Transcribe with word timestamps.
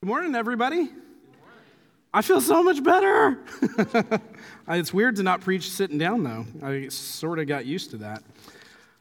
Good 0.00 0.06
morning, 0.06 0.36
everybody. 0.36 0.90
I 2.14 2.22
feel 2.22 2.40
so 2.40 2.62
much 2.62 2.84
better. 2.84 3.40
it's 4.68 4.94
weird 4.94 5.16
to 5.16 5.24
not 5.24 5.40
preach 5.40 5.70
sitting 5.70 5.98
down, 5.98 6.22
though. 6.22 6.46
I 6.62 6.86
sort 6.86 7.40
of 7.40 7.48
got 7.48 7.66
used 7.66 7.90
to 7.90 7.96
that. 7.96 8.22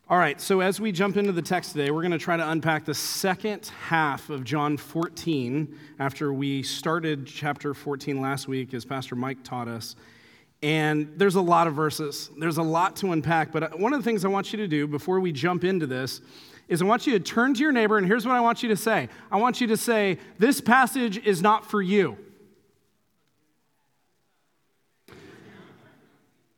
All 0.10 0.18
right, 0.18 0.42
so 0.42 0.60
as 0.62 0.82
we 0.82 0.92
jump 0.92 1.16
into 1.16 1.32
the 1.32 1.42
text 1.44 1.74
today, 1.74 1.92
we're 1.92 2.02
going 2.02 2.14
to 2.14 2.18
try 2.18 2.36
to 2.36 2.50
unpack 2.50 2.84
the 2.84 2.96
second 2.96 3.72
half 3.80 4.32
of 4.32 4.44
John 4.44 4.76
14 4.76 5.78
after 6.00 6.34
we 6.34 6.64
started 6.64 7.28
chapter 7.28 7.76
14 7.76 8.20
last 8.20 8.48
week, 8.48 8.74
as 8.74 8.84
Pastor 8.84 9.16
Mike 9.16 9.44
taught 9.44 9.68
us. 9.68 9.96
And 10.64 11.14
there's 11.16 11.36
a 11.36 11.42
lot 11.42 11.68
of 11.68 11.76
verses, 11.76 12.32
there's 12.40 12.58
a 12.58 12.64
lot 12.64 12.96
to 12.96 13.12
unpack. 13.12 13.52
But 13.52 13.62
uh, 13.62 13.70
one 13.78 13.94
of 13.94 14.00
the 14.00 14.04
things 14.04 14.26
I 14.26 14.30
want 14.30 14.52
you 14.52 14.58
to 14.58 14.68
do 14.68 14.88
before 14.88 15.20
we 15.20 15.32
jump 15.32 15.64
into 15.64 15.86
this 15.86 16.22
is 16.68 16.82
I 16.82 16.86
want 16.86 17.08
you 17.08 17.14
to 17.14 17.20
turn 17.20 17.54
to 17.54 17.62
your 17.62 17.72
neighbor, 17.72 17.98
and 17.98 18.06
here's 18.06 18.26
what 18.26 18.36
I 18.36 18.42
want 18.42 18.62
you 18.64 18.70
to 18.70 18.76
say 18.76 19.10
I 19.32 19.38
want 19.38 19.62
you 19.62 19.68
to 19.68 19.78
say, 19.78 20.20
This 20.38 20.62
passage 20.62 21.18
is 21.26 21.42
not 21.42 21.70
for 21.70 21.82
you. 21.82 22.18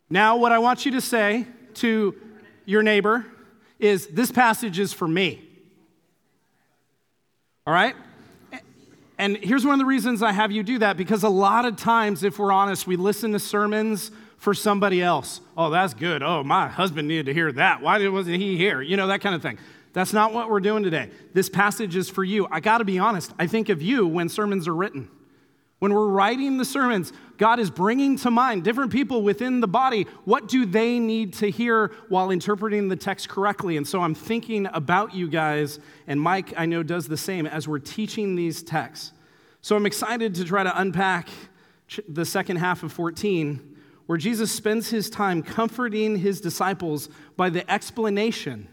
Now, 0.09 0.38
what 0.38 0.52
I 0.52 0.59
want 0.59 0.85
you 0.85 0.94
to 0.94 1.02
say 1.02 1.45
to 1.76 2.16
your 2.66 2.82
neighbor 2.82 3.26
is, 3.77 4.08
This 4.08 4.32
passage 4.32 4.80
is 4.80 4.94
for 4.94 5.08
me. 5.08 5.44
All 7.68 7.73
right? 7.73 7.96
And 9.20 9.35
here's 9.35 9.66
one 9.66 9.73
of 9.73 9.80
the 9.80 9.85
reasons 9.85 10.23
I 10.23 10.32
have 10.32 10.49
you 10.49 10.63
do 10.63 10.80
that 10.80 10.96
because 10.96 11.23
a 11.23 11.30
lot 11.30 11.66
of 11.66 11.76
times, 11.76 12.23
if 12.23 12.40
we're 12.40 12.54
honest, 12.54 12.88
we 12.88 12.96
listen 12.96 13.34
to 13.34 13.40
sermons 13.40 14.12
for 14.38 14.54
somebody 14.54 15.02
else. 15.02 15.41
Oh, 15.57 15.70
that's 15.70 15.94
good. 15.94 16.23
Oh, 16.23 16.41
my 16.41 16.70
husband 16.70 17.10
needed 17.10 17.26
to 17.26 17.34
hear 17.34 17.52
that. 17.52 17.82
Why 17.82 18.07
wasn't 18.07 18.38
he 18.38 18.55
here? 18.55 18.82
You 18.82 18.96
know, 18.96 19.07
that 19.07 19.20
kind 19.20 19.35
of 19.35 19.41
thing. 19.41 19.60
That's 19.93 20.13
not 20.13 20.34
what 20.34 20.49
we're 20.49 20.59
doing 20.59 20.84
today. 20.84 21.09
This 21.34 21.49
passage 21.49 21.95
is 21.95 22.09
for 22.09 22.23
you. 22.23 22.48
I 22.52 22.59
got 22.59 22.77
to 22.77 22.85
be 22.85 22.99
honest, 22.99 23.34
I 23.39 23.48
think 23.48 23.70
of 23.70 23.81
you 23.81 24.07
when 24.07 24.29
sermons 24.29 24.67
are 24.67 24.75
written. 24.75 25.09
When 25.79 25.93
we're 25.93 26.09
writing 26.09 26.57
the 26.57 26.65
sermons, 26.65 27.13
God 27.37 27.57
is 27.57 27.71
bringing 27.71 28.18
to 28.18 28.29
mind 28.29 28.65
different 28.65 28.91
people 28.91 29.21
within 29.21 29.62
the 29.62 29.68
body. 29.68 30.07
What 30.26 30.49
do 30.49 30.65
they 30.65 30.99
need 30.99 31.34
to 31.35 31.49
hear 31.49 31.91
while 32.09 32.31
interpreting 32.31 32.90
the 32.90 32.98
text 32.98 33.29
correctly? 33.29 33.77
And 33.77 33.87
so 33.87 34.01
I'm 34.01 34.13
thinking 34.13 34.68
about 34.73 35.15
you 35.15 35.29
guys, 35.29 35.79
and 36.05 36.20
Mike, 36.20 36.53
I 36.57 36.65
know, 36.65 36.84
does 36.84 37.07
the 37.07 37.15
same 37.15 37.48
as 37.48 37.65
we're 37.65 37.79
teaching 37.79 38.35
these 38.35 38.62
texts. 38.62 39.13
So 39.62 39.77
I'm 39.77 39.85
excited 39.85 40.35
to 40.35 40.43
try 40.43 40.63
to 40.63 40.81
unpack 40.81 41.29
the 42.09 42.26
second 42.26 42.57
half 42.57 42.84
of 42.84 42.91
14, 42.91 43.77
where 44.05 44.18
Jesus 44.18 44.51
spends 44.51 44.90
his 44.90 45.09
time 45.09 45.41
comforting 45.41 46.18
his 46.18 46.41
disciples 46.41 47.07
by 47.37 47.49
the 47.49 47.70
explanation 47.71 48.68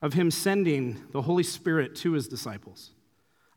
of 0.00 0.14
him 0.14 0.30
sending 0.30 1.02
the 1.12 1.22
Holy 1.22 1.42
Spirit 1.42 1.96
to 1.96 2.12
his 2.12 2.28
disciples. 2.28 2.92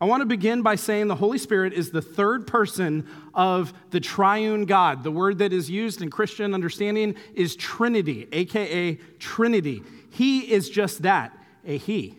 I 0.02 0.06
want 0.06 0.22
to 0.22 0.26
begin 0.26 0.64
by 0.64 0.76
saying 0.76 1.10
the 1.10 1.16
Holy 1.16 1.38
Spirit 1.38 1.74
is 1.74 1.92
the 1.92 2.02
third 2.02 2.48
person 2.48 3.08
of 3.36 3.72
the 3.92 4.00
triune 4.00 4.66
God. 4.66 5.04
The 5.04 5.12
word 5.12 5.38
that 5.38 5.54
is 5.54 5.70
used 5.70 6.02
in 6.02 6.10
Christian 6.10 6.56
understanding 6.56 7.16
is 7.36 7.56
Trinity, 7.56 8.28
aka 8.32 8.96
Trinity. 9.20 9.84
He 10.10 10.52
is 10.52 10.72
just 10.72 11.04
that, 11.04 11.38
a 11.68 11.78
He. 11.78 12.18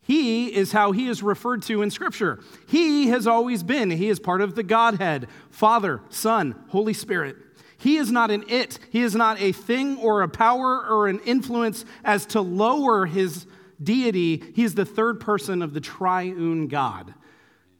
He 0.00 0.54
is 0.54 0.72
how 0.72 0.92
He 0.92 1.08
is 1.08 1.22
referred 1.22 1.62
to 1.64 1.82
in 1.82 1.90
Scripture. 1.90 2.40
He 2.68 3.08
has 3.08 3.26
always 3.26 3.62
been. 3.62 3.90
He 3.90 4.08
is 4.08 4.18
part 4.18 4.40
of 4.40 4.54
the 4.54 4.62
Godhead 4.62 5.28
Father, 5.50 6.00
Son, 6.08 6.54
Holy 6.68 6.94
Spirit. 6.94 7.36
He 7.84 7.98
is 7.98 8.10
not 8.10 8.30
an 8.30 8.46
it. 8.48 8.78
He 8.88 9.02
is 9.02 9.14
not 9.14 9.38
a 9.42 9.52
thing 9.52 9.98
or 9.98 10.22
a 10.22 10.28
power 10.28 10.86
or 10.88 11.06
an 11.06 11.20
influence 11.20 11.84
as 12.02 12.24
to 12.28 12.40
lower 12.40 13.04
his 13.04 13.44
deity. 13.82 14.42
He 14.54 14.64
is 14.64 14.74
the 14.74 14.86
third 14.86 15.20
person 15.20 15.60
of 15.60 15.74
the 15.74 15.82
triune 15.82 16.68
God. 16.68 17.12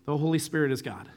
The 0.04 0.14
Holy 0.14 0.38
Spirit 0.38 0.72
is 0.72 0.82
God. 0.82 1.08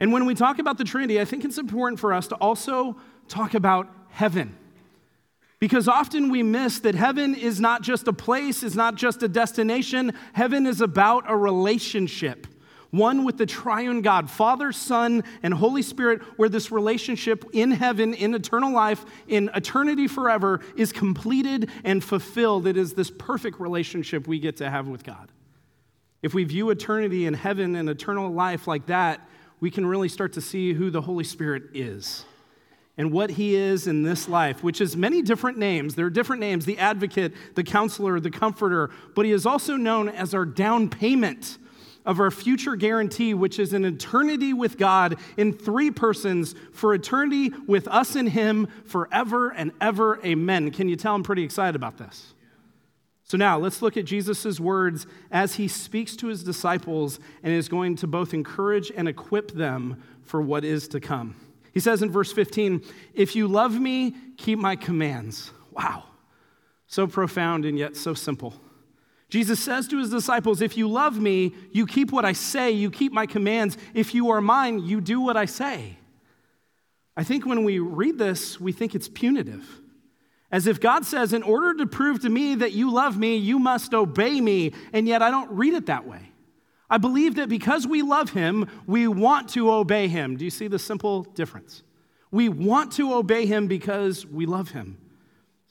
And 0.00 0.12
when 0.12 0.26
we 0.26 0.34
talk 0.34 0.58
about 0.58 0.76
the 0.76 0.82
Trinity, 0.82 1.20
I 1.20 1.24
think 1.24 1.44
it's 1.44 1.56
important 1.56 2.00
for 2.00 2.12
us 2.12 2.26
to 2.28 2.34
also 2.34 2.96
talk 3.28 3.54
about 3.54 3.88
heaven. 4.08 4.56
Because 5.60 5.86
often 5.86 6.30
we 6.30 6.42
miss 6.42 6.80
that 6.80 6.96
heaven 6.96 7.36
is 7.36 7.60
not 7.60 7.82
just 7.82 8.08
a 8.08 8.12
place, 8.12 8.64
is 8.64 8.74
not 8.74 8.96
just 8.96 9.22
a 9.22 9.28
destination. 9.28 10.14
Heaven 10.32 10.66
is 10.66 10.80
about 10.80 11.30
a 11.30 11.36
relationship 11.36 12.48
one 12.96 13.24
with 13.24 13.38
the 13.38 13.46
triune 13.46 14.02
God, 14.02 14.30
Father, 14.30 14.72
Son, 14.72 15.24
and 15.42 15.52
Holy 15.52 15.82
Spirit, 15.82 16.22
where 16.36 16.48
this 16.48 16.70
relationship 16.70 17.44
in 17.52 17.70
heaven, 17.70 18.14
in 18.14 18.34
eternal 18.34 18.72
life, 18.72 19.04
in 19.28 19.50
eternity 19.54 20.06
forever 20.06 20.60
is 20.76 20.92
completed 20.92 21.70
and 21.82 22.02
fulfilled. 22.02 22.66
It 22.66 22.76
is 22.76 22.94
this 22.94 23.10
perfect 23.10 23.60
relationship 23.60 24.26
we 24.26 24.38
get 24.38 24.56
to 24.58 24.70
have 24.70 24.86
with 24.86 25.04
God. 25.04 25.32
If 26.22 26.34
we 26.34 26.44
view 26.44 26.70
eternity 26.70 27.26
in 27.26 27.34
heaven 27.34 27.76
and 27.76 27.88
eternal 27.88 28.30
life 28.30 28.66
like 28.66 28.86
that, 28.86 29.28
we 29.60 29.70
can 29.70 29.84
really 29.84 30.08
start 30.08 30.32
to 30.34 30.40
see 30.40 30.72
who 30.72 30.90
the 30.90 31.02
Holy 31.02 31.24
Spirit 31.24 31.64
is 31.74 32.24
and 32.96 33.10
what 33.10 33.30
he 33.30 33.56
is 33.56 33.86
in 33.86 34.02
this 34.02 34.28
life, 34.28 34.62
which 34.62 34.80
is 34.80 34.96
many 34.96 35.20
different 35.20 35.58
names. 35.58 35.94
There 35.94 36.06
are 36.06 36.10
different 36.10 36.40
names 36.40 36.64
the 36.64 36.78
advocate, 36.78 37.34
the 37.56 37.64
counselor, 37.64 38.20
the 38.20 38.30
comforter, 38.30 38.90
but 39.14 39.24
he 39.24 39.32
is 39.32 39.46
also 39.46 39.76
known 39.76 40.08
as 40.08 40.32
our 40.32 40.44
down 40.44 40.88
payment 40.88 41.58
of 42.04 42.20
our 42.20 42.30
future 42.30 42.76
guarantee, 42.76 43.34
which 43.34 43.58
is 43.58 43.72
an 43.72 43.84
eternity 43.84 44.52
with 44.52 44.78
God 44.78 45.16
in 45.36 45.52
three 45.52 45.90
persons 45.90 46.54
for 46.72 46.94
eternity 46.94 47.52
with 47.66 47.88
us 47.88 48.14
and 48.14 48.28
Him 48.28 48.68
forever 48.84 49.50
and 49.50 49.72
ever. 49.80 50.20
Amen. 50.24 50.70
Can 50.70 50.88
you 50.88 50.96
tell 50.96 51.14
I'm 51.14 51.22
pretty 51.22 51.44
excited 51.44 51.76
about 51.76 51.96
this? 51.96 52.34
So 53.26 53.38
now 53.38 53.58
let's 53.58 53.80
look 53.80 53.96
at 53.96 54.04
Jesus' 54.04 54.60
words 54.60 55.06
as 55.30 55.54
he 55.54 55.66
speaks 55.66 56.14
to 56.16 56.26
his 56.26 56.44
disciples 56.44 57.18
and 57.42 57.54
is 57.54 57.68
going 57.68 57.96
to 57.96 58.06
both 58.06 58.34
encourage 58.34 58.92
and 58.94 59.08
equip 59.08 59.52
them 59.52 60.02
for 60.22 60.42
what 60.42 60.62
is 60.62 60.88
to 60.88 61.00
come. 61.00 61.34
He 61.72 61.80
says 61.80 62.02
in 62.02 62.10
verse 62.10 62.32
15, 62.32 62.82
If 63.14 63.34
you 63.34 63.48
love 63.48 63.80
me, 63.80 64.14
keep 64.36 64.58
my 64.58 64.76
commands. 64.76 65.50
Wow. 65.70 66.04
So 66.86 67.06
profound 67.06 67.64
and 67.64 67.78
yet 67.78 67.96
so 67.96 68.12
simple. 68.12 68.54
Jesus 69.28 69.58
says 69.58 69.88
to 69.88 69.98
his 69.98 70.10
disciples, 70.10 70.60
If 70.60 70.76
you 70.76 70.88
love 70.88 71.18
me, 71.18 71.54
you 71.72 71.86
keep 71.86 72.12
what 72.12 72.24
I 72.24 72.32
say, 72.32 72.70
you 72.70 72.90
keep 72.90 73.12
my 73.12 73.26
commands. 73.26 73.76
If 73.94 74.14
you 74.14 74.30
are 74.30 74.40
mine, 74.40 74.80
you 74.80 75.00
do 75.00 75.20
what 75.20 75.36
I 75.36 75.46
say. 75.46 75.98
I 77.16 77.24
think 77.24 77.46
when 77.46 77.64
we 77.64 77.78
read 77.78 78.18
this, 78.18 78.60
we 78.60 78.72
think 78.72 78.94
it's 78.94 79.08
punitive. 79.08 79.80
As 80.50 80.66
if 80.66 80.80
God 80.80 81.04
says, 81.04 81.32
In 81.32 81.42
order 81.42 81.74
to 81.78 81.86
prove 81.86 82.20
to 82.20 82.28
me 82.28 82.54
that 82.56 82.72
you 82.72 82.92
love 82.92 83.18
me, 83.18 83.36
you 83.36 83.58
must 83.58 83.94
obey 83.94 84.40
me. 84.40 84.72
And 84.92 85.08
yet 85.08 85.22
I 85.22 85.30
don't 85.30 85.50
read 85.50 85.74
it 85.74 85.86
that 85.86 86.06
way. 86.06 86.30
I 86.90 86.98
believe 86.98 87.36
that 87.36 87.48
because 87.48 87.86
we 87.86 88.02
love 88.02 88.30
him, 88.30 88.68
we 88.86 89.08
want 89.08 89.48
to 89.50 89.72
obey 89.72 90.06
him. 90.06 90.36
Do 90.36 90.44
you 90.44 90.50
see 90.50 90.68
the 90.68 90.78
simple 90.78 91.22
difference? 91.22 91.82
We 92.30 92.48
want 92.48 92.92
to 92.92 93.14
obey 93.14 93.46
him 93.46 93.68
because 93.68 94.26
we 94.26 94.46
love 94.46 94.70
him. 94.70 94.98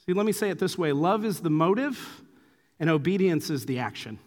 See, 0.05 0.13
let 0.13 0.25
me 0.25 0.31
say 0.31 0.49
it 0.49 0.59
this 0.59 0.77
way 0.77 0.91
love 0.91 1.23
is 1.23 1.39
the 1.39 1.49
motive 1.49 2.22
and 2.83 2.89
obedience 2.89 3.49
is 3.49 3.65
the 3.65 3.79
action, 3.79 4.19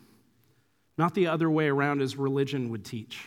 not 0.96 1.12
the 1.12 1.26
other 1.26 1.50
way 1.50 1.68
around 1.68 2.00
as 2.00 2.16
religion 2.16 2.70
would 2.70 2.86
teach. 2.86 3.22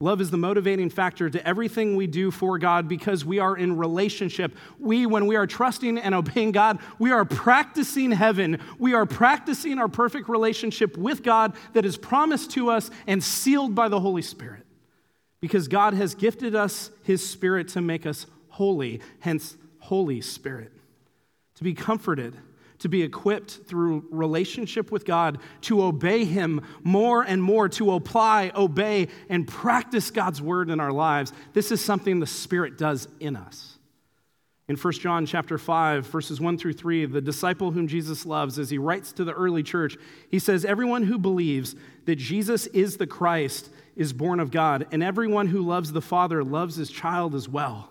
Love 0.00 0.20
is 0.20 0.32
the 0.32 0.36
motivating 0.36 0.90
factor 0.90 1.30
to 1.30 1.46
everything 1.46 1.94
we 1.94 2.08
do 2.08 2.32
for 2.32 2.58
God 2.58 2.88
because 2.88 3.24
we 3.24 3.38
are 3.38 3.56
in 3.56 3.76
relationship. 3.76 4.56
We, 4.80 5.06
when 5.06 5.28
we 5.28 5.36
are 5.36 5.46
trusting 5.46 5.96
and 5.96 6.12
obeying 6.12 6.50
God, 6.50 6.80
we 6.98 7.12
are 7.12 7.24
practicing 7.24 8.10
heaven. 8.10 8.58
We 8.80 8.94
are 8.94 9.06
practicing 9.06 9.78
our 9.78 9.86
perfect 9.86 10.28
relationship 10.28 10.98
with 10.98 11.22
God 11.22 11.54
that 11.74 11.84
is 11.84 11.96
promised 11.96 12.50
to 12.54 12.68
us 12.68 12.90
and 13.06 13.22
sealed 13.22 13.76
by 13.76 13.88
the 13.88 14.00
Holy 14.00 14.22
Spirit. 14.22 14.66
Because 15.40 15.68
God 15.68 15.94
has 15.94 16.16
gifted 16.16 16.56
us 16.56 16.90
His 17.04 17.24
Spirit 17.24 17.68
to 17.68 17.80
make 17.80 18.06
us 18.06 18.26
holy, 18.48 19.02
hence, 19.20 19.56
Holy 19.78 20.20
Spirit, 20.20 20.72
to 21.54 21.62
be 21.62 21.74
comforted 21.74 22.34
to 22.80 22.88
be 22.88 23.02
equipped 23.02 23.60
through 23.66 24.06
relationship 24.10 24.90
with 24.90 25.04
God 25.04 25.38
to 25.62 25.82
obey 25.82 26.24
Him 26.24 26.62
more 26.82 27.22
and 27.22 27.42
more, 27.42 27.68
to 27.70 27.92
apply, 27.92 28.52
obey, 28.54 29.08
and 29.28 29.46
practice 29.46 30.10
God's 30.10 30.42
word 30.42 30.70
in 30.70 30.80
our 30.80 30.92
lives. 30.92 31.32
This 31.52 31.70
is 31.70 31.82
something 31.82 32.20
the 32.20 32.26
Spirit 32.26 32.76
does 32.76 33.06
in 33.20 33.36
us. 33.36 33.78
In 34.68 34.76
1 34.76 34.92
John 34.94 35.26
chapter 35.26 35.58
5, 35.58 36.06
verses 36.06 36.40
1 36.40 36.56
through 36.56 36.74
3, 36.74 37.06
the 37.06 37.20
disciple 37.20 37.72
whom 37.72 37.88
Jesus 37.88 38.24
loves, 38.24 38.58
as 38.58 38.70
he 38.70 38.78
writes 38.78 39.12
to 39.12 39.24
the 39.24 39.32
early 39.32 39.64
church, 39.64 39.96
he 40.30 40.38
says, 40.38 40.64
Everyone 40.64 41.02
who 41.02 41.18
believes 41.18 41.74
that 42.04 42.16
Jesus 42.16 42.66
is 42.68 42.96
the 42.96 43.06
Christ 43.06 43.68
is 43.96 44.12
born 44.12 44.38
of 44.38 44.52
God, 44.52 44.86
and 44.92 45.02
everyone 45.02 45.48
who 45.48 45.60
loves 45.60 45.92
the 45.92 46.00
Father 46.00 46.44
loves 46.44 46.76
his 46.76 46.88
child 46.88 47.34
as 47.34 47.48
well. 47.48 47.90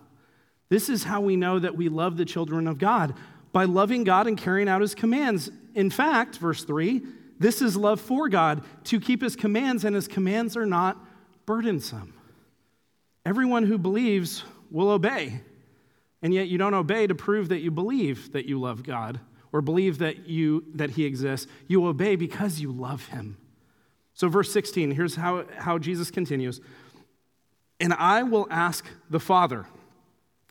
This 0.69 0.87
is 0.87 1.03
how 1.03 1.19
we 1.19 1.35
know 1.35 1.59
that 1.59 1.75
we 1.75 1.89
love 1.89 2.15
the 2.15 2.25
children 2.25 2.65
of 2.65 2.77
God 2.77 3.13
by 3.51 3.65
loving 3.65 4.03
God 4.03 4.27
and 4.27 4.37
carrying 4.37 4.69
out 4.69 4.81
his 4.81 4.95
commands. 4.95 5.49
In 5.75 5.89
fact, 5.89 6.37
verse 6.37 6.63
3, 6.63 7.01
this 7.39 7.61
is 7.61 7.75
love 7.75 8.01
for 8.01 8.29
God, 8.29 8.63
to 8.85 8.99
keep 8.99 9.21
his 9.21 9.35
commands, 9.35 9.85
and 9.85 9.95
his 9.95 10.07
commands 10.07 10.57
are 10.57 10.65
not 10.65 10.97
burdensome. 11.45 12.13
Everyone 13.25 13.63
who 13.63 13.77
believes 13.77 14.43
will 14.69 14.89
obey, 14.89 15.41
and 16.21 16.33
yet 16.33 16.47
you 16.47 16.57
don't 16.57 16.73
obey 16.73 17.07
to 17.07 17.15
prove 17.15 17.49
that 17.49 17.59
you 17.59 17.71
believe 17.71 18.33
that 18.33 18.45
you 18.45 18.59
love 18.59 18.83
God 18.83 19.19
or 19.51 19.61
believe 19.61 19.97
that, 19.99 20.27
you, 20.27 20.65
that 20.75 20.91
he 20.91 21.05
exists. 21.05 21.47
You 21.67 21.85
obey 21.87 22.15
because 22.15 22.59
you 22.59 22.71
love 22.71 23.07
him. 23.07 23.37
So, 24.13 24.27
verse 24.27 24.51
16, 24.51 24.91
here's 24.91 25.15
how, 25.15 25.45
how 25.57 25.77
Jesus 25.77 26.11
continues 26.11 26.59
And 27.79 27.93
I 27.93 28.23
will 28.23 28.47
ask 28.51 28.85
the 29.09 29.19
Father, 29.19 29.65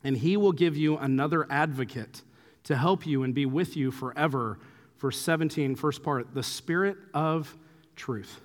and 0.03 0.17
he 0.17 0.37
will 0.37 0.53
give 0.53 0.77
you 0.77 0.97
another 0.97 1.47
advocate 1.51 2.23
to 2.69 2.77
help 2.77 3.07
you 3.07 3.23
and 3.23 3.35
be 3.35 3.47
with 3.47 3.79
you 3.79 3.91
forever. 3.91 4.59
Verse 4.99 5.19
17, 5.19 5.75
first 5.75 6.03
part, 6.03 6.35
the 6.35 6.43
Spirit 6.43 6.99
of 7.15 7.57
truth. 7.97 8.43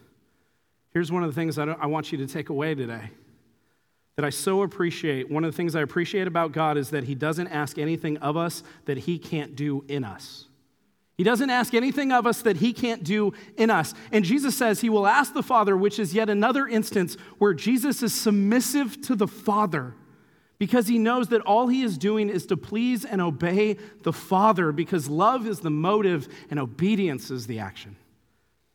Here's 0.92 1.12
one 1.12 1.24
of 1.24 1.30
the 1.30 1.36
things 1.36 1.60
I, 1.60 1.66
I 1.66 1.88
want 1.88 2.14
you 2.14 2.18
to 2.20 2.25
take 2.25 2.48
away 2.48 2.74
today 2.74 3.12
that 4.16 4.24
I 4.24 4.30
so 4.30 4.62
appreciate. 4.62 5.30
One 5.30 5.44
of 5.44 5.52
the 5.52 5.58
things 5.58 5.75
I 5.75 5.81
appreciate 5.81 6.25
about 6.25 6.54
God 6.54 6.78
is 6.78 6.92
that 6.92 7.04
He 7.04 7.16
doesn't 7.16 7.50
ask 7.50 7.78
anything 7.78 8.16
of 8.20 8.38
us 8.38 8.64
that 8.86 9.00
He 9.00 9.20
can't 9.20 9.58
do 9.58 9.84
in 9.90 10.06
us. 10.06 10.46
He 11.18 11.25
doesn't 11.25 11.50
ask 11.50 11.74
anything 11.74 12.14
of 12.14 12.25
us 12.25 12.42
that 12.44 12.58
he 12.58 12.74
can't 12.74 13.04
do 13.04 13.34
in 13.56 13.70
us. 13.70 13.94
And 14.12 14.25
Jesus 14.25 14.58
says 14.58 14.81
he 14.81 14.90
will 14.90 15.06
ask 15.06 15.31
the 15.36 15.44
Father, 15.44 15.78
which 15.78 16.00
is 16.00 16.16
yet 16.16 16.28
another 16.28 16.66
instance 16.66 17.18
where 17.38 17.54
Jesus 17.54 18.02
is 18.02 18.16
submissive 18.16 19.00
to 19.02 19.16
the 19.16 19.28
Father 19.28 19.94
because 20.63 20.88
he 20.88 20.98
knows 20.98 21.27
that 21.27 21.42
all 21.42 21.68
he 21.68 21.83
is 21.83 21.98
doing 21.98 22.30
is 22.30 22.45
to 22.45 22.56
please 22.56 23.04
and 23.04 23.19
obey 23.19 23.74
the 24.04 24.13
Father 24.13 24.71
because 24.71 25.10
love 25.10 25.45
is 25.45 25.60
the 25.60 25.69
motive 25.69 26.25
and 26.50 26.57
obedience 26.57 27.30
is 27.30 27.48
the 27.48 27.60
action. 27.60 27.98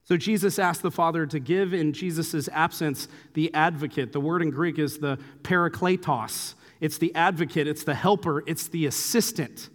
So 0.04 0.18
Jesus 0.18 0.58
asked 0.58 0.82
the 0.82 0.90
Father 0.90 1.24
to 1.24 1.38
give 1.38 1.72
in 1.72 1.94
Jesus' 1.94 2.46
absence 2.52 3.08
the 3.32 3.54
advocate. 3.54 4.12
The 4.12 4.20
word 4.20 4.42
in 4.42 4.50
Greek 4.50 4.78
is 4.78 4.98
the 4.98 5.18
parakletos. 5.40 6.56
It's 6.78 6.98
the 6.98 7.14
advocate, 7.14 7.66
it's 7.66 7.84
the 7.84 7.94
helper, 7.94 8.44
it's 8.46 8.68
the 8.68 8.84
assistant. 8.84 9.70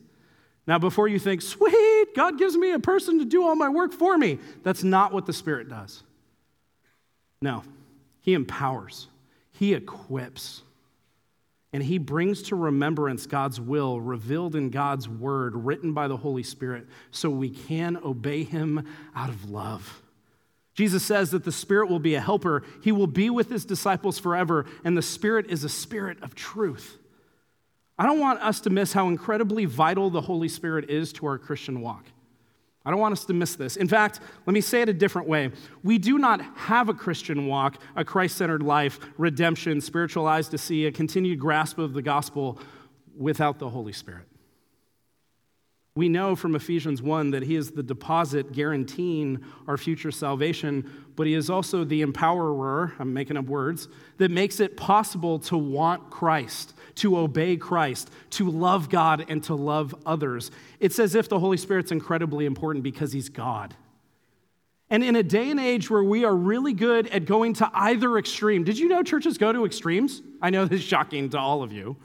Now, 0.68 0.78
before 0.78 1.08
you 1.08 1.18
think, 1.18 1.42
sweet, 1.42 2.10
God 2.16 2.38
gives 2.38 2.56
me 2.56 2.74
a 2.74 2.80
person 2.80 3.18
to 3.18 3.26
do 3.26 3.44
all 3.44 3.56
my 3.56 3.70
work 3.70 3.92
for 3.92 4.20
me, 4.20 4.38
that's 4.62 4.84
not 4.84 5.14
what 5.14 5.26
the 5.26 5.34
Spirit 5.34 5.68
does. 5.68 6.04
No, 7.42 7.64
He 8.22 8.36
empowers, 8.36 9.08
He 9.52 9.74
equips, 9.74 10.62
and 11.74 11.84
He 11.84 11.98
brings 11.98 12.44
to 12.44 12.56
remembrance 12.56 13.26
God's 13.26 13.60
will 13.60 14.00
revealed 14.00 14.56
in 14.56 14.70
God's 14.70 15.10
word, 15.10 15.56
written 15.56 15.94
by 15.94 16.08
the 16.08 16.18
Holy 16.18 16.44
Spirit, 16.44 16.88
so 17.12 17.30
we 17.30 17.50
can 17.50 17.98
obey 17.98 18.44
Him 18.44 18.88
out 19.16 19.30
of 19.30 19.50
love. 19.50 20.02
Jesus 20.76 21.04
says 21.04 21.32
that 21.32 21.44
the 21.44 21.52
Spirit 21.52 21.90
will 21.90 22.00
be 22.00 22.16
a 22.16 22.22
helper. 22.22 22.64
He 22.82 22.92
will 22.92 23.08
be 23.08 23.30
with 23.30 23.50
his 23.50 23.66
disciples 23.66 24.18
forever, 24.18 24.66
and 24.84 24.98
the 24.98 25.02
Spirit 25.02 25.48
is 25.50 25.64
a 25.64 25.70
spirit 25.70 26.22
of 26.24 26.36
truth. 26.36 26.98
I 27.98 28.06
don't 28.06 28.20
want 28.20 28.42
us 28.42 28.60
to 28.62 28.70
miss 28.70 28.94
how 28.94 29.08
incredibly 29.08 29.66
vital 29.66 30.10
the 30.10 30.22
Holy 30.22 30.50
Spirit 30.50 30.90
is 30.90 31.14
to 31.14 31.28
our 31.28 31.38
Christian 31.38 31.82
walk. 31.82 32.06
I 32.86 32.92
don't 32.92 33.00
want 33.00 33.14
us 33.14 33.24
to 33.26 33.34
miss 33.34 33.56
this. 33.56 33.78
In 33.78 33.88
fact, 33.88 34.20
let 34.46 34.54
me 34.54 34.60
say 34.60 34.82
it 34.82 34.90
a 34.90 34.94
different 34.94 35.28
way. 35.28 35.52
We 35.84 35.98
do 35.98 36.18
not 36.18 36.42
have 36.56 36.90
a 36.90 36.94
Christian 36.94 37.48
walk, 37.48 37.78
a 37.96 38.04
Christ 38.04 38.38
centered 38.38 38.62
life, 38.62 39.00
redemption, 39.18 39.80
spiritual 39.80 40.28
eyes 40.28 40.50
to 40.50 40.58
see, 40.58 40.86
a 40.86 40.92
continued 40.92 41.40
grasp 41.40 41.78
of 41.78 41.94
the 41.94 42.02
gospel 42.02 42.60
without 43.16 43.60
the 43.60 43.70
Holy 43.70 43.94
Spirit. 43.94 44.28
We 45.96 46.10
know 46.10 46.36
from 46.36 46.56
Ephesians 46.56 47.04
1 47.04 47.32
that 47.32 47.44
He 47.44 47.56
is 47.56 47.70
the 47.70 47.84
deposit 47.84 48.52
guaranteeing 48.52 49.44
our 49.68 49.78
future 49.78 50.10
salvation, 50.10 50.92
but 51.16 51.28
He 51.28 51.36
is 51.36 51.52
also 51.52 51.84
the 51.84 52.04
empowerer, 52.04 52.94
I'm 53.00 53.14
making 53.14 53.38
up 53.38 53.46
words, 53.46 53.88
that 54.18 54.32
makes 54.32 54.60
it 54.60 54.76
possible 54.76 55.38
to 55.40 55.58
want 55.58 56.10
Christ, 56.10 56.74
to 56.96 57.20
obey 57.20 57.58
Christ, 57.58 58.10
to 58.32 58.50
love 58.50 58.90
God, 58.90 59.26
and 59.30 59.44
to 59.44 59.54
love 59.54 59.94
others. 60.04 60.50
It's 60.80 60.98
as 60.98 61.14
if 61.14 61.30
the 61.30 61.38
Holy 61.38 61.58
Spirit's 61.58 61.92
incredibly 61.92 62.48
important 62.48 62.84
because 62.84 63.14
He's 63.14 63.30
God. 63.30 63.76
And 64.90 65.04
in 65.04 65.16
a 65.16 65.24
day 65.24 65.52
and 65.52 65.60
age 65.60 65.92
where 65.92 66.04
we 66.04 66.26
are 66.26 66.36
really 66.36 66.74
good 66.74 67.08
at 67.10 67.26
going 67.26 67.54
to 67.56 67.70
either 67.72 68.18
extreme, 68.18 68.64
did 68.64 68.80
you 68.80 68.88
know 68.88 69.04
churches 69.04 69.38
go 69.38 69.54
to 69.54 69.64
extremes? 69.64 70.24
I 70.42 70.50
know 70.50 70.66
this 70.66 70.80
is 70.80 70.86
shocking 70.86 71.30
to 71.30 71.40
all 71.40 71.62
of 71.62 71.72
you. 71.72 71.98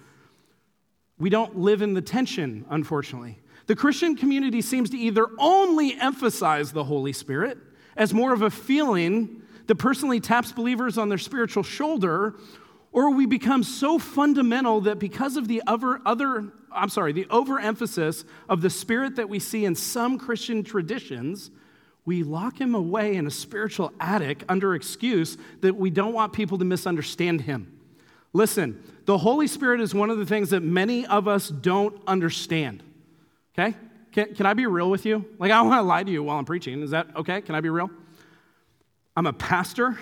We 1.18 1.30
don't 1.30 1.58
live 1.58 1.80
in 1.80 1.94
the 1.94 2.02
tension, 2.02 2.66
unfortunately. 2.68 3.38
The 3.68 3.76
Christian 3.76 4.16
community 4.16 4.62
seems 4.62 4.88
to 4.90 4.98
either 4.98 5.28
only 5.38 5.94
emphasize 6.00 6.72
the 6.72 6.84
Holy 6.84 7.12
Spirit 7.12 7.58
as 7.98 8.14
more 8.14 8.32
of 8.32 8.40
a 8.40 8.50
feeling 8.50 9.42
that 9.66 9.74
personally 9.76 10.20
taps 10.20 10.52
believers 10.52 10.96
on 10.96 11.10
their 11.10 11.18
spiritual 11.18 11.62
shoulder, 11.62 12.34
or 12.92 13.10
we 13.10 13.26
become 13.26 13.62
so 13.62 13.98
fundamental 13.98 14.80
that 14.80 14.98
because 14.98 15.36
of 15.36 15.48
the 15.48 15.62
other, 15.66 16.00
other 16.06 16.50
I'm 16.72 16.88
sorry, 16.88 17.12
the 17.12 17.26
overemphasis 17.28 18.24
of 18.48 18.62
the 18.62 18.70
spirit 18.70 19.16
that 19.16 19.28
we 19.28 19.38
see 19.38 19.66
in 19.66 19.74
some 19.74 20.18
Christian 20.18 20.64
traditions, 20.64 21.50
we 22.06 22.22
lock 22.22 22.58
him 22.58 22.74
away 22.74 23.16
in 23.16 23.26
a 23.26 23.30
spiritual 23.30 23.92
attic 24.00 24.44
under 24.48 24.74
excuse 24.74 25.36
that 25.60 25.76
we 25.76 25.90
don't 25.90 26.14
want 26.14 26.32
people 26.32 26.56
to 26.56 26.64
misunderstand 26.64 27.42
him. 27.42 27.78
Listen, 28.32 28.82
the 29.04 29.18
Holy 29.18 29.46
Spirit 29.46 29.82
is 29.82 29.94
one 29.94 30.08
of 30.08 30.16
the 30.16 30.24
things 30.24 30.48
that 30.50 30.62
many 30.62 31.04
of 31.04 31.28
us 31.28 31.50
don't 31.50 32.00
understand. 32.06 32.82
Okay? 33.58 33.76
Can, 34.12 34.34
can 34.34 34.46
I 34.46 34.54
be 34.54 34.66
real 34.66 34.90
with 34.90 35.04
you? 35.04 35.24
Like, 35.38 35.50
I 35.50 35.56
don't 35.56 35.68
want 35.68 35.78
to 35.78 35.82
lie 35.82 36.02
to 36.02 36.10
you 36.10 36.22
while 36.22 36.38
I'm 36.38 36.44
preaching. 36.44 36.82
Is 36.82 36.90
that 36.90 37.08
okay? 37.16 37.40
Can 37.40 37.54
I 37.54 37.60
be 37.60 37.70
real? 37.70 37.90
I'm 39.16 39.26
a 39.26 39.32
pastor. 39.32 39.98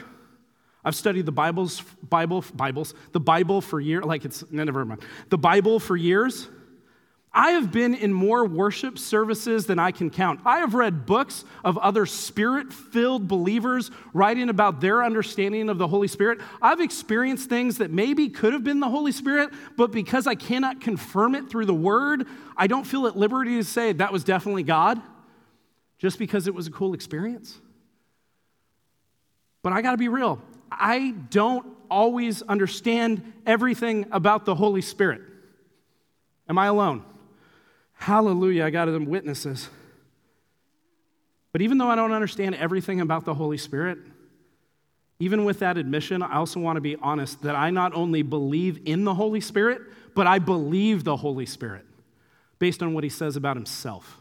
I've 0.84 0.94
studied 0.94 1.26
the 1.26 1.32
Bible's 1.32 1.80
Bible, 2.08 2.44
Bibles, 2.54 2.94
the 3.12 3.20
Bible 3.20 3.60
for 3.60 3.80
years. 3.80 4.04
Like 4.04 4.24
it's 4.24 4.44
never 4.52 4.84
mind. 4.84 5.00
The 5.30 5.38
Bible 5.38 5.80
for 5.80 5.96
years. 5.96 6.48
I 7.32 7.50
have 7.50 7.70
been 7.70 7.94
in 7.94 8.14
more 8.14 8.46
worship 8.46 8.98
services 8.98 9.66
than 9.66 9.78
I 9.78 9.90
can 9.90 10.08
count. 10.08 10.40
I 10.46 10.60
have 10.60 10.72
read 10.72 11.04
books 11.04 11.44
of 11.62 11.76
other 11.76 12.06
spirit 12.06 12.72
filled 12.72 13.28
believers 13.28 13.90
writing 14.14 14.48
about 14.48 14.80
their 14.80 15.04
understanding 15.04 15.68
of 15.68 15.76
the 15.76 15.86
Holy 15.86 16.08
Spirit. 16.08 16.40
I've 16.62 16.80
experienced 16.80 17.50
things 17.50 17.76
that 17.78 17.90
maybe 17.90 18.30
could 18.30 18.54
have 18.54 18.64
been 18.64 18.80
the 18.80 18.88
Holy 18.88 19.12
Spirit, 19.12 19.50
but 19.76 19.92
because 19.92 20.26
I 20.26 20.34
cannot 20.34 20.80
confirm 20.80 21.34
it 21.34 21.50
through 21.50 21.66
the 21.66 21.74
Word, 21.74 22.26
I 22.56 22.68
don't 22.68 22.84
feel 22.84 23.06
at 23.06 23.18
liberty 23.18 23.56
to 23.56 23.64
say 23.64 23.92
that 23.92 24.12
was 24.12 24.24
definitely 24.24 24.62
God 24.62 25.00
just 25.98 26.18
because 26.18 26.46
it 26.46 26.54
was 26.54 26.66
a 26.66 26.70
cool 26.70 26.94
experience. 26.94 27.58
But 29.62 29.74
I 29.74 29.82
gotta 29.82 29.98
be 29.98 30.08
real. 30.08 30.40
I 30.70 31.10
don't 31.30 31.66
always 31.90 32.40
understand 32.40 33.32
everything 33.44 34.06
about 34.10 34.46
the 34.46 34.54
Holy 34.54 34.80
Spirit. 34.80 35.20
Am 36.48 36.56
I 36.56 36.66
alone? 36.66 37.04
Hallelujah, 37.96 38.64
I 38.64 38.70
got 38.70 38.88
some 38.88 39.06
witnesses. 39.06 39.68
But 41.52 41.62
even 41.62 41.78
though 41.78 41.88
I 41.88 41.96
don't 41.96 42.12
understand 42.12 42.54
everything 42.54 43.00
about 43.00 43.24
the 43.24 43.34
Holy 43.34 43.58
Spirit, 43.58 43.98
even 45.18 45.44
with 45.44 45.60
that 45.60 45.78
admission, 45.78 46.22
I 46.22 46.36
also 46.36 46.60
want 46.60 46.76
to 46.76 46.82
be 46.82 46.96
honest 46.96 47.42
that 47.42 47.56
I 47.56 47.70
not 47.70 47.94
only 47.94 48.22
believe 48.22 48.80
in 48.84 49.04
the 49.04 49.14
Holy 49.14 49.40
Spirit, 49.40 49.80
but 50.14 50.26
I 50.26 50.38
believe 50.38 51.04
the 51.04 51.16
Holy 51.16 51.46
Spirit 51.46 51.86
based 52.58 52.82
on 52.82 52.94
what 52.94 53.04
he 53.04 53.10
says 53.10 53.36
about 53.36 53.56
himself. 53.56 54.20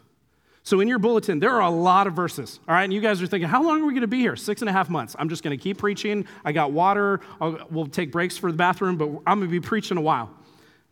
So, 0.62 0.80
in 0.80 0.88
your 0.88 0.98
bulletin, 0.98 1.38
there 1.38 1.52
are 1.52 1.60
a 1.60 1.70
lot 1.70 2.06
of 2.06 2.14
verses, 2.14 2.58
all 2.66 2.74
right? 2.74 2.82
And 2.82 2.92
you 2.92 3.00
guys 3.00 3.22
are 3.22 3.26
thinking, 3.26 3.48
how 3.48 3.62
long 3.62 3.82
are 3.82 3.86
we 3.86 3.92
going 3.92 4.00
to 4.00 4.08
be 4.08 4.18
here? 4.18 4.34
Six 4.34 4.62
and 4.62 4.68
a 4.68 4.72
half 4.72 4.90
months. 4.90 5.14
I'm 5.18 5.28
just 5.28 5.44
going 5.44 5.56
to 5.56 5.62
keep 5.62 5.78
preaching. 5.78 6.26
I 6.44 6.50
got 6.50 6.72
water. 6.72 7.20
I'll, 7.40 7.58
we'll 7.70 7.86
take 7.86 8.10
breaks 8.10 8.36
for 8.36 8.50
the 8.50 8.56
bathroom, 8.56 8.96
but 8.96 9.06
I'm 9.26 9.38
going 9.38 9.42
to 9.42 9.48
be 9.48 9.60
preaching 9.60 9.96
a 9.96 10.00
while. 10.00 10.30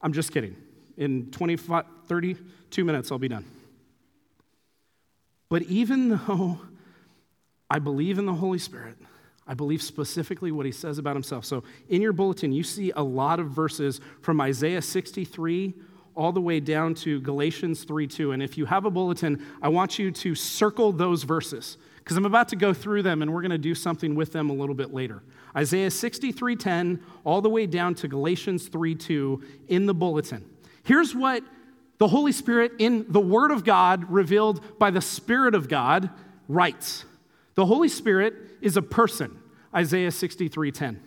I'm 0.01 0.13
just 0.13 0.31
kidding. 0.31 0.55
In 0.97 1.31
25, 1.33 1.87
30, 2.07 2.37
Two 2.75 2.85
minutes, 2.85 3.13
I'll 3.13 3.21
be 3.21 3.29
done. 3.29 3.45
But 5.49 5.63
even 5.63 6.09
though 6.27 6.59
I 7.71 7.79
believe 7.79 8.19
in 8.19 8.27
the 8.27 8.35
Holy 8.35 8.59
Spirit, 8.59 8.97
I 9.47 9.55
believe 9.55 9.81
specifically 9.81 10.51
what 10.51 10.67
he 10.67 10.73
says 10.73 10.99
about 10.99 11.15
himself. 11.15 11.45
So 11.45 11.63
in 11.89 12.03
your 12.03 12.13
bulletin, 12.13 12.53
you 12.53 12.65
see 12.65 12.91
a 12.97 13.03
lot 13.03 13.39
of 13.39 13.51
verses 13.51 14.01
from 14.23 14.41
Isaiah 14.41 14.83
63 14.83 15.73
all 16.17 16.33
the 16.33 16.41
way 16.41 16.59
down 16.59 16.95
to 16.97 17.21
Galatians 17.21 17.85
3 17.85 18.09
2. 18.09 18.33
And 18.33 18.43
if 18.43 18.59
you 18.59 18.65
have 18.65 18.87
a 18.87 18.91
bulletin, 18.91 19.41
I 19.63 19.69
want 19.69 20.01
you 20.01 20.11
to 20.11 20.35
circle 20.35 20.91
those 20.91 21.23
verses 21.23 21.79
because 21.99 22.17
I'm 22.17 22.27
about 22.27 22.49
to 22.49 22.57
go 22.57 22.75
through 22.75 23.05
them 23.05 23.23
and 23.23 23.33
we're 23.33 23.43
going 23.43 23.53
to 23.53 23.59
do 23.59 23.77
something 23.77 24.17
with 24.17 24.33
them 24.33 24.51
a 24.51 24.53
little 24.53 24.75
bit 24.75 24.93
later. 24.93 25.23
Isaiah 25.57 25.91
63:10 25.91 27.01
all 27.23 27.41
the 27.41 27.51
way 27.51 27.67
down 27.67 27.95
to 27.95 28.09
Galatians 28.09 28.69
3:2 28.69 29.45
in 29.69 29.87
the 29.87 29.95
bulletin. 29.95 30.45
Here's 30.83 31.15
what 31.15 31.45
the 31.99 32.09
Holy 32.09 32.33
Spirit, 32.33 32.73
in 32.79 33.07
the 33.09 33.21
Word 33.21 33.51
of 33.51 33.65
God, 33.65 34.11
revealed 34.11 34.79
by 34.79 34.91
the 34.91 35.01
Spirit 35.01 35.55
of 35.55 35.69
God, 35.69 36.11
writes. 36.49 37.05
The 37.55 37.67
Holy 37.67 37.89
Spirit 37.89 38.35
is 38.61 38.77
a 38.77 38.83
person, 38.83 39.39
Isaiah 39.75 40.11
63 40.11 40.73
10. 40.73 41.01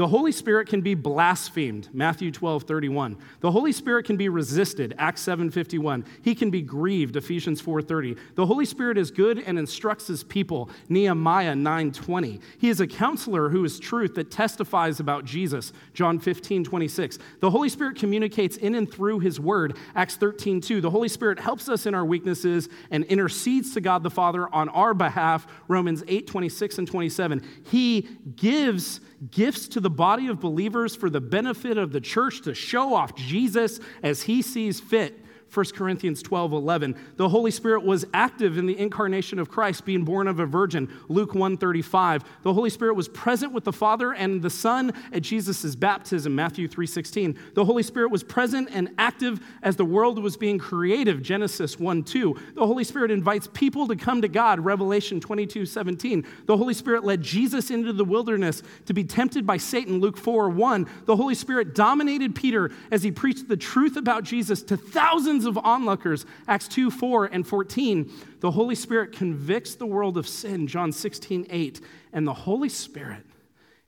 The 0.00 0.08
Holy 0.08 0.32
Spirit 0.32 0.66
can 0.66 0.80
be 0.80 0.94
blasphemed, 0.94 1.90
Matthew 1.92 2.30
12, 2.30 2.62
31. 2.62 3.18
The 3.40 3.50
Holy 3.50 3.70
Spirit 3.70 4.06
can 4.06 4.16
be 4.16 4.30
resisted, 4.30 4.94
Acts 4.96 5.20
7, 5.20 5.50
51. 5.50 6.06
He 6.22 6.34
can 6.34 6.50
be 6.50 6.62
grieved, 6.62 7.16
Ephesians 7.16 7.60
4, 7.60 7.82
30. 7.82 8.16
The 8.34 8.46
Holy 8.46 8.64
Spirit 8.64 8.96
is 8.96 9.10
good 9.10 9.40
and 9.40 9.58
instructs 9.58 10.06
his 10.06 10.24
people, 10.24 10.70
Nehemiah 10.88 11.54
9, 11.54 11.92
20. 11.92 12.40
He 12.56 12.70
is 12.70 12.80
a 12.80 12.86
counselor 12.86 13.50
who 13.50 13.62
is 13.62 13.78
truth 13.78 14.14
that 14.14 14.30
testifies 14.30 15.00
about 15.00 15.26
Jesus, 15.26 15.70
John 15.92 16.18
15, 16.18 16.64
26. 16.64 17.18
The 17.40 17.50
Holy 17.50 17.68
Spirit 17.68 17.96
communicates 17.98 18.56
in 18.56 18.76
and 18.76 18.90
through 18.90 19.18
his 19.18 19.38
word, 19.38 19.76
Acts 19.94 20.16
13, 20.16 20.62
2. 20.62 20.80
The 20.80 20.88
Holy 20.88 21.10
Spirit 21.10 21.38
helps 21.38 21.68
us 21.68 21.84
in 21.84 21.94
our 21.94 22.06
weaknesses 22.06 22.70
and 22.90 23.04
intercedes 23.04 23.74
to 23.74 23.82
God 23.82 24.02
the 24.02 24.08
Father 24.08 24.48
on 24.54 24.70
our 24.70 24.94
behalf, 24.94 25.46
Romans 25.68 26.02
8, 26.08 26.26
26 26.26 26.78
and 26.78 26.88
27. 26.88 27.46
He 27.66 28.08
gives 28.36 29.02
gifts 29.30 29.68
to 29.68 29.80
the 29.80 29.90
body 29.90 30.28
of 30.28 30.40
believers 30.40 30.96
for 30.96 31.10
the 31.10 31.20
benefit 31.20 31.76
of 31.76 31.92
the 31.92 32.00
church 32.00 32.40
to 32.42 32.54
show 32.54 32.94
off 32.94 33.14
Jesus 33.14 33.80
as 34.02 34.22
he 34.22 34.40
sees 34.40 34.80
fit 34.80 35.19
1 35.52 35.66
Corinthians 35.74 36.22
12, 36.22 36.52
11. 36.52 36.96
The 37.16 37.28
Holy 37.28 37.50
Spirit 37.50 37.82
was 37.82 38.04
active 38.14 38.56
in 38.56 38.66
the 38.66 38.78
incarnation 38.78 39.38
of 39.40 39.50
Christ, 39.50 39.84
being 39.84 40.04
born 40.04 40.28
of 40.28 40.38
a 40.38 40.46
virgin, 40.46 40.88
Luke 41.08 41.34
1, 41.34 41.56
35. 41.56 42.24
The 42.42 42.52
Holy 42.52 42.70
Spirit 42.70 42.94
was 42.94 43.08
present 43.08 43.52
with 43.52 43.64
the 43.64 43.72
Father 43.72 44.12
and 44.12 44.40
the 44.42 44.50
Son 44.50 44.92
at 45.12 45.22
Jesus' 45.22 45.74
baptism, 45.74 46.34
Matthew 46.34 46.68
3, 46.68 46.86
16. 46.86 47.38
The 47.54 47.64
Holy 47.64 47.82
Spirit 47.82 48.12
was 48.12 48.22
present 48.22 48.68
and 48.72 48.90
active 48.98 49.40
as 49.62 49.74
the 49.74 49.84
world 49.84 50.22
was 50.22 50.36
being 50.36 50.58
creative, 50.58 51.20
Genesis 51.20 51.80
1, 51.80 52.04
2. 52.04 52.36
The 52.54 52.66
Holy 52.66 52.84
Spirit 52.84 53.10
invites 53.10 53.48
people 53.52 53.88
to 53.88 53.96
come 53.96 54.22
to 54.22 54.28
God, 54.28 54.60
Revelation 54.60 55.20
22, 55.20 55.66
17. 55.66 56.24
The 56.46 56.56
Holy 56.56 56.74
Spirit 56.74 57.04
led 57.04 57.22
Jesus 57.22 57.70
into 57.70 57.92
the 57.92 58.04
wilderness 58.04 58.62
to 58.86 58.94
be 58.94 59.02
tempted 59.02 59.44
by 59.44 59.56
Satan, 59.56 59.98
Luke 60.00 60.16
4, 60.16 60.48
1. 60.48 60.86
The 61.06 61.16
Holy 61.16 61.34
Spirit 61.34 61.74
dominated 61.74 62.36
Peter 62.36 62.70
as 62.92 63.02
he 63.02 63.10
preached 63.10 63.48
the 63.48 63.56
truth 63.56 63.96
about 63.96 64.22
Jesus 64.22 64.62
to 64.62 64.76
thousands 64.76 65.39
of 65.44 65.58
onlookers, 65.58 66.26
Acts 66.48 66.68
2 66.68 66.90
4 66.90 67.26
and 67.26 67.46
14. 67.46 68.10
The 68.40 68.50
Holy 68.50 68.74
Spirit 68.74 69.12
convicts 69.12 69.74
the 69.74 69.86
world 69.86 70.16
of 70.16 70.28
sin, 70.28 70.66
John 70.66 70.92
16 70.92 71.46
8. 71.48 71.80
And 72.12 72.26
the 72.26 72.34
Holy 72.34 72.68
Spirit 72.68 73.24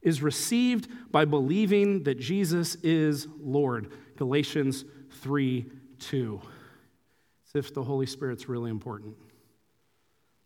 is 0.03 0.23
received 0.23 0.89
by 1.11 1.25
believing 1.25 2.03
that 2.05 2.19
Jesus 2.19 2.77
is 2.77 3.29
Lord, 3.41 3.93
Galatians 4.17 4.85
3 5.23 5.67
2. 5.99 6.41
As 7.47 7.55
if 7.55 7.75
the 7.75 7.83
Holy 7.83 8.07
Spirit's 8.07 8.49
really 8.49 8.71
important. 8.71 9.17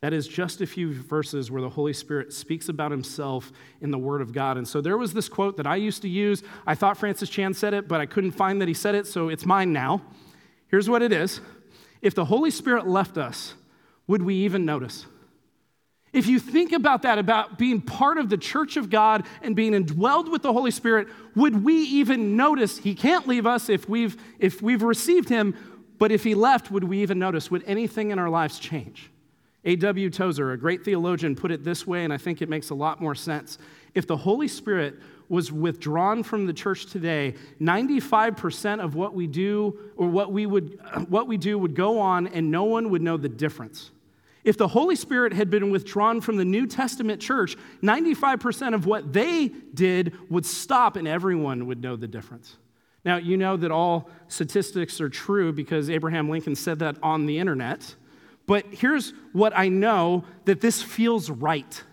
That 0.01 0.13
is 0.13 0.27
just 0.27 0.61
a 0.61 0.67
few 0.67 0.93
verses 0.93 1.49
where 1.49 1.61
the 1.61 1.69
Holy 1.69 1.93
Spirit 1.93 2.31
speaks 2.31 2.69
about 2.69 2.91
himself 2.91 3.51
in 3.81 3.89
the 3.89 3.97
Word 3.97 4.21
of 4.21 4.31
God. 4.31 4.57
And 4.57 4.67
so 4.67 4.79
there 4.79 4.97
was 4.97 5.13
this 5.13 5.27
quote 5.27 5.57
that 5.57 5.65
I 5.65 5.75
used 5.75 6.03
to 6.03 6.09
use. 6.09 6.43
I 6.67 6.75
thought 6.75 6.97
Francis 6.97 7.29
Chan 7.29 7.55
said 7.55 7.73
it, 7.73 7.87
but 7.87 7.99
I 7.99 8.05
couldn't 8.05 8.31
find 8.31 8.61
that 8.61 8.67
he 8.67 8.75
said 8.75 8.93
it, 8.93 9.07
so 9.07 9.29
it's 9.29 9.45
mine 9.45 9.73
now. 9.73 10.03
Here's 10.69 10.89
what 10.89 11.01
it 11.01 11.11
is 11.11 11.41
if 12.01 12.13
the 12.13 12.25
Holy 12.25 12.51
Spirit 12.51 12.87
left 12.87 13.17
us, 13.17 13.55
would 14.05 14.21
we 14.21 14.35
even 14.35 14.65
notice? 14.65 15.05
If 16.13 16.27
you 16.27 16.39
think 16.39 16.71
about 16.71 17.01
that, 17.01 17.17
about 17.17 17.57
being 17.57 17.81
part 17.81 18.17
of 18.17 18.29
the 18.29 18.37
church 18.37 18.77
of 18.77 18.89
God 18.89 19.25
and 19.41 19.55
being 19.55 19.73
indwelled 19.73 20.31
with 20.31 20.41
the 20.41 20.53
Holy 20.53 20.71
Spirit, 20.71 21.07
would 21.35 21.63
we 21.63 21.75
even 21.75 22.35
notice? 22.35 22.77
He 22.77 22.95
can't 22.95 23.27
leave 23.27 23.45
us 23.45 23.69
if 23.69 23.89
we've, 23.89 24.15
if 24.39 24.61
we've 24.61 24.83
received 24.83 25.29
Him, 25.29 25.55
but 25.99 26.11
if 26.11 26.23
He 26.23 26.33
left, 26.33 26.71
would 26.71 26.85
we 26.85 27.01
even 27.01 27.19
notice? 27.19 27.51
Would 27.51 27.63
anything 27.65 28.11
in 28.11 28.19
our 28.19 28.29
lives 28.29 28.57
change? 28.57 29.11
A.W. 29.65 30.09
Tozer, 30.09 30.53
a 30.53 30.57
great 30.57 30.85
theologian, 30.85 31.35
put 31.35 31.51
it 31.51 31.63
this 31.65 31.85
way, 31.85 32.05
and 32.05 32.13
I 32.13 32.17
think 32.17 32.41
it 32.41 32.47
makes 32.47 32.69
a 32.69 32.75
lot 32.75 33.01
more 33.01 33.15
sense. 33.15 33.57
If 33.93 34.07
the 34.07 34.17
Holy 34.17 34.47
Spirit 34.47 34.95
was 35.29 35.51
withdrawn 35.51 36.23
from 36.23 36.45
the 36.45 36.53
church 36.53 36.85
today, 36.85 37.35
95% 37.61 38.83
of 38.83 38.95
what 38.95 39.13
we 39.13 39.27
do 39.27 39.77
or 39.95 40.07
what 40.07 40.31
we 40.31 40.45
would 40.45 40.79
what 41.09 41.27
we 41.27 41.37
do 41.37 41.57
would 41.57 41.75
go 41.75 41.99
on 41.99 42.27
and 42.27 42.49
no 42.51 42.63
one 42.63 42.89
would 42.89 43.01
know 43.01 43.17
the 43.17 43.29
difference. 43.29 43.91
If 44.43 44.57
the 44.57 44.69
Holy 44.69 44.95
Spirit 44.95 45.33
had 45.33 45.49
been 45.49 45.71
withdrawn 45.71 46.21
from 46.21 46.37
the 46.37 46.45
New 46.45 46.67
Testament 46.67 47.21
church, 47.21 47.57
95% 47.83 48.73
of 48.73 48.85
what 48.85 49.11
they 49.11 49.49
did 49.73 50.13
would 50.29 50.45
stop 50.45 50.95
and 50.95 51.05
everyone 51.05 51.67
would 51.67 51.81
know 51.81 51.97
the 51.97 52.07
difference. 52.07 52.55
Now, 53.03 53.17
you 53.17 53.35
know 53.35 53.57
that 53.57 53.71
all 53.71 54.09
statistics 54.29 55.01
are 55.01 55.09
true 55.09 55.51
because 55.51 55.89
Abraham 55.89 56.29
Lincoln 56.29 56.55
said 56.55 56.79
that 56.79 56.97
on 57.03 57.25
the 57.25 57.39
internet. 57.39 57.95
But 58.45 58.65
here's 58.71 59.11
what 59.33 59.51
I 59.55 59.67
know 59.67 60.23
that 60.45 60.61
this 60.61 60.81
feels 60.81 61.29
right. 61.29 61.83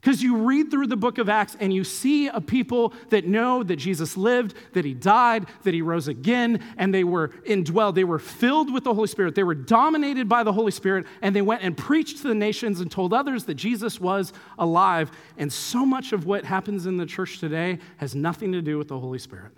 Because 0.00 0.22
you 0.22 0.38
read 0.38 0.70
through 0.70 0.86
the 0.86 0.96
book 0.96 1.18
of 1.18 1.28
Acts 1.28 1.58
and 1.60 1.74
you 1.74 1.84
see 1.84 2.28
a 2.28 2.40
people 2.40 2.94
that 3.10 3.26
know 3.26 3.62
that 3.62 3.76
Jesus 3.76 4.16
lived, 4.16 4.54
that 4.72 4.86
he 4.86 4.94
died, 4.94 5.46
that 5.62 5.74
he 5.74 5.82
rose 5.82 6.08
again, 6.08 6.64
and 6.78 6.94
they 6.94 7.04
were 7.04 7.28
indwelled. 7.46 7.96
They 7.96 8.04
were 8.04 8.18
filled 8.18 8.72
with 8.72 8.84
the 8.84 8.94
Holy 8.94 9.08
Spirit. 9.08 9.34
They 9.34 9.44
were 9.44 9.54
dominated 9.54 10.26
by 10.26 10.42
the 10.42 10.54
Holy 10.54 10.70
Spirit, 10.70 11.06
and 11.20 11.36
they 11.36 11.42
went 11.42 11.62
and 11.62 11.76
preached 11.76 12.22
to 12.22 12.28
the 12.28 12.34
nations 12.34 12.80
and 12.80 12.90
told 12.90 13.12
others 13.12 13.44
that 13.44 13.56
Jesus 13.56 14.00
was 14.00 14.32
alive. 14.58 15.10
And 15.36 15.52
so 15.52 15.84
much 15.84 16.14
of 16.14 16.24
what 16.24 16.46
happens 16.46 16.86
in 16.86 16.96
the 16.96 17.04
church 17.04 17.38
today 17.38 17.78
has 17.98 18.14
nothing 18.14 18.52
to 18.52 18.62
do 18.62 18.78
with 18.78 18.88
the 18.88 18.98
Holy 18.98 19.18
Spirit. 19.18 19.52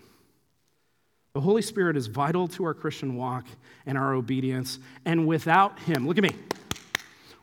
The 1.34 1.40
Holy 1.40 1.62
Spirit 1.62 1.96
is 1.96 2.08
vital 2.08 2.49
to 2.49 2.64
our 2.64 2.75
Christian 2.75 3.14
walk 3.14 3.46
and 3.87 3.96
our 3.96 4.12
obedience, 4.12 4.80
and 5.04 5.28
without 5.28 5.78
him, 5.78 6.08
look 6.08 6.18
at 6.18 6.25
me. 6.25 6.34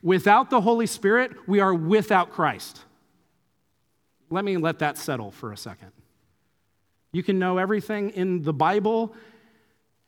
Without 0.04 0.50
the 0.50 0.60
Holy 0.60 0.86
Spirit, 0.86 1.32
we 1.48 1.62
are 1.62 1.74
without 1.74 2.32
Christ. 2.32 2.84
Let 4.30 4.46
me 4.46 4.58
let 4.58 4.80
that 4.80 4.98
settle 4.98 5.32
for 5.32 5.52
a 5.52 5.58
second. 5.58 5.92
You 7.12 7.24
can 7.24 7.40
know 7.40 7.58
everything 7.58 8.12
in 8.12 8.44
the 8.44 8.54
Bible 8.54 9.14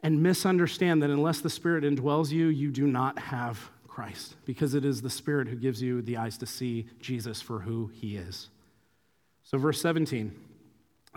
and 0.04 0.22
misunderstand 0.22 1.02
that 1.04 1.10
unless 1.10 1.42
the 1.42 1.50
Spirit 1.50 1.84
indwells 1.84 2.32
you, 2.32 2.48
you 2.48 2.72
do 2.72 2.86
not 2.86 3.18
have 3.18 3.72
Christ, 3.88 4.36
because 4.46 4.74
it 4.74 4.86
is 4.86 5.02
the 5.02 5.10
Spirit 5.10 5.48
who 5.48 5.56
gives 5.56 5.82
you 5.82 6.02
the 6.02 6.18
eyes 6.18 6.38
to 6.38 6.46
see 6.46 6.88
Jesus 7.00 7.42
for 7.42 7.60
who 7.60 7.88
he 7.88 8.16
is. 8.16 8.50
So, 9.44 9.58
verse 9.58 9.82
17 9.82 10.34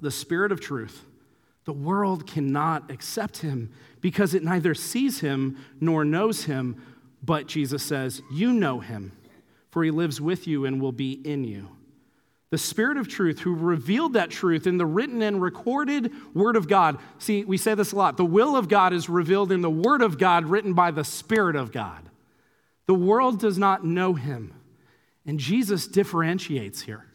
the 0.02 0.10
Spirit 0.10 0.50
of 0.50 0.60
truth, 0.60 1.04
the 1.66 1.72
world 1.72 2.26
cannot 2.26 2.90
accept 2.90 3.38
him 3.38 3.70
because 4.00 4.34
it 4.34 4.42
neither 4.42 4.74
sees 4.74 5.20
him 5.20 5.56
nor 5.80 6.04
knows 6.04 6.44
him, 6.44 6.82
but 7.22 7.46
Jesus 7.46 7.82
says, 7.82 8.22
You 8.32 8.52
know 8.52 8.80
him, 8.80 9.12
for 9.70 9.84
he 9.84 9.90
lives 9.90 10.20
with 10.20 10.48
you 10.48 10.64
and 10.64 10.80
will 10.80 10.92
be 10.92 11.12
in 11.12 11.44
you 11.44 11.68
the 12.54 12.58
Spirit 12.58 12.98
of 12.98 13.08
truth, 13.08 13.40
who 13.40 13.52
revealed 13.52 14.12
that 14.12 14.30
truth 14.30 14.68
in 14.68 14.78
the 14.78 14.86
written 14.86 15.22
and 15.22 15.42
recorded 15.42 16.12
Word 16.34 16.54
of 16.54 16.68
God. 16.68 16.98
See, 17.18 17.42
we 17.42 17.56
say 17.56 17.74
this 17.74 17.90
a 17.90 17.96
lot. 17.96 18.16
The 18.16 18.24
will 18.24 18.54
of 18.54 18.68
God 18.68 18.92
is 18.92 19.08
revealed 19.08 19.50
in 19.50 19.60
the 19.60 19.68
Word 19.68 20.02
of 20.02 20.18
God 20.18 20.44
written 20.44 20.72
by 20.72 20.92
the 20.92 21.02
Spirit 21.02 21.56
of 21.56 21.72
God. 21.72 22.08
The 22.86 22.94
world 22.94 23.40
does 23.40 23.58
not 23.58 23.84
know 23.84 24.14
Him, 24.14 24.54
and 25.26 25.40
Jesus 25.40 25.88
differentiates 25.88 26.82
here. 26.82 27.06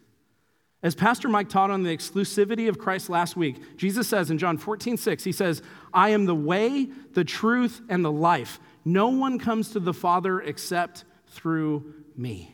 As 0.83 0.93
Pastor 0.93 1.29
Mike 1.29 1.47
taught 1.47 1.71
on 1.71 1.83
the 1.83 1.95
exclusivity 1.95 2.67
of 2.67 2.77
Christ 2.77 3.09
last 3.09 3.37
week, 3.37 3.77
Jesus 3.77 4.09
says 4.09 4.29
in 4.29 4.39
John 4.39 4.57
14, 4.57 4.97
6, 4.97 5.23
He 5.23 5.31
says, 5.31 5.61
I 5.93 6.09
am 6.09 6.25
the 6.25 6.35
way, 6.35 6.89
the 7.13 7.23
truth, 7.23 7.79
and 7.87 8.03
the 8.03 8.11
life. 8.11 8.59
No 8.83 9.07
one 9.07 9.39
comes 9.39 9.69
to 9.69 9.79
the 9.79 9.93
Father 9.93 10.41
except 10.41 11.05
through 11.27 11.93
me. 12.17 12.53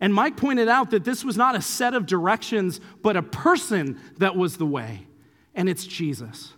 And 0.00 0.14
Mike 0.14 0.36
pointed 0.36 0.68
out 0.68 0.90
that 0.90 1.04
this 1.04 1.24
was 1.24 1.36
not 1.36 1.56
a 1.56 1.62
set 1.62 1.94
of 1.94 2.06
directions, 2.06 2.80
but 3.02 3.16
a 3.16 3.22
person 3.22 3.98
that 4.18 4.36
was 4.36 4.56
the 4.56 4.66
way, 4.66 5.06
and 5.54 5.68
it's 5.68 5.86
Jesus. 5.86 6.52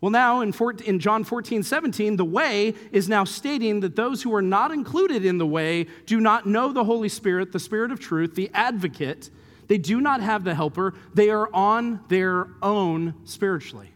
Well, 0.00 0.10
now 0.10 0.40
in, 0.40 0.52
14, 0.52 0.86
in 0.86 0.98
John 0.98 1.24
14, 1.24 1.62
17, 1.62 2.16
the 2.16 2.24
way 2.24 2.74
is 2.92 3.08
now 3.08 3.24
stating 3.24 3.80
that 3.80 3.96
those 3.96 4.22
who 4.22 4.34
are 4.34 4.42
not 4.42 4.70
included 4.70 5.24
in 5.24 5.38
the 5.38 5.46
way 5.46 5.86
do 6.04 6.20
not 6.20 6.46
know 6.46 6.72
the 6.72 6.84
Holy 6.84 7.08
Spirit, 7.08 7.52
the 7.52 7.58
Spirit 7.58 7.90
of 7.90 7.98
truth, 7.98 8.34
the 8.34 8.50
advocate. 8.52 9.30
They 9.68 9.78
do 9.78 10.00
not 10.00 10.20
have 10.20 10.44
the 10.44 10.54
helper. 10.54 10.94
They 11.14 11.30
are 11.30 11.52
on 11.52 12.00
their 12.08 12.48
own 12.62 13.14
spiritually. 13.24 13.90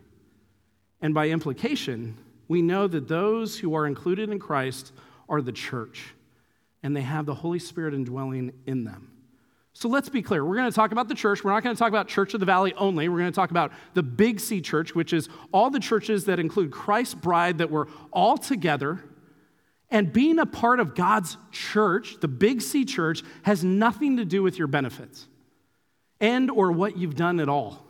And 1.02 1.14
by 1.14 1.28
implication, 1.28 2.16
we 2.49 2.62
know 2.62 2.87
that 2.87 3.09
those 3.09 3.59
who 3.59 3.75
are 3.75 3.87
included 3.87 4.30
in 4.30 4.38
Christ 4.38 4.92
are 5.28 5.42
the 5.42 5.52
church 5.52 6.14
and 6.83 6.97
they 6.97 7.03
have 7.03 7.27
the 7.27 7.35
Holy 7.35 7.59
Spirit 7.59 7.95
indwelling 7.95 8.53
in 8.67 8.85
them. 8.85 9.11
So 9.73 9.89
let's 9.89 10.09
be 10.09 10.21
clear. 10.21 10.45
We're 10.45 10.57
going 10.57 10.71
to 10.71 10.75
talk 10.75 10.93
about 10.93 11.09
the 11.09 11.15
church. 11.15 11.45
We're 11.45 11.53
not 11.53 11.63
going 11.63 11.75
to 11.75 11.79
talk 11.79 11.89
about 11.89 12.09
Church 12.09 12.35
of 12.35 12.41
the 12.41 12.47
Valley 12.47 12.75
only. 12.75 13.09
We're 13.09 13.19
going 13.19 13.33
to 13.33 13.37
talk 13.37 13.51
about 13.51 13.73
the 13.95 14.03
Big 14.03 14.41
C 14.41 14.61
Church, 14.61 14.95
which 14.95 15.13
is 15.13 15.29
all 15.53 15.71
the 15.71 15.81
churches 15.81 16.25
that 16.25 16.39
include 16.39 16.71
Christ's 16.71 17.15
bride 17.15 17.59
that 17.59 17.71
we're 17.71 17.87
all 18.13 18.37
together. 18.37 19.03
And 19.91 20.13
being 20.13 20.39
a 20.39 20.47
part 20.47 20.81
of 20.81 20.95
God's 20.95 21.37
church, 21.51 22.17
the 22.21 22.29
Big 22.29 22.63
C 22.63 22.85
Church, 22.85 23.23
has 23.43 23.65
nothing 23.65 24.17
to 24.17 24.25
do 24.25 24.43
with 24.43 24.59
your 24.59 24.69
benefits 24.69 25.27
and 26.21 26.51
or 26.51 26.73
what 26.73 26.99
you've 26.99 27.17
done 27.17 27.41
at 27.41 27.49
all. 27.49 27.87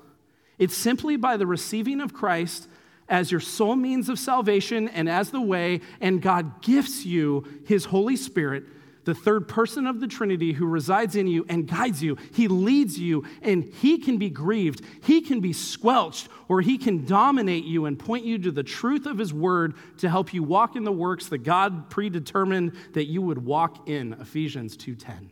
It's 0.58 0.76
simply 0.76 1.16
by 1.16 1.36
the 1.38 1.46
receiving 1.46 2.00
of 2.00 2.12
Christ 2.12 2.68
as 3.08 3.32
your 3.32 3.40
sole 3.40 3.74
means 3.74 4.08
of 4.08 4.18
salvation 4.18 4.88
and 4.88 5.08
as 5.08 5.30
the 5.30 5.40
way, 5.40 5.80
and 6.00 6.22
God 6.22 6.62
gifts 6.62 7.04
you 7.04 7.44
his 7.66 7.86
Holy 7.86 8.16
Spirit 8.16 8.64
the 9.10 9.14
third 9.14 9.48
person 9.48 9.88
of 9.88 9.98
the 9.98 10.06
Trinity 10.06 10.52
who 10.52 10.66
resides 10.66 11.16
in 11.16 11.26
you 11.26 11.44
and 11.48 11.66
guides 11.66 12.00
you. 12.00 12.16
He 12.32 12.46
leads 12.46 12.96
you, 12.96 13.24
and 13.42 13.64
he 13.64 13.98
can 13.98 14.18
be 14.18 14.30
grieved, 14.30 14.84
he 15.02 15.20
can 15.20 15.40
be 15.40 15.52
squelched, 15.52 16.28
or 16.46 16.60
he 16.60 16.78
can 16.78 17.04
dominate 17.04 17.64
you 17.64 17.86
and 17.86 17.98
point 17.98 18.24
you 18.24 18.38
to 18.38 18.52
the 18.52 18.62
truth 18.62 19.06
of 19.06 19.18
his 19.18 19.34
word 19.34 19.74
to 19.98 20.08
help 20.08 20.32
you 20.32 20.44
walk 20.44 20.76
in 20.76 20.84
the 20.84 20.92
works 20.92 21.26
that 21.26 21.38
God 21.38 21.90
predetermined 21.90 22.72
that 22.92 23.06
you 23.06 23.20
would 23.20 23.44
walk 23.44 23.88
in. 23.88 24.12
Ephesians 24.12 24.76
2:10. 24.76 25.30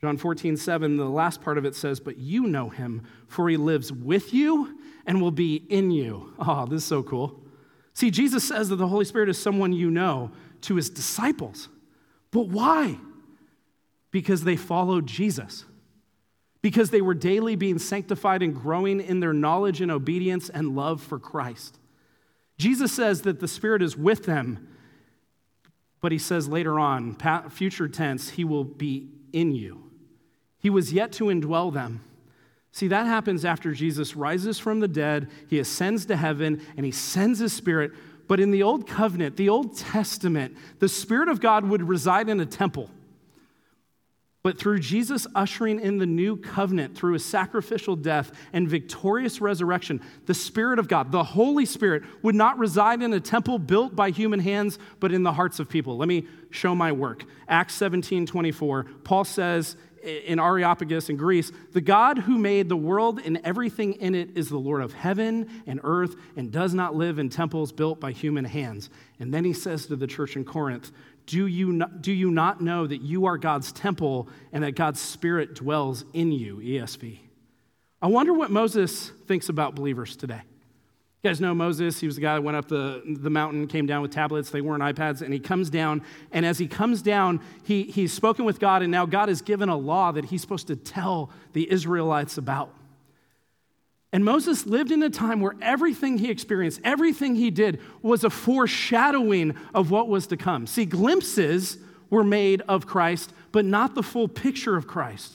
John 0.00 0.16
14, 0.16 0.56
7, 0.56 0.96
the 0.96 1.04
last 1.04 1.42
part 1.42 1.56
of 1.56 1.64
it 1.64 1.76
says, 1.76 2.00
But 2.00 2.18
you 2.18 2.48
know 2.48 2.68
him, 2.68 3.06
for 3.28 3.48
he 3.48 3.58
lives 3.58 3.92
with 3.92 4.34
you 4.34 4.76
and 5.06 5.22
will 5.22 5.30
be 5.30 5.54
in 5.68 5.92
you. 5.92 6.32
Oh, 6.40 6.66
this 6.66 6.82
is 6.82 6.84
so 6.84 7.04
cool. 7.04 7.40
See, 7.92 8.10
Jesus 8.10 8.42
says 8.42 8.70
that 8.70 8.76
the 8.76 8.88
Holy 8.88 9.04
Spirit 9.04 9.28
is 9.28 9.40
someone 9.40 9.72
you 9.72 9.90
know 9.90 10.32
to 10.62 10.74
his 10.74 10.90
disciples. 10.90 11.68
But 12.30 12.48
why? 12.48 12.98
Because 14.10 14.44
they 14.44 14.56
followed 14.56 15.06
Jesus. 15.06 15.64
Because 16.62 16.90
they 16.90 17.00
were 17.00 17.14
daily 17.14 17.56
being 17.56 17.78
sanctified 17.78 18.42
and 18.42 18.54
growing 18.54 19.00
in 19.00 19.20
their 19.20 19.32
knowledge 19.32 19.80
and 19.80 19.90
obedience 19.90 20.48
and 20.50 20.76
love 20.76 21.02
for 21.02 21.18
Christ. 21.18 21.78
Jesus 22.58 22.92
says 22.92 23.22
that 23.22 23.40
the 23.40 23.48
Spirit 23.48 23.82
is 23.82 23.96
with 23.96 24.24
them, 24.24 24.68
but 26.02 26.12
he 26.12 26.18
says 26.18 26.48
later 26.48 26.78
on, 26.78 27.16
future 27.50 27.88
tense, 27.88 28.30
he 28.30 28.44
will 28.44 28.64
be 28.64 29.08
in 29.32 29.52
you. 29.52 29.90
He 30.58 30.68
was 30.68 30.92
yet 30.92 31.12
to 31.12 31.24
indwell 31.24 31.72
them. 31.72 32.04
See, 32.72 32.88
that 32.88 33.06
happens 33.06 33.44
after 33.44 33.72
Jesus 33.72 34.14
rises 34.14 34.58
from 34.58 34.80
the 34.80 34.88
dead, 34.88 35.30
he 35.48 35.58
ascends 35.58 36.06
to 36.06 36.16
heaven, 36.16 36.62
and 36.76 36.86
he 36.86 36.92
sends 36.92 37.38
his 37.38 37.52
Spirit 37.52 37.92
but 38.30 38.38
in 38.38 38.52
the 38.52 38.62
Old 38.62 38.86
Covenant, 38.86 39.36
the 39.36 39.48
Old 39.48 39.76
Testament, 39.76 40.56
the 40.78 40.88
Spirit 40.88 41.28
of 41.28 41.40
God 41.40 41.68
would 41.68 41.82
reside 41.82 42.28
in 42.28 42.38
a 42.38 42.46
temple. 42.46 42.88
But 44.44 44.56
through 44.56 44.78
Jesus 44.78 45.26
ushering 45.34 45.80
in 45.80 45.98
the 45.98 46.06
new 46.06 46.36
covenant, 46.36 46.96
through 46.96 47.14
his 47.14 47.24
sacrificial 47.24 47.96
death 47.96 48.30
and 48.52 48.68
victorious 48.68 49.40
resurrection, 49.40 50.00
the 50.26 50.34
Spirit 50.34 50.78
of 50.78 50.86
God, 50.86 51.10
the 51.10 51.24
Holy 51.24 51.66
Spirit, 51.66 52.04
would 52.22 52.36
not 52.36 52.56
reside 52.56 53.02
in 53.02 53.12
a 53.12 53.18
temple 53.18 53.58
built 53.58 53.96
by 53.96 54.10
human 54.10 54.38
hands, 54.38 54.78
but 55.00 55.10
in 55.10 55.24
the 55.24 55.32
hearts 55.32 55.58
of 55.58 55.68
people. 55.68 55.96
Let 55.96 56.06
me 56.06 56.28
show 56.50 56.76
my 56.76 56.92
work. 56.92 57.24
Acts 57.48 57.74
17 57.74 58.26
24. 58.26 58.84
Paul 59.02 59.24
says 59.24 59.74
in 60.02 60.38
Areopagus 60.38 61.08
in 61.08 61.16
Greece, 61.16 61.52
the 61.72 61.80
God 61.80 62.18
who 62.18 62.38
made 62.38 62.68
the 62.68 62.76
world 62.76 63.20
and 63.24 63.40
everything 63.44 63.94
in 63.94 64.14
it 64.14 64.36
is 64.36 64.48
the 64.48 64.58
Lord 64.58 64.82
of 64.82 64.92
heaven 64.92 65.62
and 65.66 65.80
earth 65.82 66.16
and 66.36 66.50
does 66.50 66.74
not 66.74 66.94
live 66.94 67.18
in 67.18 67.28
temples 67.28 67.72
built 67.72 68.00
by 68.00 68.12
human 68.12 68.44
hands. 68.44 68.90
And 69.18 69.32
then 69.32 69.44
he 69.44 69.52
says 69.52 69.86
to 69.86 69.96
the 69.96 70.06
church 70.06 70.36
in 70.36 70.44
Corinth, 70.44 70.90
do 71.26 71.46
you, 71.46 71.72
not, 71.72 72.02
do 72.02 72.12
you 72.12 72.30
not 72.30 72.60
know 72.60 72.86
that 72.86 73.02
you 73.02 73.26
are 73.26 73.38
God's 73.38 73.72
temple 73.72 74.28
and 74.52 74.64
that 74.64 74.72
God's 74.72 75.00
Spirit 75.00 75.54
dwells 75.54 76.04
in 76.12 76.32
you? 76.32 76.56
ESV. 76.56 77.18
I 78.02 78.06
wonder 78.06 78.32
what 78.32 78.50
Moses 78.50 79.10
thinks 79.26 79.48
about 79.48 79.74
believers 79.74 80.16
today. 80.16 80.40
You 81.22 81.28
guys 81.28 81.40
know 81.40 81.54
Moses. 81.54 82.00
He 82.00 82.06
was 82.06 82.16
the 82.16 82.22
guy 82.22 82.34
that 82.34 82.42
went 82.42 82.56
up 82.56 82.68
the, 82.68 83.02
the 83.04 83.28
mountain, 83.28 83.66
came 83.66 83.84
down 83.84 84.00
with 84.00 84.10
tablets. 84.10 84.48
They 84.48 84.62
weren't 84.62 84.82
iPads. 84.82 85.20
And 85.20 85.34
he 85.34 85.38
comes 85.38 85.68
down. 85.68 86.02
And 86.32 86.46
as 86.46 86.56
he 86.58 86.66
comes 86.66 87.02
down, 87.02 87.40
he, 87.62 87.82
he's 87.82 88.10
spoken 88.10 88.46
with 88.46 88.58
God. 88.58 88.80
And 88.80 88.90
now 88.90 89.04
God 89.04 89.28
has 89.28 89.42
given 89.42 89.68
a 89.68 89.76
law 89.76 90.12
that 90.12 90.26
he's 90.26 90.40
supposed 90.40 90.68
to 90.68 90.76
tell 90.76 91.30
the 91.52 91.70
Israelites 91.70 92.38
about. 92.38 92.74
And 94.12 94.24
Moses 94.24 94.64
lived 94.66 94.90
in 94.90 95.02
a 95.02 95.10
time 95.10 95.40
where 95.40 95.54
everything 95.60 96.16
he 96.16 96.30
experienced, 96.30 96.80
everything 96.84 97.36
he 97.36 97.50
did, 97.50 97.80
was 98.00 98.24
a 98.24 98.30
foreshadowing 98.30 99.54
of 99.74 99.90
what 99.90 100.08
was 100.08 100.26
to 100.28 100.38
come. 100.38 100.66
See, 100.66 100.86
glimpses 100.86 101.76
were 102.08 102.24
made 102.24 102.62
of 102.62 102.86
Christ, 102.86 103.32
but 103.52 103.66
not 103.66 103.94
the 103.94 104.02
full 104.02 104.26
picture 104.26 104.74
of 104.74 104.86
Christ. 104.86 105.34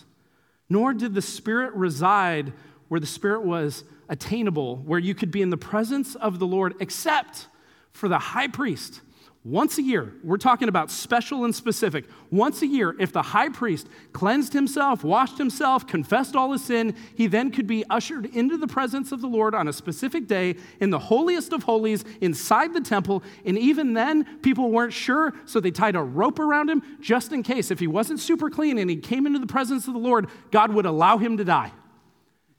Nor 0.68 0.94
did 0.94 1.14
the 1.14 1.22
Spirit 1.22 1.74
reside 1.74 2.54
where 2.88 3.00
the 3.00 3.06
Spirit 3.06 3.44
was 3.44 3.84
attainable, 4.10 4.78
where 4.78 5.00
you 5.00 5.16
could 5.16 5.32
be 5.32 5.42
in 5.42 5.50
the 5.50 5.58
presence 5.58 6.16
of 6.16 6.40
the 6.40 6.48
Lord, 6.48 6.76
except 6.80 7.48
for 7.92 8.08
the 8.08 8.20
high 8.20 8.48
priest. 8.48 9.02
Once 9.46 9.78
a 9.78 9.82
year, 9.84 10.12
we're 10.24 10.38
talking 10.38 10.68
about 10.68 10.90
special 10.90 11.46
and 11.46 11.54
specific. 11.54 12.06
Once 12.32 12.64
a 12.64 12.66
year, 12.68 12.96
if 13.00 13.14
the 13.14 13.22
high 13.22 13.48
priest 13.48 13.88
cleansed 14.12 14.54
himself, 14.54 15.04
washed 15.04 15.38
himself, 15.38 15.86
confessed 15.86 16.36
all 16.36 16.52
his 16.52 16.64
sin, 16.64 16.96
he 17.14 17.28
then 17.28 17.52
could 17.52 17.68
be 17.68 17.84
ushered 17.92 18.26
into 18.36 18.58
the 18.58 18.66
presence 18.66 19.12
of 19.12 19.22
the 19.22 19.28
Lord 19.28 19.54
on 19.54 19.68
a 19.68 19.74
specific 19.74 20.26
day 20.26 20.56
in 20.80 20.90
the 20.90 20.98
holiest 20.98 21.54
of 21.54 21.62
holies 21.62 22.04
inside 22.22 22.74
the 22.74 22.82
temple. 22.82 23.22
And 23.46 23.56
even 23.56 23.94
then, 23.94 24.40
people 24.40 24.72
weren't 24.72 24.94
sure, 24.94 25.32
so 25.46 25.60
they 25.60 25.70
tied 25.70 25.96
a 25.96 26.02
rope 26.02 26.40
around 26.40 26.72
him 26.72 26.82
just 27.00 27.32
in 27.32 27.44
case. 27.44 27.70
If 27.70 27.78
he 27.78 27.86
wasn't 27.86 28.20
super 28.20 28.50
clean 28.50 28.80
and 28.80 28.90
he 28.90 28.96
came 28.96 29.28
into 29.28 29.38
the 29.38 29.46
presence 29.46 29.88
of 29.88 29.94
the 29.94 30.00
Lord, 30.00 30.28
God 30.50 30.74
would 30.74 30.88
allow 30.88 31.20
him 31.20 31.38
to 31.38 31.46
die. 31.46 31.72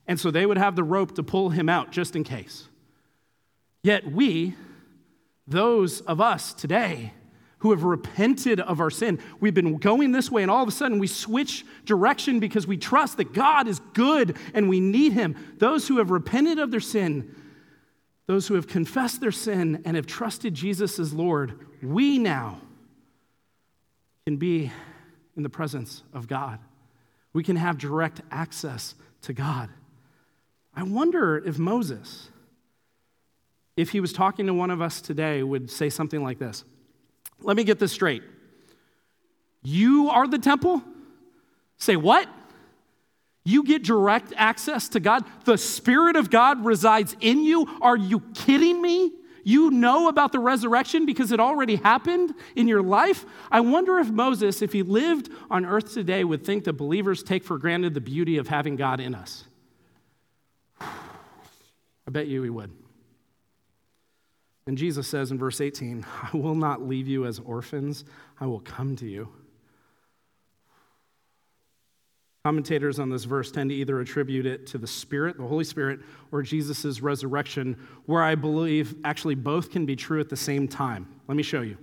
And 0.07 0.19
so 0.19 0.31
they 0.31 0.45
would 0.45 0.57
have 0.57 0.75
the 0.75 0.83
rope 0.83 1.15
to 1.15 1.23
pull 1.23 1.49
him 1.49 1.67
out 1.67 1.91
just 1.91 2.15
in 2.15 2.23
case. 2.23 2.67
Yet 3.83 4.09
we, 4.09 4.55
those 5.45 6.01
of 6.01 6.21
us 6.21 6.53
today 6.53 7.13
who 7.59 7.71
have 7.71 7.83
repented 7.83 8.59
of 8.59 8.79
our 8.79 8.89
sin, 8.89 9.19
we've 9.39 9.53
been 9.53 9.77
going 9.77 10.11
this 10.11 10.31
way, 10.31 10.43
and 10.43 10.51
all 10.51 10.61
of 10.61 10.69
a 10.69 10.71
sudden 10.71 10.99
we 10.99 11.07
switch 11.07 11.65
direction 11.85 12.39
because 12.39 12.67
we 12.67 12.77
trust 12.77 13.17
that 13.17 13.33
God 13.33 13.67
is 13.67 13.79
good 13.93 14.37
and 14.53 14.69
we 14.69 14.79
need 14.79 15.13
him. 15.13 15.35
Those 15.57 15.87
who 15.87 15.97
have 15.97 16.11
repented 16.11 16.59
of 16.59 16.71
their 16.71 16.79
sin, 16.79 17.35
those 18.27 18.47
who 18.47 18.53
have 18.55 18.67
confessed 18.67 19.21
their 19.21 19.31
sin 19.31 19.81
and 19.85 19.95
have 19.95 20.05
trusted 20.05 20.53
Jesus 20.53 20.99
as 20.99 21.13
Lord, 21.13 21.65
we 21.81 22.17
now 22.19 22.59
can 24.25 24.37
be 24.37 24.71
in 25.35 25.43
the 25.43 25.49
presence 25.49 26.03
of 26.13 26.27
God. 26.27 26.59
We 27.33 27.43
can 27.43 27.55
have 27.55 27.77
direct 27.77 28.21
access 28.31 28.95
to 29.21 29.33
God. 29.33 29.69
I 30.77 30.83
wonder 30.83 31.39
if 31.43 31.57
Moses, 31.57 32.29
if 33.75 33.89
he 33.89 33.99
was 33.99 34.13
talking 34.13 34.45
to 34.45 34.53
one 34.53 34.69
of 34.69 34.79
us 34.79 35.01
today, 35.01 35.41
would 35.41 35.71
say 35.71 35.89
something 35.89 36.21
like 36.21 36.37
this 36.37 36.63
Let 37.41 37.57
me 37.57 37.63
get 37.63 37.79
this 37.79 37.91
straight. 37.91 38.21
You 39.63 40.11
are 40.11 40.27
the 40.27 40.37
temple? 40.37 40.83
Say 41.79 41.95
what? 41.95 42.29
You 43.43 43.63
get 43.63 43.83
direct 43.83 44.33
access 44.37 44.87
to 44.89 44.99
God? 44.99 45.25
The 45.45 45.57
Spirit 45.57 46.15
of 46.15 46.29
God 46.29 46.63
resides 46.63 47.15
in 47.21 47.43
you? 47.43 47.67
Are 47.81 47.97
you 47.97 48.19
kidding 48.35 48.79
me? 48.79 49.13
You 49.43 49.71
know 49.71 50.09
about 50.09 50.31
the 50.31 50.39
resurrection 50.39 51.07
because 51.07 51.31
it 51.31 51.39
already 51.39 51.77
happened 51.77 52.35
in 52.55 52.67
your 52.67 52.83
life? 52.83 53.25
I 53.49 53.61
wonder 53.61 53.97
if 53.97 54.09
Moses, 54.09 54.61
if 54.61 54.73
he 54.73 54.83
lived 54.83 55.29
on 55.49 55.65
earth 55.65 55.93
today, 55.93 56.23
would 56.23 56.45
think 56.45 56.65
that 56.65 56.73
believers 56.73 57.23
take 57.23 57.43
for 57.43 57.57
granted 57.57 57.93
the 57.95 58.01
beauty 58.01 58.37
of 58.37 58.49
having 58.49 58.75
God 58.75 58.99
in 58.99 59.15
us. 59.15 59.46
I 62.07 62.11
bet 62.11 62.27
you 62.27 62.41
he 62.41 62.49
would. 62.49 62.71
And 64.65 64.77
Jesus 64.77 65.07
says 65.07 65.31
in 65.31 65.37
verse 65.37 65.61
18, 65.61 66.05
I 66.33 66.37
will 66.37 66.55
not 66.55 66.81
leave 66.81 67.07
you 67.07 67.25
as 67.25 67.39
orphans, 67.39 68.05
I 68.39 68.45
will 68.45 68.59
come 68.59 68.95
to 68.97 69.05
you. 69.05 69.29
Commentators 72.43 72.97
on 72.97 73.09
this 73.09 73.25
verse 73.25 73.51
tend 73.51 73.71
to 73.71 73.75
either 73.75 73.99
attribute 73.99 74.45
it 74.45 74.65
to 74.67 74.77
the 74.77 74.87
Spirit, 74.87 75.37
the 75.37 75.45
Holy 75.45 75.65
Spirit, 75.65 75.99
or 76.31 76.41
Jesus' 76.41 77.01
resurrection, 77.01 77.77
where 78.05 78.23
I 78.23 78.35
believe 78.35 78.95
actually 79.03 79.35
both 79.35 79.69
can 79.69 79.85
be 79.85 79.97
true 79.97 80.21
at 80.21 80.29
the 80.29 80.37
same 80.37 80.65
time. 80.65 81.07
Let 81.27 81.35
me 81.35 81.43
show 81.43 81.61
you. 81.61 81.77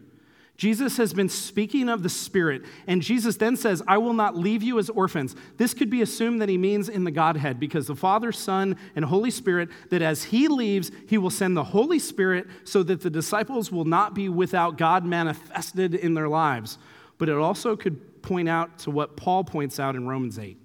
Jesus 0.57 0.97
has 0.99 1.12
been 1.12 1.29
speaking 1.29 1.88
of 1.88 2.05
the 2.05 2.09
Spirit, 2.09 2.62
and 2.87 3.03
Jesus 3.03 3.37
then 3.37 3.57
says, 3.57 3.83
I 3.88 3.99
will 3.99 4.12
not 4.12 4.37
leave 4.37 4.62
you 4.62 4.79
as 4.79 4.88
orphans. 4.88 5.35
This 5.57 5.75
could 5.75 5.90
be 5.90 6.01
assumed 6.01 6.40
that 6.40 6.49
he 6.49 6.57
means 6.57 6.88
in 6.88 7.03
the 7.03 7.11
Godhead, 7.11 7.59
because 7.59 7.88
the 7.88 7.97
Father, 7.97 8.31
Son, 8.31 8.77
and 8.95 9.05
Holy 9.05 9.33
Spirit, 9.33 9.69
that 9.90 10.01
as 10.01 10.25
he 10.25 10.47
leaves, 10.47 10.93
he 11.09 11.19
will 11.19 11.31
send 11.31 11.57
the 11.57 11.64
Holy 11.64 11.99
Spirit 11.99 12.47
so 12.62 12.85
that 12.85 13.01
the 13.01 13.11
disciples 13.11 13.73
will 13.73 13.85
not 13.85 14.14
be 14.14 14.29
without 14.29 14.79
God 14.79 15.05
manifested 15.05 15.95
in 15.95 16.14
their 16.14 16.29
lives. 16.29 16.79
But 17.19 17.29
it 17.29 17.37
also 17.37 17.75
could 17.75 18.23
point 18.23 18.49
out 18.49 18.79
to 18.81 18.93
what 18.93 19.17
Paul 19.17 19.43
points 19.43 19.81
out 19.81 19.97
in 19.97 20.07
Romans 20.07 20.38
8. 20.38 20.57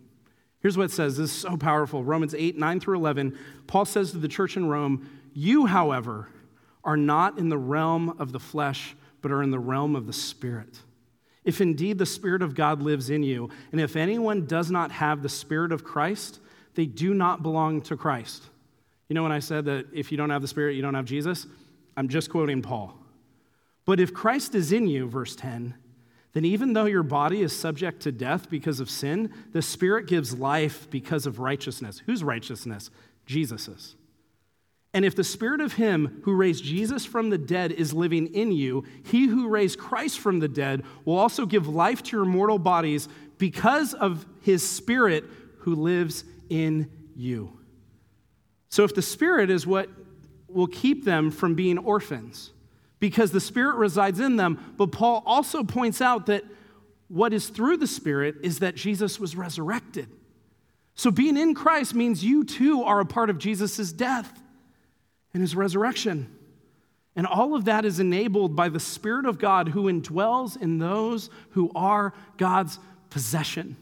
Here's 0.61 0.77
what 0.77 0.85
it 0.85 0.91
says 0.91 1.17
this 1.17 1.31
is 1.31 1.41
so 1.41 1.57
powerful 1.57 2.03
Romans 2.03 2.35
8, 2.35 2.57
9 2.57 2.79
through 2.79 2.97
11. 2.97 3.37
Paul 3.65 3.85
says 3.85 4.11
to 4.11 4.17
the 4.17 4.27
church 4.27 4.55
in 4.55 4.67
Rome, 4.67 5.09
You, 5.33 5.65
however, 5.65 6.29
are 6.83 6.97
not 6.97 7.39
in 7.39 7.49
the 7.49 7.57
realm 7.57 8.15
of 8.19 8.31
the 8.31 8.39
flesh 8.39 8.95
but 9.21 9.31
are 9.31 9.43
in 9.43 9.51
the 9.51 9.59
realm 9.59 9.95
of 9.95 10.07
the 10.07 10.13
Spirit. 10.13 10.79
If 11.43 11.61
indeed 11.61 11.97
the 11.97 12.05
Spirit 12.05 12.41
of 12.41 12.55
God 12.55 12.81
lives 12.81 13.09
in 13.09 13.23
you, 13.23 13.49
and 13.71 13.81
if 13.81 13.95
anyone 13.95 14.45
does 14.45 14.69
not 14.69 14.91
have 14.91 15.21
the 15.21 15.29
Spirit 15.29 15.71
of 15.71 15.83
Christ, 15.83 16.39
they 16.75 16.85
do 16.85 17.13
not 17.13 17.41
belong 17.41 17.81
to 17.83 17.97
Christ. 17.97 18.43
You 19.07 19.15
know 19.15 19.23
when 19.23 19.31
I 19.31 19.39
said 19.39 19.65
that 19.65 19.87
if 19.93 20.11
you 20.11 20.17
don't 20.17 20.29
have 20.29 20.41
the 20.41 20.47
Spirit, 20.47 20.75
you 20.75 20.81
don't 20.81 20.93
have 20.93 21.05
Jesus? 21.05 21.47
I'm 21.97 22.07
just 22.07 22.29
quoting 22.29 22.61
Paul. 22.61 22.95
But 23.85 23.99
if 23.99 24.13
Christ 24.13 24.53
is 24.53 24.71
in 24.71 24.87
you, 24.87 25.07
verse 25.07 25.35
10, 25.35 25.73
then 26.33 26.45
even 26.45 26.73
though 26.73 26.85
your 26.85 27.03
body 27.03 27.41
is 27.41 27.55
subject 27.55 28.01
to 28.01 28.11
death 28.11 28.49
because 28.49 28.79
of 28.79 28.89
sin, 28.89 29.33
the 29.51 29.63
Spirit 29.63 30.05
gives 30.05 30.37
life 30.37 30.87
because 30.91 31.25
of 31.25 31.39
righteousness. 31.39 32.03
Whose 32.05 32.23
righteousness? 32.23 32.91
Jesus's. 33.25 33.95
And 34.93 35.05
if 35.05 35.15
the 35.15 35.23
spirit 35.23 35.61
of 35.61 35.73
him 35.73 36.21
who 36.23 36.33
raised 36.33 36.63
Jesus 36.63 37.05
from 37.05 37.29
the 37.29 37.37
dead 37.37 37.71
is 37.71 37.93
living 37.93 38.27
in 38.33 38.51
you, 38.51 38.83
he 39.03 39.27
who 39.27 39.47
raised 39.47 39.77
Christ 39.77 40.19
from 40.19 40.39
the 40.39 40.47
dead 40.47 40.83
will 41.05 41.17
also 41.17 41.45
give 41.45 41.67
life 41.67 42.01
to 42.03 42.17
your 42.17 42.25
mortal 42.25 42.57
bodies 42.57 43.07
because 43.37 43.93
of 43.93 44.25
his 44.41 44.67
spirit 44.67 45.25
who 45.59 45.75
lives 45.75 46.23
in 46.49 46.89
you. 47.15 47.59
So 48.69 48.83
if 48.83 48.95
the 48.95 49.01
spirit 49.01 49.51
is 49.51 49.67
what 49.67 49.89
will 50.47 50.67
keep 50.67 51.05
them 51.05 51.29
from 51.29 51.53
being 51.53 51.77
orphans, 51.77 52.51
because 52.99 53.31
the 53.31 53.39
spirit 53.39 53.75
resides 53.75 54.19
in 54.19 54.37
them, 54.37 54.73
but 54.75 54.91
Paul 54.91 55.21
also 55.25 55.63
points 55.63 56.01
out 56.01 56.25
that 56.25 56.43
what 57.07 57.31
is 57.31 57.49
through 57.49 57.77
the 57.77 57.87
spirit 57.87 58.35
is 58.43 58.59
that 58.59 58.75
Jesus 58.75 59.19
was 59.19 59.35
resurrected. 59.35 60.07
So 60.95 61.11
being 61.11 61.37
in 61.37 61.53
Christ 61.53 61.93
means 61.93 62.23
you 62.23 62.43
too 62.43 62.83
are 62.83 62.99
a 62.99 63.05
part 63.05 63.29
of 63.29 63.37
Jesus' 63.37 63.93
death 63.93 64.41
and 65.33 65.41
his 65.41 65.55
resurrection. 65.55 66.35
And 67.15 67.27
all 67.27 67.55
of 67.55 67.65
that 67.65 67.85
is 67.85 67.99
enabled 67.99 68.55
by 68.55 68.69
the 68.69 68.79
Spirit 68.79 69.25
of 69.25 69.39
God 69.39 69.69
who 69.69 69.91
indwells 69.91 70.61
in 70.61 70.79
those 70.79 71.29
who 71.51 71.71
are 71.75 72.13
God's 72.37 72.79
possession. 73.09 73.75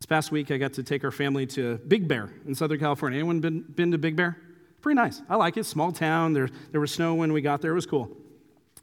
This 0.00 0.06
past 0.06 0.30
week, 0.30 0.50
I 0.50 0.58
got 0.58 0.74
to 0.74 0.82
take 0.82 1.02
our 1.04 1.10
family 1.10 1.46
to 1.46 1.78
Big 1.88 2.06
Bear 2.06 2.30
in 2.46 2.54
Southern 2.54 2.78
California. 2.78 3.18
Anyone 3.18 3.40
been, 3.40 3.62
been 3.62 3.90
to 3.92 3.98
Big 3.98 4.14
Bear? 4.14 4.36
Pretty 4.82 4.96
nice. 4.96 5.22
I 5.28 5.36
like 5.36 5.56
it. 5.56 5.64
Small 5.64 5.90
town. 5.90 6.32
There, 6.32 6.48
there 6.70 6.80
was 6.80 6.92
snow 6.92 7.14
when 7.14 7.32
we 7.32 7.40
got 7.40 7.60
there. 7.60 7.72
It 7.72 7.74
was 7.74 7.86
cool. 7.86 8.16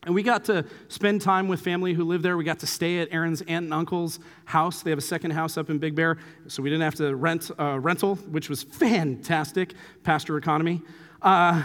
And 0.06 0.14
we 0.14 0.22
got 0.22 0.44
to 0.46 0.66
spend 0.90 1.22
time 1.22 1.48
with 1.48 1.62
family 1.62 1.94
who 1.94 2.04
lived 2.04 2.26
there. 2.26 2.36
We 2.36 2.44
got 2.44 2.60
to 2.60 2.68
stay 2.68 3.00
at 3.00 3.08
Aaron's 3.12 3.42
aunt 3.44 3.66
and 3.66 3.74
uncle's 3.74 4.20
house. 4.46 4.82
They 4.82 4.90
have 4.90 5.00
a 5.00 5.04
second 5.04 5.32
house 5.32 5.58
up 5.58 5.70
in 5.70 5.78
Big 5.78 5.96
Bear, 5.96 6.18
so 6.48 6.62
we 6.62 6.70
didn't 6.70 6.84
have 6.84 6.96
to 6.96 7.16
rent 7.16 7.52
a 7.58 7.80
rental, 7.80 8.16
which 8.16 8.50
was 8.50 8.64
fantastic, 8.64 9.74
pastor 10.04 10.38
economy. 10.38 10.82
Uh, 11.22 11.64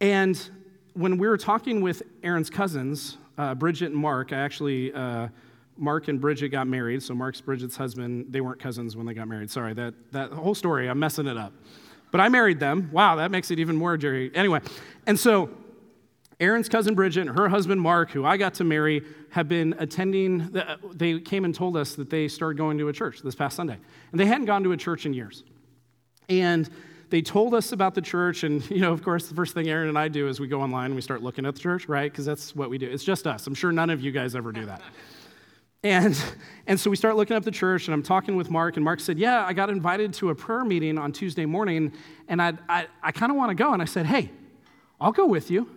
and 0.00 0.50
when 0.94 1.18
we 1.18 1.28
were 1.28 1.36
talking 1.36 1.82
with 1.82 2.02
Aaron's 2.22 2.48
cousins, 2.48 3.18
uh, 3.36 3.54
Bridget 3.54 3.86
and 3.86 3.96
Mark, 3.96 4.32
I 4.32 4.38
actually, 4.38 4.92
uh, 4.94 5.28
Mark 5.76 6.08
and 6.08 6.20
Bridget 6.20 6.48
got 6.48 6.66
married, 6.66 7.02
so 7.02 7.14
Mark's 7.14 7.42
Bridget's 7.42 7.76
husband, 7.76 8.26
they 8.30 8.40
weren't 8.40 8.60
cousins 8.60 8.96
when 8.96 9.04
they 9.04 9.12
got 9.12 9.28
married. 9.28 9.50
Sorry, 9.50 9.74
that, 9.74 9.92
that 10.12 10.30
whole 10.32 10.54
story, 10.54 10.88
I'm 10.88 10.98
messing 10.98 11.26
it 11.26 11.36
up. 11.36 11.52
But 12.10 12.20
I 12.20 12.28
married 12.28 12.60
them. 12.60 12.88
Wow, 12.92 13.16
that 13.16 13.30
makes 13.30 13.50
it 13.50 13.58
even 13.58 13.76
more 13.76 13.96
Jerry. 13.96 14.30
Anyway, 14.34 14.60
and 15.06 15.18
so 15.18 15.50
Aaron's 16.44 16.68
cousin 16.68 16.94
Bridget 16.94 17.22
and 17.22 17.38
her 17.38 17.48
husband 17.48 17.80
Mark, 17.80 18.10
who 18.10 18.24
I 18.24 18.36
got 18.36 18.54
to 18.54 18.64
marry, 18.64 19.02
have 19.30 19.48
been 19.48 19.74
attending. 19.78 20.54
They 20.92 21.18
came 21.18 21.46
and 21.46 21.54
told 21.54 21.74
us 21.74 21.94
that 21.94 22.10
they 22.10 22.28
started 22.28 22.58
going 22.58 22.76
to 22.78 22.88
a 22.88 22.92
church 22.92 23.20
this 23.22 23.34
past 23.34 23.56
Sunday. 23.56 23.78
And 24.12 24.20
they 24.20 24.26
hadn't 24.26 24.44
gone 24.44 24.62
to 24.64 24.72
a 24.72 24.76
church 24.76 25.06
in 25.06 25.14
years. 25.14 25.42
And 26.28 26.68
they 27.08 27.22
told 27.22 27.54
us 27.54 27.72
about 27.72 27.94
the 27.94 28.02
church. 28.02 28.44
And, 28.44 28.68
you 28.70 28.80
know, 28.80 28.92
of 28.92 29.02
course, 29.02 29.26
the 29.28 29.34
first 29.34 29.54
thing 29.54 29.68
Aaron 29.68 29.88
and 29.88 29.98
I 29.98 30.08
do 30.08 30.28
is 30.28 30.38
we 30.38 30.46
go 30.46 30.60
online 30.60 30.86
and 30.86 30.94
we 30.94 31.00
start 31.00 31.22
looking 31.22 31.46
at 31.46 31.54
the 31.54 31.60
church, 31.60 31.88
right? 31.88 32.12
Because 32.12 32.26
that's 32.26 32.54
what 32.54 32.68
we 32.68 32.76
do. 32.76 32.90
It's 32.90 33.04
just 33.04 33.26
us. 33.26 33.46
I'm 33.46 33.54
sure 33.54 33.72
none 33.72 33.88
of 33.88 34.02
you 34.02 34.12
guys 34.12 34.36
ever 34.36 34.52
do 34.52 34.66
that. 34.66 34.82
And, 35.82 36.18
and 36.66 36.80
so 36.80 36.88
we 36.88 36.96
start 36.96 37.14
looking 37.14 37.36
up 37.36 37.44
the 37.44 37.50
church, 37.50 37.88
and 37.88 37.94
I'm 37.94 38.02
talking 38.02 38.36
with 38.36 38.50
Mark, 38.50 38.76
and 38.76 38.84
Mark 38.84 39.00
said, 39.00 39.18
Yeah, 39.18 39.44
I 39.44 39.52
got 39.52 39.68
invited 39.68 40.14
to 40.14 40.30
a 40.30 40.34
prayer 40.34 40.64
meeting 40.64 40.96
on 40.96 41.12
Tuesday 41.12 41.44
morning, 41.44 41.92
and 42.26 42.40
I, 42.40 42.54
I, 42.70 42.86
I 43.02 43.12
kind 43.12 43.30
of 43.30 43.36
want 43.36 43.50
to 43.50 43.54
go. 43.54 43.74
And 43.74 43.82
I 43.82 43.84
said, 43.84 44.06
Hey, 44.06 44.30
I'll 44.98 45.12
go 45.12 45.26
with 45.26 45.50
you. 45.50 45.68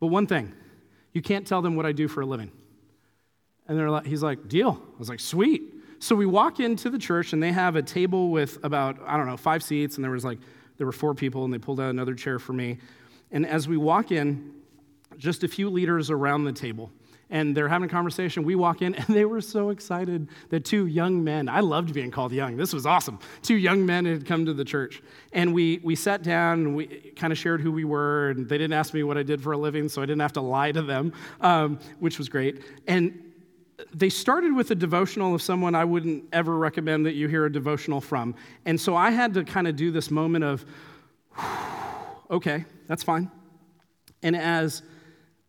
But 0.00 0.08
one 0.08 0.26
thing, 0.26 0.52
you 1.12 1.22
can't 1.22 1.46
tell 1.46 1.62
them 1.62 1.76
what 1.76 1.86
I 1.86 1.92
do 1.92 2.08
for 2.08 2.20
a 2.20 2.26
living. 2.26 2.52
And 3.66 3.78
they're 3.78 3.90
like, 3.90 4.06
he's 4.06 4.22
like, 4.22 4.48
deal. 4.48 4.80
I 4.94 4.98
was 4.98 5.08
like, 5.08 5.20
sweet. 5.20 5.62
So 5.98 6.14
we 6.14 6.26
walk 6.26 6.60
into 6.60 6.90
the 6.90 6.98
church 6.98 7.32
and 7.32 7.42
they 7.42 7.52
have 7.52 7.76
a 7.76 7.82
table 7.82 8.30
with 8.30 8.58
about, 8.62 8.98
I 9.04 9.16
don't 9.16 9.26
know, 9.26 9.36
five 9.36 9.62
seats, 9.62 9.96
and 9.96 10.04
there 10.04 10.12
was 10.12 10.24
like, 10.24 10.38
there 10.76 10.86
were 10.86 10.92
four 10.92 11.14
people, 11.14 11.44
and 11.44 11.52
they 11.52 11.58
pulled 11.58 11.80
out 11.80 11.90
another 11.90 12.14
chair 12.14 12.38
for 12.38 12.52
me. 12.52 12.78
And 13.32 13.44
as 13.44 13.66
we 13.66 13.76
walk 13.76 14.12
in, 14.12 14.52
just 15.16 15.42
a 15.42 15.48
few 15.48 15.68
leaders 15.68 16.10
around 16.10 16.44
the 16.44 16.52
table 16.52 16.92
and 17.30 17.56
they're 17.56 17.68
having 17.68 17.88
a 17.88 17.92
conversation. 17.92 18.42
We 18.42 18.54
walk 18.54 18.82
in, 18.82 18.94
and 18.94 19.06
they 19.06 19.24
were 19.24 19.40
so 19.40 19.70
excited 19.70 20.28
that 20.50 20.64
two 20.64 20.86
young 20.86 21.22
men, 21.22 21.48
I 21.48 21.60
loved 21.60 21.92
being 21.92 22.10
called 22.10 22.32
young. 22.32 22.56
This 22.56 22.72
was 22.72 22.86
awesome. 22.86 23.18
Two 23.42 23.56
young 23.56 23.84
men 23.84 24.04
had 24.04 24.26
come 24.26 24.46
to 24.46 24.54
the 24.54 24.64
church. 24.64 25.02
And 25.32 25.52
we, 25.52 25.80
we 25.82 25.94
sat 25.94 26.22
down 26.22 26.60
and 26.60 26.76
we 26.76 26.86
kind 27.16 27.32
of 27.32 27.38
shared 27.38 27.60
who 27.60 27.72
we 27.72 27.84
were. 27.84 28.30
And 28.30 28.48
they 28.48 28.58
didn't 28.58 28.74
ask 28.74 28.94
me 28.94 29.02
what 29.02 29.18
I 29.18 29.22
did 29.22 29.42
for 29.42 29.52
a 29.52 29.58
living, 29.58 29.88
so 29.88 30.02
I 30.02 30.06
didn't 30.06 30.22
have 30.22 30.32
to 30.34 30.40
lie 30.40 30.72
to 30.72 30.82
them, 30.82 31.12
um, 31.40 31.78
which 31.98 32.18
was 32.18 32.28
great. 32.28 32.62
And 32.86 33.24
they 33.94 34.08
started 34.08 34.54
with 34.54 34.70
a 34.70 34.74
devotional 34.74 35.34
of 35.34 35.42
someone 35.42 35.74
I 35.74 35.84
wouldn't 35.84 36.24
ever 36.32 36.56
recommend 36.56 37.06
that 37.06 37.14
you 37.14 37.28
hear 37.28 37.46
a 37.46 37.52
devotional 37.52 38.00
from. 38.00 38.34
And 38.64 38.80
so 38.80 38.96
I 38.96 39.10
had 39.10 39.34
to 39.34 39.44
kind 39.44 39.68
of 39.68 39.76
do 39.76 39.90
this 39.90 40.10
moment 40.10 40.44
of, 40.44 40.64
okay, 42.30 42.64
that's 42.86 43.02
fine. 43.02 43.30
And 44.22 44.34
as 44.36 44.82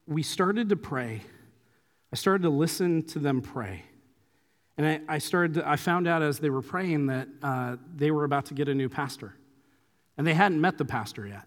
we 0.05 0.21
started 0.21 0.69
to 0.69 0.75
pray, 0.75 1.21
I 2.11 2.15
started 2.15 2.43
to 2.43 2.49
listen 2.49 3.03
to 3.07 3.19
them 3.19 3.41
pray. 3.41 3.83
And 4.77 4.87
I, 4.87 5.15
I 5.15 5.17
started 5.17 5.55
to, 5.55 5.69
I 5.69 5.75
found 5.75 6.07
out 6.07 6.21
as 6.21 6.39
they 6.39 6.49
were 6.49 6.61
praying 6.61 7.07
that 7.07 7.27
uh, 7.43 7.75
they 7.95 8.11
were 8.11 8.23
about 8.23 8.45
to 8.47 8.53
get 8.53 8.67
a 8.69 8.73
new 8.73 8.89
pastor. 8.89 9.35
And 10.17 10.25
they 10.25 10.33
hadn't 10.33 10.59
met 10.59 10.77
the 10.77 10.85
pastor 10.85 11.27
yet. 11.27 11.43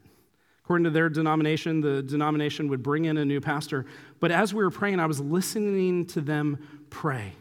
According 0.65 0.85
to 0.85 0.91
their 0.91 1.09
denomination, 1.09 1.81
the 1.81 2.03
denomination 2.03 2.69
would 2.69 2.83
bring 2.83 3.07
in 3.07 3.17
a 3.17 3.25
new 3.25 3.41
pastor. 3.41 3.87
But 4.21 4.31
as 4.31 4.55
we 4.55 4.63
were 4.63 4.71
praying, 4.71 5.01
I 5.01 5.07
was 5.07 5.21
listening 5.21 6.07
to 6.07 6.21
them 6.21 6.85
pray. 6.91 7.33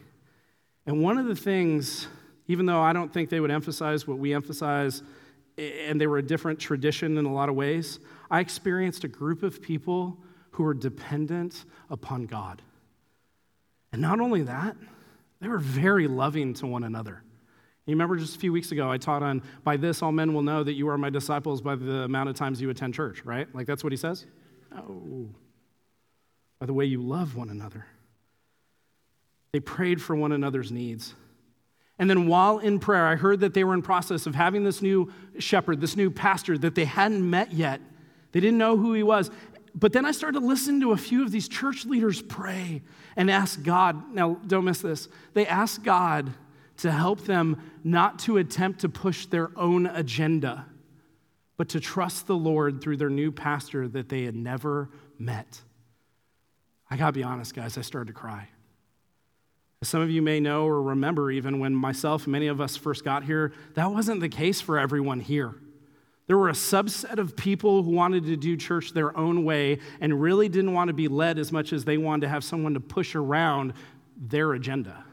And 0.86 1.02
one 1.02 1.18
of 1.18 1.26
the 1.26 1.36
things, 1.36 2.08
even 2.48 2.66
though 2.66 2.80
I 2.80 2.92
don't 2.92 3.12
think 3.12 3.30
they 3.30 3.38
would 3.38 3.52
emphasize 3.52 4.08
what 4.08 4.18
we 4.18 4.34
emphasize, 4.34 5.02
and 5.56 6.00
they 6.00 6.06
were 6.06 6.18
a 6.18 6.22
different 6.22 6.58
tradition 6.58 7.16
in 7.16 7.24
a 7.24 7.32
lot 7.32 7.48
of 7.48 7.54
ways, 7.54 8.00
I 8.30 8.40
experienced 8.40 9.04
a 9.04 9.08
group 9.08 9.42
of 9.42 9.62
people 9.62 10.18
who 10.50 10.64
were 10.64 10.74
dependent 10.74 11.64
upon 11.90 12.26
God. 12.26 12.62
And 13.92 14.00
not 14.00 14.20
only 14.20 14.42
that, 14.42 14.76
they 15.40 15.48
were 15.48 15.58
very 15.58 16.06
loving 16.06 16.54
to 16.54 16.66
one 16.66 16.84
another. 16.84 17.22
You 17.86 17.92
remember 17.94 18.16
just 18.16 18.36
a 18.36 18.38
few 18.38 18.52
weeks 18.52 18.70
ago, 18.70 18.90
I 18.90 18.96
taught 18.96 19.22
on, 19.22 19.42
by 19.64 19.76
this 19.76 20.02
all 20.02 20.12
men 20.12 20.32
will 20.32 20.42
know 20.42 20.62
that 20.62 20.74
you 20.74 20.88
are 20.88 20.96
my 20.96 21.10
disciples 21.10 21.60
by 21.60 21.74
the 21.74 22.02
amount 22.02 22.28
of 22.28 22.36
times 22.36 22.60
you 22.60 22.70
attend 22.70 22.94
church, 22.94 23.24
right? 23.24 23.52
Like 23.54 23.66
that's 23.66 23.82
what 23.82 23.92
he 23.92 23.96
says? 23.96 24.24
Oh, 24.74 25.28
by 26.60 26.66
the 26.66 26.72
way 26.72 26.84
you 26.84 27.02
love 27.02 27.34
one 27.34 27.50
another. 27.50 27.86
They 29.52 29.60
prayed 29.60 30.00
for 30.00 30.14
one 30.14 30.30
another's 30.30 30.70
needs. 30.70 31.14
And 31.98 32.08
then 32.08 32.26
while 32.26 32.58
in 32.58 32.78
prayer, 32.78 33.06
I 33.06 33.16
heard 33.16 33.40
that 33.40 33.52
they 33.52 33.64
were 33.64 33.74
in 33.74 33.82
process 33.82 34.26
of 34.26 34.34
having 34.34 34.64
this 34.64 34.80
new 34.80 35.12
shepherd, 35.38 35.80
this 35.80 35.96
new 35.96 36.10
pastor 36.10 36.56
that 36.58 36.74
they 36.74 36.84
hadn't 36.84 37.28
met 37.28 37.52
yet. 37.52 37.80
They 38.30 38.40
didn't 38.40 38.58
know 38.58 38.76
who 38.76 38.94
he 38.94 39.02
was. 39.02 39.30
But 39.74 39.92
then 39.92 40.04
I 40.04 40.12
started 40.12 40.40
to 40.40 40.46
listen 40.46 40.80
to 40.80 40.92
a 40.92 40.96
few 40.96 41.22
of 41.22 41.30
these 41.30 41.48
church 41.48 41.86
leaders 41.86 42.20
pray 42.20 42.82
and 43.16 43.30
ask 43.30 43.62
God. 43.62 44.14
Now, 44.14 44.34
don't 44.46 44.64
miss 44.64 44.80
this. 44.80 45.08
They 45.32 45.46
ask 45.46 45.82
God 45.82 46.32
to 46.78 46.90
help 46.90 47.22
them 47.22 47.60
not 47.84 48.18
to 48.20 48.36
attempt 48.36 48.80
to 48.80 48.88
push 48.88 49.26
their 49.26 49.50
own 49.56 49.86
agenda, 49.86 50.66
but 51.56 51.70
to 51.70 51.80
trust 51.80 52.26
the 52.26 52.36
Lord 52.36 52.80
through 52.82 52.98
their 52.98 53.10
new 53.10 53.32
pastor 53.32 53.88
that 53.88 54.08
they 54.08 54.24
had 54.24 54.34
never 54.34 54.90
met. 55.18 55.60
I 56.90 56.96
gotta 56.96 57.12
be 57.12 57.22
honest, 57.22 57.54
guys, 57.54 57.78
I 57.78 57.82
started 57.82 58.08
to 58.08 58.12
cry. 58.12 58.48
As 59.80 59.88
some 59.88 60.02
of 60.02 60.10
you 60.10 60.22
may 60.22 60.40
know 60.40 60.66
or 60.66 60.82
remember, 60.82 61.30
even 61.30 61.58
when 61.58 61.74
myself 61.74 62.26
many 62.26 62.46
of 62.48 62.60
us 62.60 62.76
first 62.76 63.04
got 63.04 63.24
here, 63.24 63.52
that 63.74 63.90
wasn't 63.90 64.20
the 64.20 64.28
case 64.28 64.60
for 64.60 64.78
everyone 64.78 65.20
here. 65.20 65.54
There 66.32 66.38
were 66.38 66.48
a 66.48 66.52
subset 66.52 67.18
of 67.18 67.36
people 67.36 67.82
who 67.82 67.90
wanted 67.90 68.24
to 68.24 68.38
do 68.38 68.56
church 68.56 68.94
their 68.94 69.14
own 69.14 69.44
way 69.44 69.80
and 70.00 70.18
really 70.18 70.48
didn't 70.48 70.72
want 70.72 70.88
to 70.88 70.94
be 70.94 71.06
led 71.06 71.38
as 71.38 71.52
much 71.52 71.74
as 71.74 71.84
they 71.84 71.98
wanted 71.98 72.22
to 72.22 72.28
have 72.30 72.42
someone 72.42 72.72
to 72.72 72.80
push 72.80 73.14
around 73.14 73.74
their 74.16 74.54
agenda. 74.54 75.04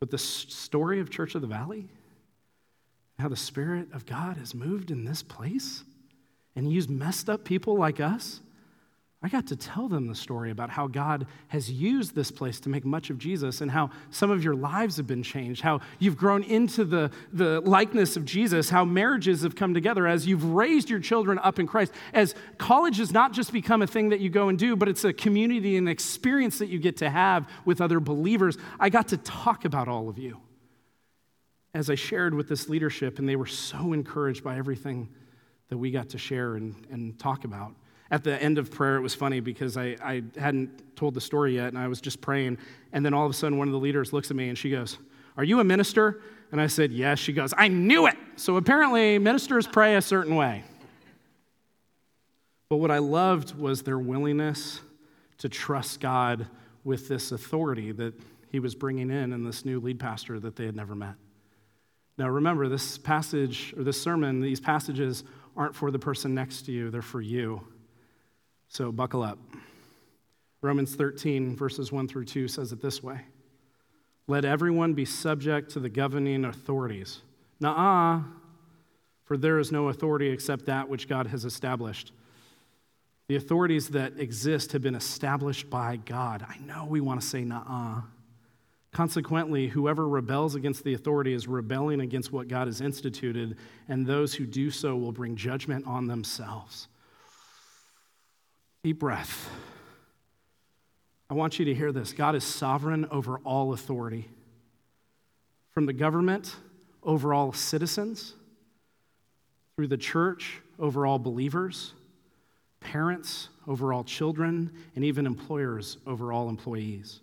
But 0.00 0.10
the 0.10 0.16
story 0.16 1.00
of 1.00 1.10
Church 1.10 1.34
of 1.34 1.42
the 1.42 1.46
Valley, 1.46 1.86
how 3.18 3.28
the 3.28 3.36
Spirit 3.36 3.88
of 3.92 4.06
God 4.06 4.38
has 4.38 4.54
moved 4.54 4.90
in 4.90 5.04
this 5.04 5.22
place 5.22 5.84
and 6.56 6.72
used 6.72 6.88
messed 6.88 7.28
up 7.28 7.44
people 7.44 7.76
like 7.76 8.00
us 8.00 8.40
I 9.20 9.28
got 9.28 9.48
to 9.48 9.56
tell 9.56 9.88
them 9.88 10.06
the 10.06 10.14
story 10.14 10.52
about 10.52 10.70
how 10.70 10.86
God 10.86 11.26
has 11.48 11.68
used 11.68 12.14
this 12.14 12.30
place 12.30 12.60
to 12.60 12.68
make 12.68 12.84
much 12.84 13.10
of 13.10 13.18
Jesus 13.18 13.60
and 13.60 13.68
how 13.68 13.90
some 14.10 14.30
of 14.30 14.44
your 14.44 14.54
lives 14.54 14.96
have 14.96 15.08
been 15.08 15.24
changed, 15.24 15.60
how 15.60 15.80
you've 15.98 16.16
grown 16.16 16.44
into 16.44 16.84
the, 16.84 17.10
the 17.32 17.60
likeness 17.62 18.16
of 18.16 18.24
Jesus, 18.24 18.70
how 18.70 18.84
marriages 18.84 19.42
have 19.42 19.56
come 19.56 19.74
together 19.74 20.06
as 20.06 20.24
you've 20.24 20.44
raised 20.44 20.88
your 20.88 21.00
children 21.00 21.36
up 21.40 21.58
in 21.58 21.66
Christ, 21.66 21.92
as 22.14 22.36
college 22.58 22.98
has 22.98 23.10
not 23.10 23.32
just 23.32 23.52
become 23.52 23.82
a 23.82 23.88
thing 23.88 24.10
that 24.10 24.20
you 24.20 24.30
go 24.30 24.50
and 24.50 24.58
do, 24.58 24.76
but 24.76 24.88
it's 24.88 25.02
a 25.02 25.12
community 25.12 25.76
and 25.76 25.88
experience 25.88 26.58
that 26.58 26.68
you 26.68 26.78
get 26.78 26.98
to 26.98 27.10
have 27.10 27.48
with 27.64 27.80
other 27.80 27.98
believers. 27.98 28.56
I 28.78 28.88
got 28.88 29.08
to 29.08 29.16
talk 29.16 29.64
about 29.64 29.88
all 29.88 30.08
of 30.08 30.16
you 30.18 30.38
as 31.74 31.90
I 31.90 31.96
shared 31.96 32.34
with 32.34 32.48
this 32.48 32.68
leadership, 32.68 33.18
and 33.18 33.28
they 33.28 33.36
were 33.36 33.46
so 33.46 33.92
encouraged 33.92 34.44
by 34.44 34.58
everything 34.58 35.08
that 35.70 35.76
we 35.76 35.90
got 35.90 36.10
to 36.10 36.18
share 36.18 36.54
and, 36.54 36.76
and 36.88 37.18
talk 37.18 37.42
about 37.42 37.72
at 38.10 38.24
the 38.24 38.42
end 38.42 38.58
of 38.58 38.70
prayer, 38.70 38.96
it 38.96 39.00
was 39.00 39.14
funny 39.14 39.40
because 39.40 39.76
I, 39.76 39.96
I 40.02 40.22
hadn't 40.38 40.96
told 40.96 41.14
the 41.14 41.20
story 41.20 41.56
yet 41.56 41.68
and 41.68 41.78
I 41.78 41.88
was 41.88 42.00
just 42.00 42.20
praying. 42.20 42.58
And 42.92 43.04
then 43.04 43.12
all 43.12 43.24
of 43.24 43.30
a 43.30 43.34
sudden, 43.34 43.58
one 43.58 43.68
of 43.68 43.72
the 43.72 43.78
leaders 43.78 44.12
looks 44.12 44.30
at 44.30 44.36
me 44.36 44.48
and 44.48 44.56
she 44.56 44.70
goes, 44.70 44.98
Are 45.36 45.44
you 45.44 45.60
a 45.60 45.64
minister? 45.64 46.22
And 46.50 46.60
I 46.60 46.68
said, 46.68 46.90
Yes. 46.90 47.18
She 47.18 47.32
goes, 47.32 47.52
I 47.56 47.68
knew 47.68 48.06
it. 48.06 48.16
So 48.36 48.56
apparently, 48.56 49.18
ministers 49.18 49.66
pray 49.66 49.96
a 49.96 50.02
certain 50.02 50.36
way. 50.36 50.64
But 52.70 52.76
what 52.76 52.90
I 52.90 52.98
loved 52.98 53.58
was 53.58 53.82
their 53.82 53.98
willingness 53.98 54.80
to 55.38 55.48
trust 55.48 56.00
God 56.00 56.46
with 56.84 57.08
this 57.08 57.32
authority 57.32 57.92
that 57.92 58.14
he 58.50 58.58
was 58.58 58.74
bringing 58.74 59.10
in 59.10 59.32
and 59.32 59.46
this 59.46 59.64
new 59.64 59.80
lead 59.80 60.00
pastor 60.00 60.40
that 60.40 60.56
they 60.56 60.66
had 60.66 60.76
never 60.76 60.94
met. 60.94 61.14
Now, 62.16 62.28
remember, 62.28 62.68
this 62.68 62.98
passage 62.98 63.74
or 63.76 63.84
this 63.84 64.00
sermon, 64.00 64.40
these 64.40 64.60
passages 64.60 65.24
aren't 65.56 65.74
for 65.74 65.90
the 65.90 65.98
person 65.98 66.34
next 66.34 66.62
to 66.62 66.72
you, 66.72 66.90
they're 66.90 67.02
for 67.02 67.20
you. 67.20 67.62
So 68.68 68.92
buckle 68.92 69.22
up. 69.22 69.38
Romans 70.60 70.94
13, 70.94 71.56
verses 71.56 71.92
1 71.92 72.08
through 72.08 72.24
2 72.24 72.48
says 72.48 72.72
it 72.72 72.80
this 72.80 73.02
way 73.02 73.20
Let 74.26 74.44
everyone 74.44 74.94
be 74.94 75.04
subject 75.04 75.70
to 75.72 75.80
the 75.80 75.88
governing 75.88 76.44
authorities. 76.44 77.20
Nuh 77.60 78.22
for 79.28 79.36
there 79.36 79.58
is 79.58 79.70
no 79.70 79.88
authority 79.88 80.30
except 80.30 80.64
that 80.64 80.88
which 80.88 81.06
God 81.06 81.26
has 81.26 81.44
established. 81.44 82.12
The 83.28 83.36
authorities 83.36 83.88
that 83.88 84.18
exist 84.18 84.72
have 84.72 84.80
been 84.80 84.94
established 84.94 85.68
by 85.68 85.96
God. 85.96 86.46
I 86.48 86.56
know 86.64 86.86
we 86.86 87.02
want 87.02 87.20
to 87.20 87.26
say 87.26 87.44
nah. 87.44 88.00
Consequently, 88.90 89.68
whoever 89.68 90.08
rebels 90.08 90.54
against 90.54 90.82
the 90.82 90.94
authority 90.94 91.34
is 91.34 91.46
rebelling 91.46 92.00
against 92.00 92.32
what 92.32 92.48
God 92.48 92.68
has 92.68 92.80
instituted, 92.80 93.58
and 93.86 94.06
those 94.06 94.32
who 94.32 94.46
do 94.46 94.70
so 94.70 94.96
will 94.96 95.12
bring 95.12 95.36
judgment 95.36 95.86
on 95.86 96.06
themselves. 96.06 96.88
Deep 98.82 98.98
breath. 98.98 99.50
I 101.30 101.34
want 101.34 101.58
you 101.58 101.64
to 101.66 101.74
hear 101.74 101.92
this 101.92 102.12
God 102.12 102.34
is 102.34 102.44
sovereign 102.44 103.06
over 103.10 103.38
all 103.38 103.72
authority, 103.72 104.28
from 105.72 105.86
the 105.86 105.92
government 105.92 106.56
over 107.02 107.34
all 107.34 107.52
citizens, 107.52 108.34
through 109.76 109.88
the 109.88 109.96
church 109.96 110.60
over 110.78 111.06
all 111.06 111.18
believers 111.18 111.94
parents 112.80 113.48
over 113.66 113.92
all 113.92 114.04
children, 114.04 114.72
and 114.94 115.04
even 115.04 115.26
employers 115.26 115.98
over 116.06 116.32
all 116.32 116.48
employees. 116.48 117.20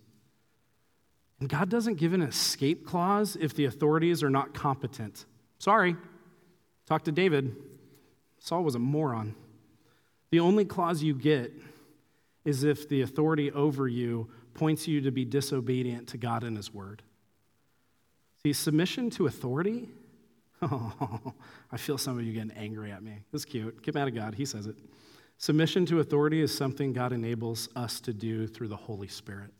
And 1.39 1.49
God 1.49 1.69
doesn't 1.69 1.95
give 1.95 2.13
an 2.13 2.21
escape 2.21 2.85
clause 2.85 3.35
if 3.39 3.55
the 3.55 3.65
authorities 3.65 4.23
are 4.23 4.29
not 4.29 4.53
competent. 4.53 5.25
Sorry, 5.59 5.95
talk 6.85 7.03
to 7.05 7.11
David. 7.11 7.55
Saul 8.39 8.63
was 8.63 8.75
a 8.75 8.79
moron. 8.79 9.35
The 10.31 10.39
only 10.39 10.65
clause 10.65 11.03
you 11.03 11.13
get 11.13 11.51
is 12.43 12.63
if 12.63 12.87
the 12.87 13.01
authority 13.01 13.51
over 13.51 13.87
you 13.87 14.29
points 14.53 14.87
you 14.87 15.01
to 15.01 15.11
be 15.11 15.25
disobedient 15.25 16.07
to 16.09 16.17
God 16.17 16.43
and 16.43 16.55
His 16.55 16.73
word. 16.73 17.01
See, 18.43 18.53
submission 18.53 19.09
to 19.11 19.27
authority. 19.27 19.89
Oh, 20.61 21.33
I 21.71 21.77
feel 21.77 21.97
some 21.97 22.17
of 22.17 22.23
you 22.23 22.31
getting 22.31 22.51
angry 22.51 22.89
at 22.89 23.03
me. 23.03 23.19
That's 23.31 23.43
cute. 23.43 23.83
Get 23.83 23.93
mad 23.93 24.07
at 24.07 24.15
God. 24.15 24.33
He 24.33 24.45
says 24.45 24.65
it. 24.67 24.75
Submission 25.37 25.85
to 25.87 25.99
authority 25.99 26.41
is 26.41 26.55
something 26.55 26.93
God 26.93 27.11
enables 27.11 27.67
us 27.75 27.99
to 27.99 28.13
do 28.13 28.47
through 28.47 28.69
the 28.69 28.75
Holy 28.75 29.09
Spirit. 29.09 29.51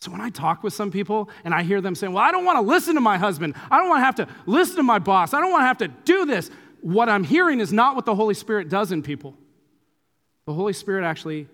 So 0.00 0.10
when 0.10 0.20
I 0.20 0.28
talk 0.28 0.62
with 0.62 0.74
some 0.74 0.90
people 0.90 1.30
and 1.44 1.54
I 1.54 1.62
hear 1.62 1.80
them 1.80 1.94
saying, 1.94 2.12
Well, 2.12 2.22
I 2.22 2.30
don't 2.30 2.44
want 2.44 2.58
to 2.58 2.60
listen 2.60 2.94
to 2.96 3.00
my 3.00 3.16
husband, 3.16 3.54
I 3.70 3.78
don't 3.78 3.88
want 3.88 4.00
to 4.00 4.04
have 4.04 4.14
to 4.16 4.28
listen 4.44 4.76
to 4.76 4.82
my 4.82 4.98
boss, 4.98 5.32
I 5.32 5.40
don't 5.40 5.50
want 5.50 5.62
to 5.62 5.66
have 5.66 5.78
to 5.78 5.88
do 5.88 6.26
this, 6.26 6.50
what 6.82 7.08
I'm 7.08 7.24
hearing 7.24 7.60
is 7.60 7.72
not 7.72 7.96
what 7.96 8.04
the 8.04 8.14
Holy 8.14 8.34
Spirit 8.34 8.68
does 8.68 8.92
in 8.92 9.02
people. 9.02 9.38
The 10.46 10.52
Holy 10.52 10.72
Spirit 10.72 11.04
actually 11.04 11.48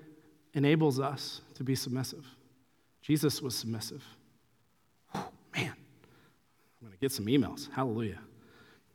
enables 0.55 0.99
us 0.99 1.41
to 1.55 1.65
be 1.65 1.75
submissive. 1.75 2.27
Jesus 3.03 3.41
was 3.41 3.55
submissive. 3.55 4.03
Whew, 5.13 5.23
man, 5.55 5.73
I'm 5.73 6.89
going 6.89 6.93
to 6.93 6.99
get 6.99 7.13
some 7.13 7.27
emails. 7.27 7.71
Hallelujah. 7.73 8.19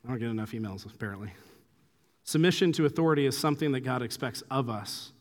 I 0.04 0.10
don't 0.10 0.20
get 0.20 0.30
enough 0.30 0.52
emails, 0.52 0.86
apparently. 0.86 1.32
Submission 2.24 2.72
to 2.74 2.86
authority 2.86 3.26
is 3.26 3.38
something 3.38 3.72
that 3.72 3.82
God 3.82 4.02
expects 4.02 4.42
of 4.52 4.70
us, 4.70 5.12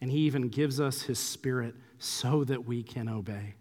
and 0.00 0.10
He 0.10 0.18
even 0.20 0.48
gives 0.48 0.80
us 0.80 1.02
His 1.02 1.18
Spirit 1.18 1.74
so 1.98 2.44
that 2.44 2.66
we 2.66 2.82
can 2.82 3.08
obey. 3.08 3.54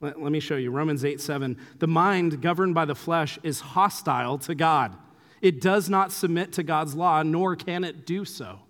Let, 0.00 0.20
let, 0.20 0.32
me 0.32 0.40
show 0.40 0.56
you 0.56 0.70
Romans 0.70 1.04
8 1.04 1.20
7. 1.20 1.56
The 1.78 1.86
mind 1.86 2.42
governed 2.42 2.74
by 2.74 2.84
the 2.84 2.94
flesh 2.94 3.38
is 3.42 3.60
hostile 3.60 4.38
to 4.38 4.54
God. 4.54 4.96
It 5.40 5.60
does 5.60 5.88
not 5.88 6.12
submit 6.12 6.52
to 6.54 6.62
God's 6.62 6.94
law, 6.94 7.22
nor 7.22 7.56
can 7.56 7.84
it 7.84 8.06
do 8.06 8.24
so. 8.24 8.60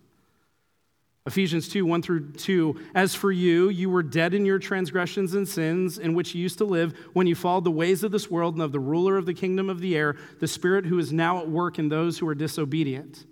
Ephesians 1.27 1.69
2 1.71 1.87
1 1.87 2.03
through 2.03 2.33
2. 2.33 2.79
As 2.95 3.15
for 3.15 3.33
you, 3.33 3.71
you 3.71 3.89
were 3.89 4.03
dead 4.03 4.35
in 4.35 4.45
your 4.45 4.59
transgressions 4.59 5.35
and 5.35 5.49
sins 5.49 5.97
in 5.97 6.13
which 6.13 6.35
you 6.35 6.43
used 6.43 6.59
to 6.59 6.67
live 6.67 6.93
when 7.15 7.27
you 7.27 7.35
followed 7.35 7.65
the 7.65 7.71
ways 7.71 8.03
of 8.03 8.13
this 8.13 8.31
world 8.31 8.55
and 8.55 8.63
of 8.63 8.73
the 8.73 8.81
ruler 8.81 9.17
of 9.17 9.25
the 9.25 9.33
kingdom 9.33 9.71
of 9.71 9.81
the 9.81 9.97
air, 9.97 10.17
the 10.41 10.49
Spirit 10.49 10.85
who 10.85 10.99
is 10.99 11.15
now 11.15 11.39
at 11.39 11.49
work 11.49 11.79
in 11.79 11.89
those 11.89 12.19
who 12.19 12.29
are 12.29 12.35
disobedient. 12.35 13.25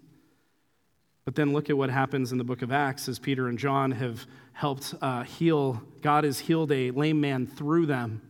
But 1.27 1.35
then 1.35 1.53
look 1.53 1.69
at 1.69 1.77
what 1.77 1.91
happens 1.91 2.33
in 2.33 2.39
the 2.39 2.45
book 2.45 2.63
of 2.63 2.73
Acts 2.73 3.09
as 3.09 3.19
Peter 3.19 3.49
and 3.49 3.59
John 3.59 3.91
have 3.93 4.27
helped 4.55 4.95
uh, 5.03 5.23
heal. 5.25 5.83
God 6.01 6.25
has 6.25 6.39
healed 6.39 6.73
a 6.73 6.91
lame 6.93 7.21
man 7.21 7.47
through 7.47 7.87
them, 7.87 8.23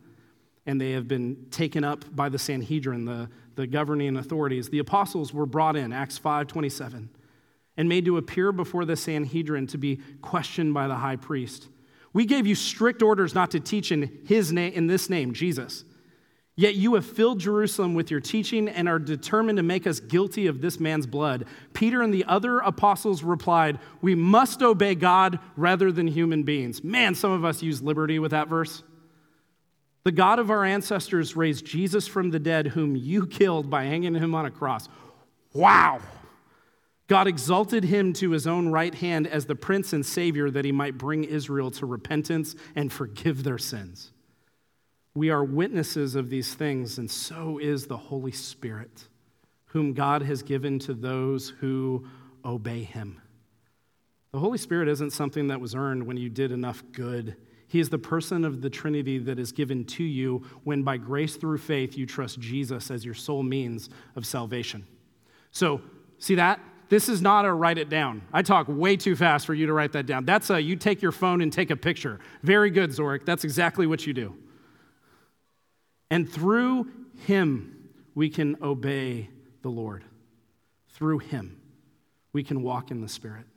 and 0.65 0.79
they 0.79 0.91
have 0.91 1.07
been 1.07 1.47
taken 1.51 1.85
up 1.85 2.03
by 2.13 2.27
the 2.27 2.37
Sanhedrin, 2.37 3.05
the, 3.05 3.29
the 3.55 3.65
governing 3.65 4.17
authorities. 4.17 4.69
The 4.69 4.79
apostles 4.79 5.33
were 5.33 5.45
brought 5.45 5.77
in, 5.77 5.93
Acts 5.93 6.17
5 6.17 6.47
27, 6.47 7.09
and 7.77 7.89
made 7.89 8.05
to 8.05 8.17
appear 8.17 8.51
before 8.51 8.85
the 8.85 8.95
Sanhedrin 8.95 9.67
to 9.67 9.77
be 9.77 9.99
questioned 10.21 10.73
by 10.73 10.87
the 10.87 10.95
high 10.95 11.15
priest. 11.15 11.67
We 12.13 12.25
gave 12.25 12.45
you 12.45 12.55
strict 12.55 13.01
orders 13.01 13.33
not 13.33 13.51
to 13.51 13.59
teach 13.59 13.91
in 13.91 14.19
his 14.25 14.51
name 14.51 14.73
in 14.73 14.87
this 14.87 15.09
name, 15.09 15.33
Jesus. 15.33 15.83
Yet 16.55 16.75
you 16.75 16.93
have 16.93 17.05
filled 17.05 17.39
Jerusalem 17.39 17.95
with 17.95 18.11
your 18.11 18.19
teaching 18.19 18.69
and 18.69 18.87
are 18.87 18.99
determined 18.99 19.57
to 19.57 19.63
make 19.63 19.87
us 19.87 19.99
guilty 19.99 20.45
of 20.45 20.61
this 20.61 20.79
man's 20.79 21.07
blood. 21.07 21.45
Peter 21.73 22.03
and 22.03 22.13
the 22.13 22.25
other 22.25 22.59
apostles 22.59 23.23
replied, 23.23 23.79
We 24.01 24.13
must 24.13 24.61
obey 24.61 24.93
God 24.93 25.39
rather 25.57 25.91
than 25.91 26.05
human 26.05 26.43
beings. 26.43 26.83
Man, 26.83 27.15
some 27.15 27.31
of 27.31 27.43
us 27.43 27.63
use 27.63 27.81
liberty 27.81 28.19
with 28.19 28.31
that 28.31 28.49
verse. 28.49 28.83
The 30.03 30.11
God 30.11 30.37
of 30.37 30.51
our 30.51 30.63
ancestors 30.63 31.35
raised 31.35 31.65
Jesus 31.65 32.07
from 32.07 32.29
the 32.29 32.39
dead, 32.39 32.67
whom 32.67 32.95
you 32.95 33.25
killed 33.27 33.71
by 33.71 33.85
hanging 33.85 34.13
him 34.13 34.35
on 34.35 34.45
a 34.45 34.51
cross. 34.51 34.87
Wow. 35.53 36.01
God 37.13 37.27
exalted 37.27 37.83
him 37.83 38.11
to 38.13 38.31
his 38.31 38.47
own 38.47 38.69
right 38.69 38.95
hand 38.95 39.27
as 39.27 39.45
the 39.45 39.53
prince 39.53 39.93
and 39.93 40.03
savior 40.03 40.49
that 40.49 40.65
he 40.65 40.71
might 40.71 40.97
bring 40.97 41.23
Israel 41.23 41.69
to 41.69 41.85
repentance 41.85 42.55
and 42.75 42.91
forgive 42.91 43.43
their 43.43 43.59
sins. 43.59 44.11
We 45.13 45.29
are 45.29 45.43
witnesses 45.43 46.15
of 46.15 46.31
these 46.31 46.55
things, 46.55 46.97
and 46.97 47.11
so 47.11 47.59
is 47.59 47.85
the 47.85 47.97
Holy 47.97 48.31
Spirit, 48.31 49.09
whom 49.65 49.93
God 49.93 50.23
has 50.23 50.41
given 50.41 50.79
to 50.79 50.95
those 50.95 51.49
who 51.49 52.07
obey 52.43 52.81
him. 52.81 53.21
The 54.31 54.39
Holy 54.39 54.57
Spirit 54.57 54.87
isn't 54.87 55.11
something 55.11 55.49
that 55.49 55.61
was 55.61 55.75
earned 55.75 56.07
when 56.07 56.17
you 56.17 56.29
did 56.29 56.51
enough 56.51 56.81
good. 56.93 57.35
He 57.67 57.79
is 57.79 57.89
the 57.89 57.99
person 57.99 58.43
of 58.43 58.63
the 58.63 58.71
Trinity 58.71 59.19
that 59.19 59.37
is 59.37 59.51
given 59.51 59.85
to 59.85 60.03
you 60.03 60.47
when, 60.63 60.81
by 60.81 60.97
grace 60.97 61.35
through 61.35 61.59
faith, 61.59 61.95
you 61.95 62.07
trust 62.07 62.39
Jesus 62.39 62.89
as 62.89 63.05
your 63.05 63.13
sole 63.13 63.43
means 63.43 63.91
of 64.15 64.25
salvation. 64.25 64.87
So, 65.51 65.79
see 66.17 66.33
that? 66.33 66.59
This 66.93 67.09
is 67.09 67.23
not 67.23 67.43
a 67.43 67.51
write 67.51 67.79
it 67.79 67.89
down. 67.89 68.21
I 68.31 68.43
talk 68.43 68.67
way 68.69 68.95
too 68.97 69.15
fast 69.15 69.47
for 69.47 69.55
you 69.55 69.65
to 69.65 69.73
write 69.73 69.93
that 69.93 70.05
down. 70.05 70.25
That's 70.25 70.51
a 70.51 70.61
you 70.61 70.75
take 70.75 71.01
your 71.01 71.11
phone 71.11 71.41
and 71.41 71.51
take 71.51 71.71
a 71.71 71.75
picture. 71.75 72.19
Very 72.43 72.69
good, 72.69 72.91
Zorik. 72.91 73.25
That's 73.25 73.43
exactly 73.43 73.87
what 73.87 74.05
you 74.05 74.13
do. 74.13 74.35
And 76.11 76.31
through 76.31 76.91
him, 77.25 77.89
we 78.13 78.29
can 78.29 78.57
obey 78.61 79.31
the 79.63 79.69
Lord. 79.69 80.03
Through 80.89 81.17
him, 81.17 81.59
we 82.31 82.43
can 82.43 82.61
walk 82.61 82.91
in 82.91 83.01
the 83.01 83.09
Spirit. 83.09 83.47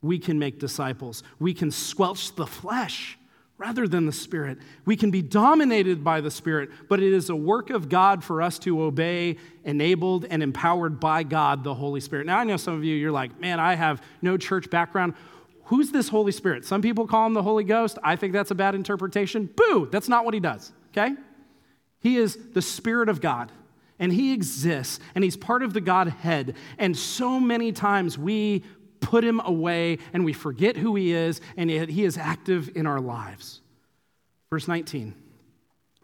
We 0.00 0.20
can 0.20 0.38
make 0.38 0.60
disciples. 0.60 1.24
We 1.40 1.54
can 1.54 1.72
squelch 1.72 2.36
the 2.36 2.46
flesh 2.46 3.18
rather 3.58 3.86
than 3.86 4.06
the 4.06 4.12
Spirit. 4.12 4.58
We 4.84 4.96
can 4.96 5.10
be 5.10 5.22
dominated 5.22 6.02
by 6.02 6.20
the 6.20 6.30
Spirit, 6.30 6.70
but 6.88 7.00
it 7.00 7.12
is 7.12 7.30
a 7.30 7.36
work 7.36 7.70
of 7.70 7.88
God 7.88 8.24
for 8.24 8.42
us 8.42 8.58
to 8.60 8.82
obey, 8.82 9.36
enabled 9.64 10.26
and 10.28 10.42
empowered 10.42 10.98
by 10.98 11.22
God, 11.22 11.62
the 11.62 11.74
Holy 11.74 12.00
Spirit. 12.00 12.26
Now, 12.26 12.38
I 12.38 12.44
know 12.44 12.56
some 12.56 12.74
of 12.74 12.82
you, 12.84 12.96
you're 12.96 13.12
like, 13.12 13.38
man, 13.40 13.60
I 13.60 13.74
have 13.74 14.02
no 14.20 14.36
church 14.36 14.68
background. 14.68 15.14
Who's 15.66 15.92
this 15.92 16.08
Holy 16.08 16.32
Spirit? 16.32 16.64
Some 16.64 16.82
people 16.82 17.06
call 17.06 17.26
him 17.26 17.34
the 17.34 17.42
Holy 17.42 17.64
Ghost. 17.64 17.98
I 18.02 18.16
think 18.16 18.32
that's 18.32 18.50
a 18.50 18.54
bad 18.56 18.74
interpretation. 18.74 19.48
Boo, 19.54 19.88
that's 19.90 20.08
not 20.08 20.24
what 20.24 20.34
he 20.34 20.40
does, 20.40 20.72
okay? 20.90 21.14
He 22.00 22.16
is 22.16 22.36
the 22.52 22.62
Spirit 22.62 23.08
of 23.08 23.20
God, 23.20 23.52
and 23.98 24.12
He 24.12 24.32
exists, 24.32 24.98
and 25.14 25.22
He's 25.22 25.36
part 25.36 25.62
of 25.62 25.72
the 25.72 25.80
Godhead. 25.80 26.56
And 26.78 26.96
so 26.96 27.38
many 27.38 27.70
times 27.70 28.18
we 28.18 28.64
put 29.02 29.22
Him 29.24 29.40
away 29.44 29.98
and 30.12 30.24
we 30.24 30.32
forget 30.32 30.76
who 30.76 30.94
He 30.94 31.12
is, 31.12 31.40
and 31.56 31.70
yet 31.70 31.90
He 31.90 32.04
is 32.04 32.16
active 32.16 32.70
in 32.74 32.86
our 32.86 33.00
lives. 33.00 33.60
Verse 34.48 34.66
19 34.66 35.14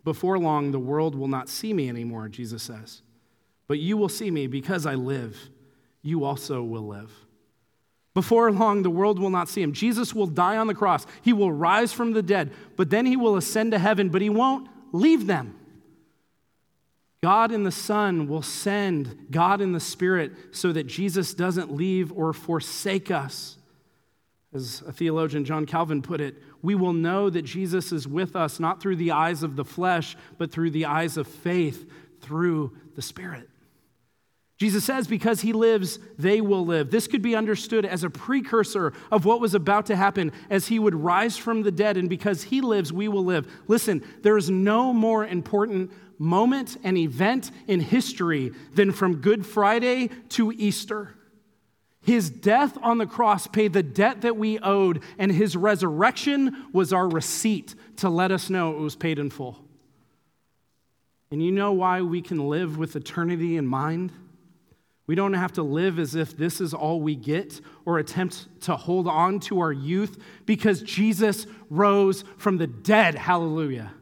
Before 0.05 0.39
long, 0.39 0.73
the 0.73 0.79
world 0.79 1.15
will 1.15 1.29
not 1.29 1.49
see 1.49 1.73
me 1.73 1.89
anymore, 1.89 2.29
Jesus 2.29 2.63
says. 2.63 3.03
But 3.67 3.79
you 3.79 3.97
will 3.97 4.09
see 4.09 4.31
me 4.31 4.47
because 4.47 4.87
I 4.87 4.95
live. 4.95 5.51
You 6.03 6.25
also 6.25 6.63
will 6.63 6.87
live. 6.87 7.13
Before 8.15 8.51
long, 8.51 8.83
the 8.83 8.91
world 8.91 9.19
will 9.19 9.31
not 9.31 9.49
see 9.49 9.63
him. 9.63 9.73
Jesus 9.73 10.15
will 10.15 10.27
die 10.27 10.57
on 10.57 10.67
the 10.67 10.75
cross. 10.75 11.07
He 11.23 11.33
will 11.33 11.53
rise 11.53 11.93
from 11.93 12.13
the 12.13 12.23
dead, 12.23 12.53
but 12.77 12.91
then 12.91 13.07
he 13.07 13.17
will 13.17 13.37
ascend 13.37 13.73
to 13.73 13.79
heaven, 13.79 14.09
but 14.09 14.23
he 14.23 14.31
won't 14.31 14.69
leave 14.93 15.27
them. 15.27 15.58
God 17.23 17.51
in 17.51 17.65
the 17.65 17.73
Son 17.73 18.29
will 18.29 18.43
send 18.43 19.27
God 19.31 19.61
in 19.61 19.73
the 19.73 19.81
Spirit 19.81 20.33
so 20.53 20.73
that 20.73 20.87
Jesus 20.87 21.35
doesn't 21.35 21.75
leave 21.75 22.13
or 22.13 22.33
forsake 22.33 23.11
us. 23.11 23.57
As 24.55 24.83
a 24.87 24.93
theologian, 24.93 25.45
John 25.45 25.67
Calvin, 25.67 26.01
put 26.01 26.21
it, 26.21 26.37
we 26.63 26.75
will 26.75 26.93
know 26.93 27.29
that 27.29 27.43
Jesus 27.43 27.93
is 27.93 28.09
with 28.09 28.35
us 28.35 28.59
not 28.61 28.81
through 28.81 28.97
the 28.97 29.11
eyes 29.11 29.43
of 29.43 29.57
the 29.57 29.65
flesh, 29.65 30.17
but 30.39 30.53
through 30.53 30.71
the 30.71 30.87
eyes 30.87 31.17
of 31.17 31.27
faith, 31.27 31.91
through 32.21 32.77
the 32.95 33.03
Spirit. 33.03 33.49
Jesus 34.57 34.85
says, 34.85 35.07
because 35.07 35.41
he 35.41 35.53
lives, 35.53 36.01
they 36.19 36.41
will 36.41 36.67
live. 36.67 36.91
This 36.91 37.07
could 37.07 37.23
be 37.23 37.37
understood 37.37 37.85
as 37.85 38.03
a 38.03 38.11
precursor 38.11 38.93
of 39.13 39.25
what 39.25 39.41
was 39.41 39.55
about 39.55 39.87
to 39.87 39.95
happen 39.95 40.33
as 40.51 40.67
he 40.67 40.81
would 40.81 40.97
rise 40.97 41.37
from 41.37 41.63
the 41.63 41.71
dead, 41.71 41.97
and 41.97 42.09
because 42.09 42.43
he 42.45 42.61
lives, 42.61 42.93
we 42.93 43.07
will 43.07 43.25
live. 43.25 43.47
Listen, 43.69 44.05
there 44.23 44.37
is 44.37 44.51
no 44.51 44.93
more 44.93 45.25
important 45.25 45.93
moment 46.19 46.77
and 46.83 46.99
event 46.99 47.51
in 47.67 47.81
history 47.81 48.53
than 48.75 48.93
from 48.93 49.17
Good 49.17 49.47
Friday 49.47 50.09
to 50.31 50.53
Easter. 50.53 51.15
His 52.01 52.31
death 52.31 52.79
on 52.83 52.99
the 52.99 53.07
cross 53.07 53.47
paid 53.47 53.73
the 53.73 53.83
debt 53.83 54.23
that 54.23 54.37
we 54.37 54.59
owed, 54.61 55.03
and 55.19 55.31
his 55.31 55.57
resurrection 55.57 56.67
was 56.73 56.93
our 56.93 57.09
receipt 57.09 57.75
to 57.97 58.09
let 58.09 58.31
us 58.31 58.49
know 58.49 58.73
it 58.73 58.81
was 58.81 58.97
paid 58.97 59.19
in 59.19 59.31
full. 59.31 59.65
And 61.31 61.43
you 61.43 61.53
know 61.53 61.73
why 61.73 62.01
we 62.01 62.23
can 62.23 62.49
live 62.49 62.79
with 62.79 62.97
eternity 62.97 63.57
in 63.57 63.67
mind? 63.67 64.13
We 65.07 65.15
don't 65.15 65.35
have 65.35 65.53
to 65.55 65.63
live 65.63 65.99
as 65.99 66.15
if 66.15 66.37
this 66.37 66.61
is 66.61 66.75
all 66.75 67.01
we 67.01 67.15
get 67.15 67.61
or 67.85 67.99
attempt 67.99 68.47
to 68.63 68.77
hold 68.77 69.09
on 69.09 69.41
to 69.41 69.61
our 69.61 69.73
youth 69.73 70.19
because 70.47 70.83
Jesus 70.83 71.47
rose 71.71 72.25
from 72.37 72.59
the 72.59 72.67
dead. 72.67 73.15
Hallelujah. 73.15 73.93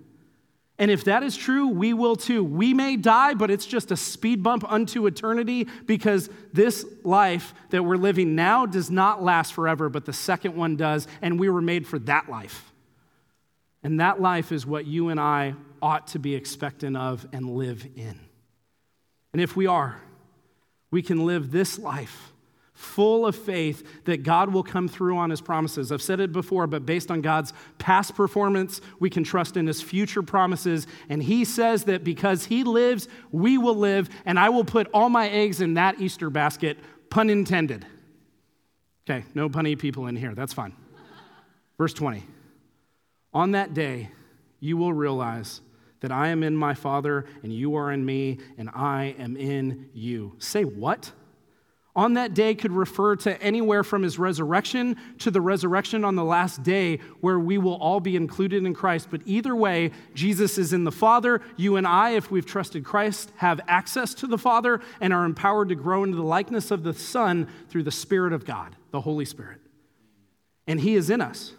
And 0.78 0.90
if 0.90 1.04
that 1.04 1.22
is 1.22 1.36
true, 1.36 1.68
we 1.68 1.94
will 1.94 2.16
too. 2.16 2.44
We 2.44 2.74
may 2.74 2.96
die, 2.96 3.34
but 3.34 3.50
it's 3.50 3.64
just 3.64 3.90
a 3.90 3.96
speed 3.96 4.42
bump 4.42 4.70
unto 4.70 5.06
eternity 5.06 5.66
because 5.86 6.28
this 6.52 6.84
life 7.02 7.54
that 7.70 7.82
we're 7.82 7.96
living 7.96 8.34
now 8.34 8.66
does 8.66 8.90
not 8.90 9.22
last 9.22 9.54
forever, 9.54 9.88
but 9.88 10.04
the 10.04 10.12
second 10.12 10.54
one 10.54 10.76
does, 10.76 11.08
and 11.22 11.40
we 11.40 11.48
were 11.48 11.62
made 11.62 11.86
for 11.86 11.98
that 12.00 12.28
life. 12.28 12.72
And 13.82 14.00
that 14.00 14.20
life 14.20 14.52
is 14.52 14.66
what 14.66 14.86
you 14.86 15.08
and 15.08 15.18
I 15.18 15.54
ought 15.80 16.08
to 16.08 16.18
be 16.18 16.34
expectant 16.34 16.96
of 16.96 17.26
and 17.32 17.56
live 17.56 17.86
in. 17.96 18.20
And 19.32 19.40
if 19.40 19.56
we 19.56 19.66
are, 19.66 20.00
we 20.90 21.00
can 21.00 21.24
live 21.24 21.50
this 21.50 21.78
life 21.78 22.32
full 22.76 23.26
of 23.26 23.34
faith 23.34 24.04
that 24.04 24.22
God 24.22 24.52
will 24.52 24.62
come 24.62 24.86
through 24.86 25.16
on 25.16 25.30
his 25.30 25.40
promises. 25.40 25.90
I've 25.90 26.02
said 26.02 26.20
it 26.20 26.30
before, 26.30 26.66
but 26.66 26.84
based 26.84 27.10
on 27.10 27.22
God's 27.22 27.54
past 27.78 28.14
performance, 28.14 28.82
we 29.00 29.08
can 29.08 29.24
trust 29.24 29.56
in 29.56 29.66
his 29.66 29.80
future 29.80 30.22
promises. 30.22 30.86
And 31.08 31.22
he 31.22 31.44
says 31.44 31.84
that 31.84 32.04
because 32.04 32.44
he 32.44 32.64
lives, 32.64 33.08
we 33.32 33.56
will 33.56 33.74
live, 33.74 34.10
and 34.26 34.38
I 34.38 34.50
will 34.50 34.64
put 34.64 34.88
all 34.92 35.08
my 35.08 35.28
eggs 35.28 35.62
in 35.62 35.74
that 35.74 36.00
Easter 36.00 36.28
basket, 36.28 36.76
pun 37.08 37.30
intended. 37.30 37.86
Okay, 39.08 39.24
no 39.34 39.48
punny 39.48 39.78
people 39.78 40.06
in 40.06 40.14
here, 40.14 40.34
that's 40.34 40.52
fine. 40.52 40.74
Verse 41.78 41.94
20 41.94 42.24
On 43.32 43.52
that 43.52 43.72
day, 43.72 44.10
you 44.60 44.76
will 44.76 44.92
realize 44.92 45.62
that 46.00 46.12
I 46.12 46.28
am 46.28 46.42
in 46.42 46.54
my 46.54 46.74
Father, 46.74 47.24
and 47.42 47.50
you 47.50 47.74
are 47.76 47.90
in 47.90 48.04
me, 48.04 48.38
and 48.58 48.68
I 48.74 49.14
am 49.18 49.34
in 49.34 49.88
you. 49.94 50.34
Say 50.38 50.64
what? 50.64 51.10
On 51.96 52.12
that 52.12 52.34
day 52.34 52.54
could 52.54 52.72
refer 52.72 53.16
to 53.16 53.42
anywhere 53.42 53.82
from 53.82 54.02
his 54.02 54.18
resurrection 54.18 54.96
to 55.20 55.30
the 55.30 55.40
resurrection 55.40 56.04
on 56.04 56.14
the 56.14 56.22
last 56.22 56.62
day, 56.62 56.98
where 57.20 57.38
we 57.38 57.56
will 57.56 57.76
all 57.76 58.00
be 58.00 58.16
included 58.16 58.66
in 58.66 58.74
Christ. 58.74 59.08
But 59.10 59.22
either 59.24 59.56
way, 59.56 59.92
Jesus 60.14 60.58
is 60.58 60.74
in 60.74 60.84
the 60.84 60.92
Father. 60.92 61.40
You 61.56 61.76
and 61.76 61.86
I, 61.86 62.10
if 62.10 62.30
we've 62.30 62.44
trusted 62.44 62.84
Christ, 62.84 63.32
have 63.36 63.62
access 63.66 64.12
to 64.14 64.26
the 64.26 64.36
Father 64.36 64.82
and 65.00 65.14
are 65.14 65.24
empowered 65.24 65.70
to 65.70 65.74
grow 65.74 66.04
into 66.04 66.18
the 66.18 66.22
likeness 66.22 66.70
of 66.70 66.82
the 66.82 66.92
Son 66.92 67.48
through 67.70 67.84
the 67.84 67.90
Spirit 67.90 68.34
of 68.34 68.44
God, 68.44 68.76
the 68.90 69.00
Holy 69.00 69.24
Spirit. 69.24 69.62
And 70.66 70.78
he 70.78 70.96
is 70.96 71.08
in 71.08 71.22
us. 71.22 71.54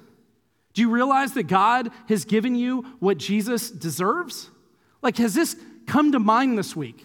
Do 0.74 0.82
you 0.82 0.92
realize 0.92 1.34
that 1.34 1.48
God 1.48 1.90
has 2.10 2.26
given 2.26 2.54
you 2.54 2.86
what 3.00 3.18
Jesus 3.18 3.72
deserves? 3.72 4.52
Like, 5.02 5.18
has 5.18 5.34
this 5.34 5.56
come 5.88 6.12
to 6.12 6.20
mind 6.20 6.60
this 6.60 6.76
week? 6.76 7.04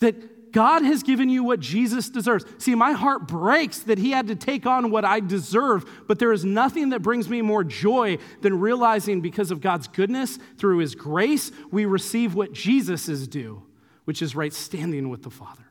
That 0.00 0.14
God 0.52 0.82
has 0.82 1.02
given 1.02 1.28
you 1.28 1.44
what 1.44 1.60
Jesus 1.60 2.08
deserves. 2.08 2.44
See, 2.58 2.74
my 2.74 2.92
heart 2.92 3.28
breaks 3.28 3.80
that 3.80 3.98
He 3.98 4.10
had 4.10 4.28
to 4.28 4.36
take 4.36 4.66
on 4.66 4.90
what 4.90 5.04
I 5.04 5.20
deserve, 5.20 5.88
but 6.06 6.18
there 6.18 6.32
is 6.32 6.44
nothing 6.44 6.90
that 6.90 7.00
brings 7.00 7.28
me 7.28 7.42
more 7.42 7.64
joy 7.64 8.18
than 8.40 8.60
realizing 8.60 9.20
because 9.20 9.50
of 9.50 9.60
God's 9.60 9.88
goodness, 9.88 10.38
through 10.58 10.78
His 10.78 10.94
grace, 10.94 11.52
we 11.70 11.84
receive 11.84 12.34
what 12.34 12.52
Jesus 12.52 13.08
is 13.08 13.28
due, 13.28 13.62
which 14.04 14.22
is 14.22 14.34
right 14.34 14.52
standing 14.52 15.08
with 15.08 15.22
the 15.22 15.30
Father. 15.30 15.64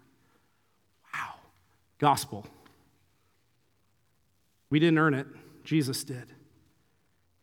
Wow. 1.13 1.33
Gospel. 1.97 2.47
We 4.69 4.79
didn't 4.79 4.99
earn 4.99 5.13
it, 5.13 5.27
Jesus 5.63 6.03
did 6.03 6.33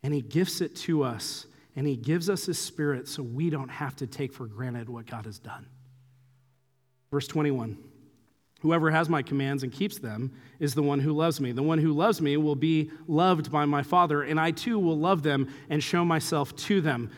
and 0.07 0.15
He 0.15 0.23
gifts 0.23 0.61
it 0.61 0.77
to 0.77 1.03
us, 1.03 1.47
and 1.75 1.85
He 1.85 1.97
gives 1.97 2.31
us 2.31 2.47
His 2.47 2.61
Spirit 2.61 3.09
so 3.09 3.25
we 3.25 3.51
don't 3.51 3.69
have 3.69 3.97
to 3.97 4.07
take 4.07 4.33
for 4.33 4.47
granted 4.47 4.89
what 4.89 5.05
God 5.05 5.25
has 5.27 5.41
done. 5.41 5.67
Verse 7.11 7.27
21 7.27 7.79
Whoever 8.61 8.91
has 8.91 9.09
my 9.09 9.23
commands 9.23 9.63
and 9.63 9.73
keeps 9.73 9.99
them 9.99 10.33
is 10.59 10.75
the 10.75 10.83
one 10.83 11.01
who 11.01 11.13
loves 11.13 11.41
me. 11.41 11.53
The 11.53 11.63
one 11.63 11.79
who 11.79 11.93
loves 11.93 12.21
me 12.21 12.37
will 12.37 12.57
be 12.57 12.91
loved 13.07 13.53
by 13.53 13.65
my 13.65 13.83
Father, 13.83 14.23
and 14.23 14.41
I 14.41 14.51
too 14.51 14.79
will 14.79 14.99
love 14.99 15.23
them 15.23 15.53
and 15.69 15.83
show 15.83 16.05
myself 16.05 16.57
to 16.57 16.81
them. 16.81 17.11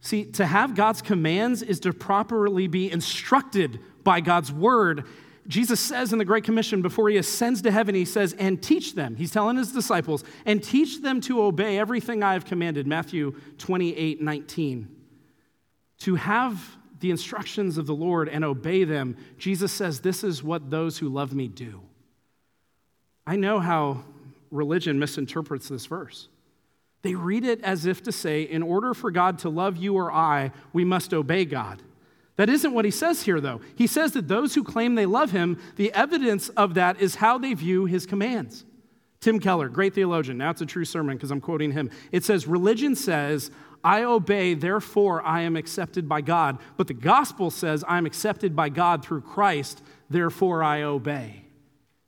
See, 0.00 0.26
to 0.32 0.44
have 0.44 0.74
God's 0.74 1.00
commands 1.00 1.62
is 1.62 1.80
to 1.80 1.92
properly 1.94 2.66
be 2.66 2.92
instructed 2.92 3.80
by 4.04 4.20
God's 4.20 4.52
word 4.52 5.04
Jesus 5.46 5.78
says 5.78 6.12
in 6.12 6.18
the 6.18 6.24
Great 6.24 6.44
Commission 6.44 6.80
before 6.80 7.08
he 7.10 7.16
ascends 7.16 7.60
to 7.62 7.70
heaven, 7.70 7.94
he 7.94 8.04
says, 8.04 8.32
and 8.34 8.62
teach 8.62 8.94
them. 8.94 9.16
He's 9.16 9.30
telling 9.30 9.56
his 9.56 9.72
disciples, 9.72 10.24
and 10.46 10.62
teach 10.62 11.02
them 11.02 11.20
to 11.22 11.42
obey 11.42 11.78
everything 11.78 12.22
I 12.22 12.32
have 12.32 12.44
commanded. 12.44 12.86
Matthew 12.86 13.38
28 13.58 14.22
19. 14.22 14.88
To 16.00 16.14
have 16.14 16.76
the 17.04 17.10
instructions 17.10 17.76
of 17.76 17.86
the 17.86 17.94
Lord 17.94 18.30
and 18.30 18.42
obey 18.42 18.84
them, 18.84 19.18
Jesus 19.36 19.70
says, 19.70 20.00
This 20.00 20.24
is 20.24 20.42
what 20.42 20.70
those 20.70 20.96
who 20.96 21.10
love 21.10 21.34
me 21.34 21.48
do. 21.48 21.82
I 23.26 23.36
know 23.36 23.60
how 23.60 24.04
religion 24.50 24.98
misinterprets 24.98 25.68
this 25.68 25.84
verse. 25.84 26.28
They 27.02 27.14
read 27.14 27.44
it 27.44 27.62
as 27.62 27.84
if 27.84 28.02
to 28.04 28.12
say, 28.12 28.44
in 28.44 28.62
order 28.62 28.94
for 28.94 29.10
God 29.10 29.40
to 29.40 29.50
love 29.50 29.76
you 29.76 29.96
or 29.98 30.10
I, 30.10 30.50
we 30.72 30.82
must 30.82 31.12
obey 31.12 31.44
God. 31.44 31.82
That 32.36 32.48
isn't 32.48 32.72
what 32.72 32.86
he 32.86 32.90
says 32.90 33.22
here, 33.22 33.38
though. 33.38 33.60
He 33.76 33.86
says 33.86 34.12
that 34.12 34.26
those 34.26 34.54
who 34.54 34.64
claim 34.64 34.94
they 34.94 35.04
love 35.04 35.30
him, 35.30 35.60
the 35.76 35.92
evidence 35.92 36.48
of 36.48 36.72
that 36.72 37.02
is 37.02 37.16
how 37.16 37.36
they 37.36 37.52
view 37.52 37.84
his 37.84 38.06
commands. 38.06 38.64
Tim 39.20 39.38
Keller, 39.40 39.68
great 39.68 39.94
theologian, 39.94 40.38
now 40.38 40.48
it's 40.48 40.62
a 40.62 40.66
true 40.66 40.86
sermon 40.86 41.18
because 41.18 41.30
I'm 41.30 41.42
quoting 41.42 41.72
him. 41.72 41.90
It 42.12 42.24
says, 42.24 42.46
Religion 42.46 42.96
says, 42.96 43.50
I 43.84 44.02
obey, 44.02 44.54
therefore 44.54 45.22
I 45.22 45.42
am 45.42 45.56
accepted 45.56 46.08
by 46.08 46.22
God. 46.22 46.58
But 46.78 46.86
the 46.86 46.94
gospel 46.94 47.50
says, 47.50 47.84
I 47.86 47.98
am 47.98 48.06
accepted 48.06 48.56
by 48.56 48.70
God 48.70 49.04
through 49.04 49.20
Christ, 49.20 49.82
therefore 50.08 50.62
I 50.62 50.82
obey. 50.82 51.44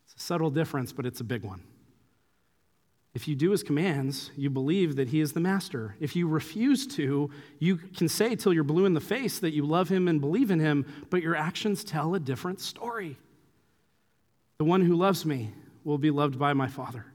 It's 0.06 0.14
a 0.16 0.24
subtle 0.24 0.50
difference, 0.50 0.92
but 0.92 1.04
it's 1.04 1.20
a 1.20 1.24
big 1.24 1.42
one. 1.42 1.62
If 3.14 3.28
you 3.28 3.34
do 3.34 3.50
his 3.50 3.62
commands, 3.62 4.30
you 4.36 4.50
believe 4.50 4.96
that 4.96 5.08
he 5.08 5.20
is 5.20 5.32
the 5.32 5.40
master. 5.40 5.96
If 6.00 6.16
you 6.16 6.28
refuse 6.28 6.86
to, 6.96 7.30
you 7.58 7.76
can 7.76 8.08
say 8.08 8.36
till 8.36 8.52
you're 8.52 8.64
blue 8.64 8.84
in 8.84 8.92
the 8.94 9.00
face 9.00 9.38
that 9.38 9.54
you 9.54 9.64
love 9.64 9.88
him 9.88 10.08
and 10.08 10.20
believe 10.20 10.50
in 10.50 10.60
him, 10.60 10.84
but 11.08 11.22
your 11.22 11.34
actions 11.34 11.82
tell 11.84 12.14
a 12.14 12.20
different 12.20 12.60
story. 12.60 13.16
The 14.58 14.64
one 14.64 14.82
who 14.82 14.96
loves 14.96 15.24
me 15.24 15.52
will 15.84 15.98
be 15.98 16.10
loved 16.10 16.38
by 16.38 16.52
my 16.52 16.68
Father. 16.68 17.06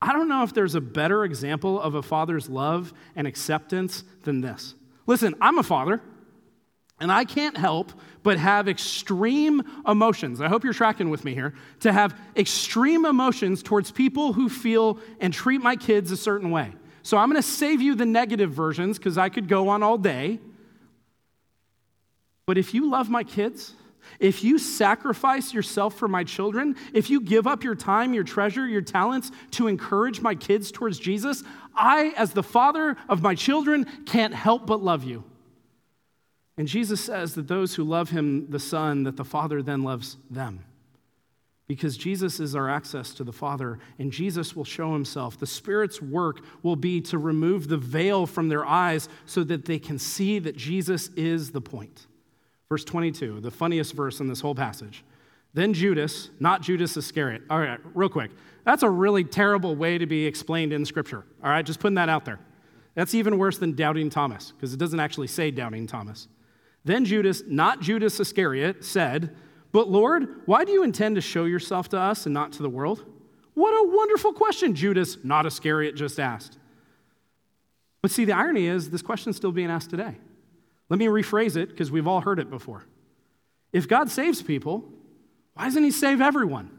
I 0.00 0.12
don't 0.12 0.28
know 0.28 0.42
if 0.42 0.52
there's 0.52 0.74
a 0.74 0.80
better 0.80 1.24
example 1.24 1.80
of 1.80 1.94
a 1.94 2.02
father's 2.02 2.48
love 2.48 2.92
and 3.14 3.26
acceptance 3.26 4.04
than 4.22 4.40
this. 4.40 4.74
Listen, 5.06 5.34
I'm 5.40 5.58
a 5.58 5.62
father. 5.62 6.02
And 6.98 7.12
I 7.12 7.24
can't 7.24 7.56
help 7.56 7.92
but 8.22 8.38
have 8.38 8.68
extreme 8.68 9.62
emotions. 9.86 10.40
I 10.40 10.48
hope 10.48 10.64
you're 10.64 10.72
tracking 10.72 11.10
with 11.10 11.24
me 11.24 11.34
here. 11.34 11.54
To 11.80 11.92
have 11.92 12.18
extreme 12.36 13.04
emotions 13.04 13.62
towards 13.62 13.90
people 13.90 14.32
who 14.32 14.48
feel 14.48 14.98
and 15.20 15.32
treat 15.32 15.60
my 15.60 15.76
kids 15.76 16.10
a 16.10 16.16
certain 16.16 16.50
way. 16.50 16.72
So 17.02 17.18
I'm 17.18 17.30
going 17.30 17.40
to 17.40 17.48
save 17.48 17.82
you 17.82 17.94
the 17.94 18.06
negative 18.06 18.50
versions 18.50 18.98
because 18.98 19.18
I 19.18 19.28
could 19.28 19.46
go 19.46 19.68
on 19.68 19.82
all 19.82 19.98
day. 19.98 20.40
But 22.46 22.58
if 22.58 22.72
you 22.72 22.90
love 22.90 23.10
my 23.10 23.24
kids, 23.24 23.74
if 24.20 24.44
you 24.44 24.58
sacrifice 24.58 25.52
yourself 25.52 25.94
for 25.94 26.08
my 26.08 26.24
children, 26.24 26.76
if 26.92 27.10
you 27.10 27.20
give 27.20 27.46
up 27.46 27.64
your 27.64 27.74
time, 27.74 28.14
your 28.14 28.24
treasure, 28.24 28.66
your 28.66 28.82
talents 28.82 29.30
to 29.52 29.68
encourage 29.68 30.20
my 30.20 30.34
kids 30.34 30.70
towards 30.70 30.98
Jesus, 30.98 31.42
I, 31.74 32.14
as 32.16 32.32
the 32.32 32.42
father 32.42 32.96
of 33.08 33.22
my 33.22 33.34
children, 33.34 33.86
can't 34.06 34.34
help 34.34 34.66
but 34.66 34.82
love 34.82 35.04
you. 35.04 35.24
And 36.56 36.66
Jesus 36.66 37.04
says 37.04 37.34
that 37.34 37.48
those 37.48 37.74
who 37.74 37.84
love 37.84 38.10
him, 38.10 38.50
the 38.50 38.58
Son, 38.58 39.02
that 39.02 39.16
the 39.16 39.24
Father 39.24 39.62
then 39.62 39.82
loves 39.82 40.16
them. 40.30 40.64
Because 41.68 41.96
Jesus 41.96 42.38
is 42.38 42.54
our 42.54 42.70
access 42.70 43.12
to 43.14 43.24
the 43.24 43.32
Father, 43.32 43.80
and 43.98 44.12
Jesus 44.12 44.54
will 44.54 44.64
show 44.64 44.92
himself. 44.92 45.36
The 45.36 45.46
Spirit's 45.46 46.00
work 46.00 46.40
will 46.62 46.76
be 46.76 47.00
to 47.02 47.18
remove 47.18 47.68
the 47.68 47.76
veil 47.76 48.24
from 48.26 48.48
their 48.48 48.64
eyes 48.64 49.08
so 49.26 49.42
that 49.44 49.64
they 49.64 49.78
can 49.78 49.98
see 49.98 50.38
that 50.38 50.56
Jesus 50.56 51.08
is 51.16 51.50
the 51.50 51.60
point. 51.60 52.06
Verse 52.68 52.84
22, 52.84 53.40
the 53.40 53.50
funniest 53.50 53.92
verse 53.94 54.20
in 54.20 54.26
this 54.26 54.40
whole 54.40 54.54
passage. 54.54 55.04
Then 55.54 55.72
Judas, 55.72 56.30
not 56.40 56.62
Judas 56.62 56.96
Iscariot. 56.96 57.42
All 57.48 57.60
right, 57.60 57.78
real 57.94 58.08
quick. 58.08 58.30
That's 58.64 58.82
a 58.82 58.90
really 58.90 59.22
terrible 59.22 59.76
way 59.76 59.98
to 59.98 60.06
be 60.06 60.26
explained 60.26 60.72
in 60.72 60.84
Scripture. 60.84 61.24
All 61.42 61.50
right, 61.50 61.64
just 61.64 61.78
putting 61.78 61.94
that 61.94 62.08
out 62.08 62.24
there. 62.24 62.40
That's 62.96 63.14
even 63.14 63.38
worse 63.38 63.58
than 63.58 63.74
doubting 63.74 64.10
Thomas, 64.10 64.52
because 64.52 64.74
it 64.74 64.78
doesn't 64.78 64.98
actually 64.98 65.28
say 65.28 65.50
doubting 65.50 65.86
Thomas. 65.86 66.28
Then 66.84 67.04
Judas, 67.04 67.42
not 67.46 67.80
Judas 67.80 68.18
Iscariot, 68.18 68.84
said, 68.84 69.34
But 69.70 69.88
Lord, 69.88 70.42
why 70.46 70.64
do 70.64 70.72
you 70.72 70.82
intend 70.82 71.14
to 71.14 71.20
show 71.20 71.44
yourself 71.44 71.88
to 71.90 71.98
us 71.98 72.26
and 72.26 72.34
not 72.34 72.52
to 72.52 72.62
the 72.62 72.68
world? 72.68 73.04
What 73.54 73.70
a 73.70 73.96
wonderful 73.96 74.32
question 74.32 74.74
Judas, 74.74 75.18
not 75.22 75.46
Iscariot, 75.46 75.94
just 75.94 76.18
asked. 76.18 76.58
But 78.02 78.10
see, 78.10 78.24
the 78.24 78.34
irony 78.34 78.66
is 78.66 78.90
this 78.90 79.02
question 79.02 79.30
is 79.30 79.36
still 79.36 79.52
being 79.52 79.70
asked 79.70 79.90
today. 79.90 80.16
Let 80.88 80.98
me 80.98 81.06
rephrase 81.06 81.56
it 81.56 81.70
because 81.70 81.90
we've 81.90 82.06
all 82.06 82.20
heard 82.20 82.38
it 82.38 82.50
before. 82.50 82.84
If 83.72 83.88
God 83.88 84.10
saves 84.10 84.42
people, 84.42 84.84
why 85.54 85.64
doesn't 85.64 85.82
He 85.82 85.90
save 85.90 86.20
everyone? 86.20 86.70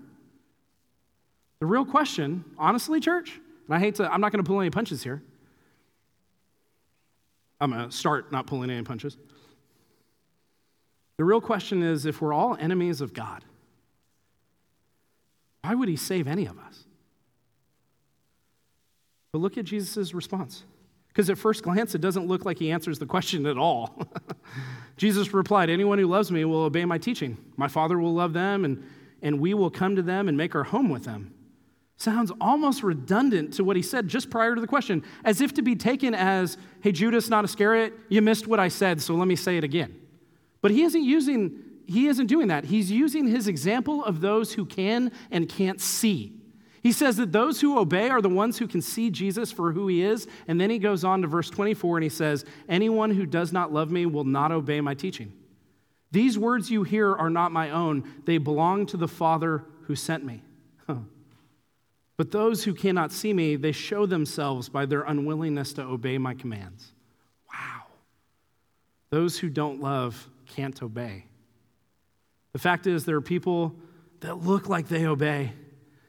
The 1.59 1.65
real 1.65 1.85
question, 1.85 2.45
honestly, 2.57 2.99
church, 2.99 3.39
and 3.65 3.75
I 3.75 3.79
hate 3.79 3.95
to, 3.95 4.11
I'm 4.11 4.21
not 4.21 4.31
going 4.31 4.43
to 4.43 4.47
pull 4.47 4.61
any 4.61 4.69
punches 4.69 5.03
here. 5.03 5.21
I'm 7.59 7.71
going 7.71 7.89
to 7.89 7.95
start 7.95 8.31
not 8.31 8.45
pulling 8.45 8.69
any 8.69 8.83
punches. 8.83 9.17
The 11.17 11.23
real 11.23 11.41
question 11.41 11.81
is 11.81 12.05
if 12.05 12.21
we're 12.21 12.33
all 12.33 12.55
enemies 12.59 13.01
of 13.01 13.13
God, 13.13 13.43
why 15.63 15.73
would 15.73 15.89
He 15.89 15.95
save 15.95 16.27
any 16.27 16.45
of 16.45 16.57
us? 16.59 16.83
But 19.31 19.39
look 19.39 19.57
at 19.57 19.65
Jesus' 19.65 20.13
response. 20.13 20.63
Because 21.09 21.29
at 21.29 21.37
first 21.37 21.63
glance, 21.63 21.95
it 21.95 22.01
doesn't 22.01 22.27
look 22.27 22.45
like 22.45 22.59
he 22.59 22.71
answers 22.71 22.99
the 22.99 23.05
question 23.05 23.45
at 23.45 23.57
all. 23.57 24.07
Jesus 24.97 25.33
replied, 25.33 25.69
Anyone 25.69 25.97
who 25.99 26.07
loves 26.07 26.31
me 26.31 26.45
will 26.45 26.63
obey 26.63 26.85
my 26.85 26.97
teaching. 26.97 27.37
My 27.55 27.67
Father 27.67 27.97
will 27.97 28.13
love 28.13 28.33
them, 28.33 28.65
and, 28.65 28.83
and 29.21 29.39
we 29.39 29.53
will 29.53 29.69
come 29.69 29.95
to 29.95 30.01
them 30.01 30.27
and 30.27 30.37
make 30.37 30.53
our 30.55 30.63
home 30.63 30.89
with 30.89 31.05
them. 31.05 31.33
Sounds 31.97 32.31
almost 32.39 32.83
redundant 32.83 33.55
to 33.55 33.63
what 33.63 33.75
he 33.75 33.81
said 33.81 34.07
just 34.07 34.29
prior 34.29 34.53
to 34.53 34.61
the 34.61 34.67
question, 34.67 35.03
as 35.25 35.41
if 35.41 35.53
to 35.55 35.63
be 35.63 35.75
taken 35.75 36.13
as, 36.13 36.57
Hey, 36.81 36.91
Judas, 36.91 37.29
not 37.29 37.43
Iscariot, 37.43 37.93
you 38.09 38.21
missed 38.21 38.45
what 38.45 38.59
I 38.59 38.67
said, 38.67 39.01
so 39.01 39.15
let 39.15 39.27
me 39.27 39.35
say 39.35 39.57
it 39.57 39.63
again. 39.63 39.99
But 40.61 40.71
he 40.71 40.83
isn't 40.83 41.03
using, 41.03 41.59
he 41.87 42.07
isn't 42.07 42.27
doing 42.27 42.49
that. 42.49 42.65
He's 42.65 42.91
using 42.91 43.27
his 43.27 43.47
example 43.47 44.03
of 44.03 44.21
those 44.21 44.53
who 44.53 44.65
can 44.65 45.11
and 45.31 45.49
can't 45.49 45.81
see. 45.81 46.36
He 46.83 46.91
says 46.91 47.17
that 47.17 47.31
those 47.31 47.61
who 47.61 47.79
obey 47.79 48.09
are 48.09 48.21
the 48.21 48.29
ones 48.29 48.57
who 48.57 48.67
can 48.67 48.81
see 48.81 49.09
Jesus 49.09 49.51
for 49.51 49.71
who 49.71 49.87
he 49.87 50.03
is. 50.03 50.27
And 50.47 50.59
then 50.59 50.69
he 50.69 50.79
goes 50.79 51.03
on 51.03 51.21
to 51.21 51.27
verse 51.27 51.49
24 51.49 51.97
and 51.97 52.03
he 52.03 52.09
says, 52.09 52.45
Anyone 52.69 53.11
who 53.11 53.25
does 53.25 53.51
not 53.51 53.73
love 53.73 53.91
me 53.91 54.05
will 54.05 54.23
not 54.23 54.51
obey 54.51 54.81
my 54.81 54.93
teaching. 54.93 55.33
These 56.11 56.37
words 56.37 56.71
you 56.71 56.83
hear 56.83 57.13
are 57.13 57.29
not 57.29 57.51
my 57.51 57.71
own, 57.71 58.09
they 58.25 58.37
belong 58.37 58.85
to 58.87 58.97
the 58.97 59.07
Father 59.07 59.65
who 59.83 59.95
sent 59.95 60.23
me. 60.23 60.41
Huh. 60.85 60.95
But 62.15 62.31
those 62.31 62.63
who 62.63 62.73
cannot 62.73 63.11
see 63.11 63.33
me, 63.33 63.55
they 63.55 63.71
show 63.71 64.05
themselves 64.05 64.69
by 64.69 64.85
their 64.85 65.01
unwillingness 65.01 65.73
to 65.73 65.83
obey 65.83 66.17
my 66.17 66.33
commands. 66.33 66.93
Wow. 67.53 67.83
Those 69.09 69.37
who 69.37 69.49
don't 69.49 69.81
love 69.81 70.29
can't 70.45 70.81
obey. 70.81 71.25
The 72.53 72.59
fact 72.59 72.87
is, 72.87 73.05
there 73.05 73.17
are 73.17 73.21
people 73.21 73.75
that 74.21 74.43
look 74.43 74.69
like 74.69 74.87
they 74.87 75.05
obey 75.05 75.51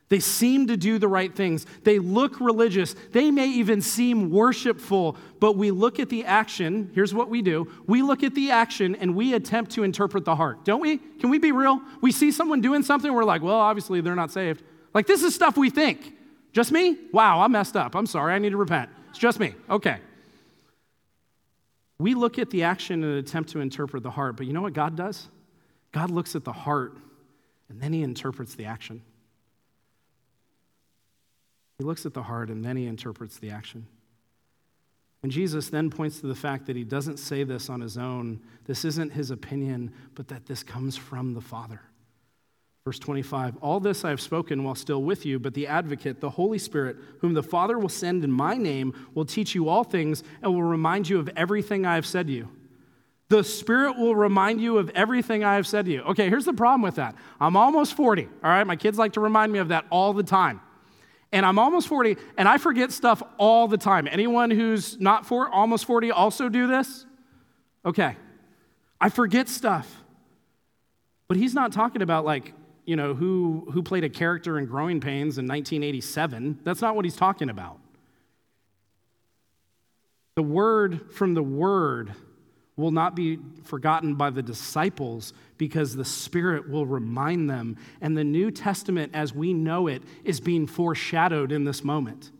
they 0.08 0.20
seem 0.20 0.68
to 0.68 0.76
do 0.76 0.98
the 0.98 1.08
right 1.08 1.34
things. 1.34 1.66
They 1.84 1.98
look 1.98 2.40
religious. 2.40 2.94
They 3.12 3.30
may 3.30 3.48
even 3.48 3.82
seem 3.82 4.30
worshipful, 4.30 5.16
but 5.38 5.56
we 5.56 5.70
look 5.70 6.00
at 6.00 6.08
the 6.08 6.24
action. 6.24 6.90
Here's 6.94 7.12
what 7.12 7.28
we 7.28 7.42
do 7.42 7.70
we 7.86 8.02
look 8.02 8.22
at 8.22 8.34
the 8.34 8.50
action 8.50 8.94
and 8.96 9.14
we 9.14 9.34
attempt 9.34 9.72
to 9.72 9.82
interpret 9.82 10.24
the 10.24 10.36
heart, 10.36 10.64
don't 10.64 10.80
we? 10.80 10.96
Can 10.96 11.30
we 11.30 11.38
be 11.38 11.52
real? 11.52 11.80
We 12.00 12.12
see 12.12 12.32
someone 12.32 12.60
doing 12.60 12.82
something, 12.82 13.12
we're 13.12 13.24
like, 13.24 13.42
well, 13.42 13.56
obviously 13.56 14.00
they're 14.00 14.14
not 14.14 14.30
saved. 14.30 14.62
Like, 14.94 15.06
this 15.06 15.22
is 15.22 15.34
stuff 15.34 15.56
we 15.56 15.68
think. 15.68 16.14
Just 16.52 16.72
me? 16.72 16.96
Wow, 17.12 17.40
I 17.42 17.48
messed 17.48 17.76
up. 17.76 17.94
I'm 17.94 18.06
sorry. 18.06 18.32
I 18.32 18.38
need 18.38 18.50
to 18.50 18.56
repent. 18.56 18.88
It's 19.10 19.18
just 19.18 19.38
me. 19.38 19.54
Okay. 19.68 19.98
We 21.98 22.14
look 22.14 22.38
at 22.38 22.50
the 22.50 22.62
action 22.62 23.04
and 23.04 23.18
attempt 23.18 23.50
to 23.50 23.60
interpret 23.60 24.02
the 24.02 24.10
heart, 24.10 24.36
but 24.36 24.46
you 24.46 24.52
know 24.52 24.62
what 24.62 24.72
God 24.72 24.96
does? 24.96 25.28
God 25.92 26.10
looks 26.10 26.34
at 26.34 26.44
the 26.44 26.52
heart 26.52 26.96
and 27.68 27.80
then 27.80 27.92
he 27.92 28.02
interprets 28.02 28.54
the 28.54 28.64
action. 28.64 29.02
He 31.78 31.84
looks 31.84 32.04
at 32.04 32.14
the 32.14 32.24
heart 32.24 32.50
and 32.50 32.64
then 32.64 32.76
he 32.76 32.86
interprets 32.86 33.38
the 33.38 33.50
action. 33.50 33.86
And 35.22 35.32
Jesus 35.32 35.68
then 35.68 35.90
points 35.90 36.20
to 36.20 36.26
the 36.26 36.34
fact 36.34 36.66
that 36.66 36.76
he 36.76 36.84
doesn't 36.84 37.18
say 37.18 37.44
this 37.44 37.68
on 37.68 37.80
his 37.80 37.96
own. 37.96 38.40
This 38.66 38.84
isn't 38.84 39.12
his 39.12 39.30
opinion, 39.30 39.92
but 40.14 40.28
that 40.28 40.46
this 40.46 40.62
comes 40.62 40.96
from 40.96 41.34
the 41.34 41.40
Father. 41.40 41.80
Verse 42.84 42.98
25 42.98 43.56
All 43.58 43.80
this 43.80 44.04
I 44.04 44.10
have 44.10 44.20
spoken 44.20 44.64
while 44.64 44.74
still 44.74 45.02
with 45.02 45.26
you, 45.26 45.38
but 45.38 45.54
the 45.54 45.66
advocate, 45.66 46.20
the 46.20 46.30
Holy 46.30 46.58
Spirit, 46.58 46.96
whom 47.20 47.34
the 47.34 47.42
Father 47.42 47.78
will 47.78 47.88
send 47.88 48.24
in 48.24 48.30
my 48.30 48.54
name, 48.54 48.94
will 49.14 49.24
teach 49.24 49.54
you 49.54 49.68
all 49.68 49.84
things 49.84 50.22
and 50.42 50.54
will 50.54 50.62
remind 50.62 51.08
you 51.08 51.18
of 51.18 51.28
everything 51.36 51.84
I 51.84 51.96
have 51.96 52.06
said 52.06 52.28
to 52.28 52.32
you. 52.32 52.48
The 53.28 53.44
Spirit 53.44 53.98
will 53.98 54.16
remind 54.16 54.60
you 54.60 54.78
of 54.78 54.88
everything 54.94 55.44
I 55.44 55.56
have 55.56 55.66
said 55.66 55.84
to 55.84 55.92
you. 55.92 56.00
Okay, 56.02 56.30
here's 56.30 56.46
the 56.46 56.54
problem 56.54 56.80
with 56.80 56.94
that. 56.94 57.14
I'm 57.40 57.56
almost 57.56 57.94
40, 57.94 58.24
all 58.24 58.30
right? 58.42 58.66
My 58.66 58.76
kids 58.76 58.96
like 58.96 59.12
to 59.14 59.20
remind 59.20 59.52
me 59.52 59.58
of 59.58 59.68
that 59.68 59.84
all 59.90 60.14
the 60.14 60.22
time. 60.22 60.62
And 61.30 61.44
I'm 61.44 61.58
almost 61.58 61.88
40, 61.88 62.16
and 62.38 62.48
I 62.48 62.56
forget 62.56 62.90
stuff 62.90 63.22
all 63.36 63.68
the 63.68 63.76
time. 63.76 64.08
Anyone 64.10 64.50
who's 64.50 64.98
not 64.98 65.26
for, 65.26 65.48
almost 65.48 65.84
40 65.84 66.10
also 66.10 66.48
do 66.48 66.66
this? 66.66 67.04
Okay. 67.84 68.16
I 69.00 69.08
forget 69.10 69.48
stuff. 69.48 70.02
But 71.28 71.36
he's 71.36 71.54
not 71.54 71.72
talking 71.72 72.00
about 72.00 72.24
like, 72.24 72.54
you 72.86 72.96
know, 72.96 73.14
who, 73.14 73.68
who 73.72 73.82
played 73.82 74.04
a 74.04 74.08
character 74.08 74.58
in 74.58 74.64
Growing 74.64 75.00
Pains 75.00 75.36
in 75.36 75.46
1987. 75.46 76.60
That's 76.64 76.80
not 76.80 76.96
what 76.96 77.04
he's 77.04 77.16
talking 77.16 77.50
about. 77.50 77.78
The 80.34 80.42
word 80.42 81.12
from 81.12 81.34
the 81.34 81.42
word 81.42 82.14
will 82.78 82.92
not 82.92 83.14
be 83.14 83.38
forgotten 83.64 84.14
by 84.14 84.30
the 84.30 84.42
disciples 84.42 85.34
because 85.58 85.96
the 85.96 86.04
Spirit 86.04 86.70
will 86.70 86.86
remind 86.86 87.50
them. 87.50 87.76
And 88.00 88.16
the 88.16 88.24
New 88.24 88.50
Testament, 88.50 89.10
as 89.14 89.34
we 89.34 89.52
know 89.52 89.88
it, 89.88 90.02
is 90.24 90.40
being 90.40 90.66
foreshadowed 90.66 91.50
in 91.52 91.64
this 91.64 91.82
moment. 91.82 92.30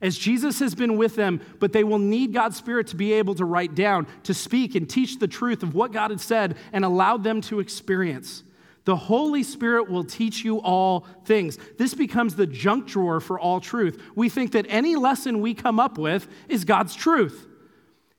As 0.00 0.16
Jesus 0.16 0.60
has 0.60 0.74
been 0.76 0.96
with 0.96 1.16
them, 1.16 1.40
but 1.58 1.72
they 1.72 1.82
will 1.82 1.98
need 1.98 2.32
God's 2.32 2.56
Spirit 2.56 2.86
to 2.88 2.96
be 2.96 3.14
able 3.14 3.34
to 3.36 3.44
write 3.44 3.74
down, 3.74 4.06
to 4.24 4.34
speak 4.34 4.74
and 4.76 4.88
teach 4.88 5.18
the 5.18 5.26
truth 5.26 5.62
of 5.62 5.74
what 5.74 5.90
God 5.90 6.10
had 6.10 6.20
said 6.20 6.56
and 6.72 6.84
allowed 6.84 7.24
them 7.24 7.40
to 7.42 7.58
experience. 7.58 8.44
The 8.84 8.94
Holy 8.94 9.42
Spirit 9.42 9.90
will 9.90 10.04
teach 10.04 10.44
you 10.44 10.60
all 10.60 11.06
things. 11.24 11.58
This 11.78 11.94
becomes 11.94 12.36
the 12.36 12.46
junk 12.46 12.86
drawer 12.86 13.20
for 13.20 13.40
all 13.40 13.60
truth. 13.60 14.00
We 14.14 14.28
think 14.28 14.52
that 14.52 14.66
any 14.68 14.96
lesson 14.96 15.40
we 15.40 15.52
come 15.54 15.80
up 15.80 15.98
with 15.98 16.28
is 16.48 16.64
God's 16.64 16.94
truth. 16.94 17.46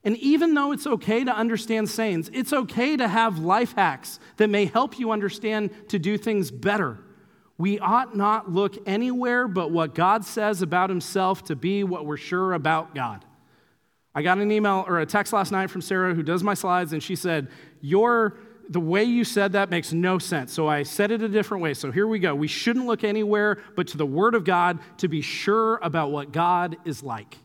And 0.03 0.15
even 0.17 0.53
though 0.53 0.71
it's 0.71 0.87
okay 0.87 1.23
to 1.23 1.31
understand 1.31 1.89
sayings, 1.89 2.29
it's 2.33 2.53
okay 2.53 2.95
to 2.95 3.07
have 3.07 3.39
life 3.39 3.73
hacks 3.73 4.19
that 4.37 4.49
may 4.49 4.65
help 4.65 4.97
you 4.97 5.11
understand 5.11 5.71
to 5.89 5.99
do 5.99 6.17
things 6.17 6.51
better. 6.51 6.99
We 7.57 7.79
ought 7.79 8.15
not 8.15 8.49
look 8.49 8.77
anywhere 8.87 9.47
but 9.47 9.71
what 9.71 9.93
God 9.93 10.23
says 10.23 10.61
about 10.61 10.89
himself 10.89 11.43
to 11.45 11.55
be 11.55 11.83
what 11.83 12.05
we're 12.05 12.15
sure 12.15 12.53
about 12.53 12.95
God. 12.95 13.25
I 14.15 14.21
got 14.21 14.37
an 14.37 14.51
email 14.51 14.85
or 14.87 14.99
a 14.99 15.05
text 15.05 15.33
last 15.33 15.51
night 15.51 15.69
from 15.69 15.81
Sarah 15.81 16.13
who 16.13 16.23
does 16.23 16.43
my 16.43 16.53
slides, 16.53 16.93
and 16.93 17.03
she 17.03 17.15
said, 17.15 17.49
Your 17.81 18.37
the 18.69 18.79
way 18.79 19.03
you 19.03 19.23
said 19.23 19.53
that 19.53 19.71
makes 19.71 19.91
no 19.91 20.19
sense. 20.19 20.53
So 20.53 20.67
I 20.67 20.83
said 20.83 21.09
it 21.11 21.23
a 21.23 21.27
different 21.27 21.63
way. 21.63 21.73
So 21.73 21.91
here 21.91 22.07
we 22.07 22.19
go. 22.19 22.35
We 22.35 22.47
shouldn't 22.47 22.85
look 22.85 23.03
anywhere 23.03 23.57
but 23.75 23.87
to 23.87 23.97
the 23.97 24.05
Word 24.05 24.35
of 24.35 24.43
God 24.43 24.79
to 24.97 25.07
be 25.07 25.21
sure 25.21 25.79
about 25.81 26.11
what 26.11 26.31
God 26.31 26.77
is 26.85 27.01
like. 27.01 27.37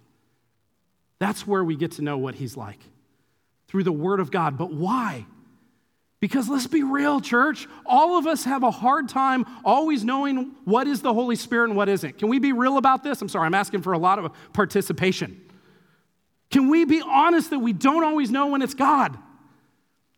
That's 1.18 1.46
where 1.46 1.64
we 1.64 1.76
get 1.76 1.92
to 1.92 2.02
know 2.02 2.18
what 2.18 2.34
he's 2.34 2.56
like 2.56 2.80
through 3.68 3.84
the 3.84 3.92
Word 3.92 4.20
of 4.20 4.30
God. 4.30 4.58
But 4.58 4.72
why? 4.72 5.26
Because 6.20 6.48
let's 6.48 6.66
be 6.66 6.82
real, 6.82 7.20
church. 7.20 7.66
All 7.84 8.16
of 8.16 8.26
us 8.26 8.44
have 8.44 8.62
a 8.62 8.70
hard 8.70 9.08
time 9.10 9.44
always 9.64 10.04
knowing 10.04 10.52
what 10.64 10.86
is 10.86 11.02
the 11.02 11.12
Holy 11.12 11.36
Spirit 11.36 11.68
and 11.68 11.76
what 11.76 11.88
isn't. 11.88 12.18
Can 12.18 12.28
we 12.28 12.38
be 12.38 12.52
real 12.52 12.78
about 12.78 13.02
this? 13.02 13.20
I'm 13.20 13.28
sorry, 13.28 13.46
I'm 13.46 13.54
asking 13.54 13.82
for 13.82 13.92
a 13.92 13.98
lot 13.98 14.18
of 14.18 14.32
participation. 14.52 15.40
Can 16.50 16.70
we 16.70 16.84
be 16.84 17.02
honest 17.02 17.50
that 17.50 17.58
we 17.58 17.72
don't 17.72 18.04
always 18.04 18.30
know 18.30 18.46
when 18.46 18.62
it's 18.62 18.74
God? 18.74 19.18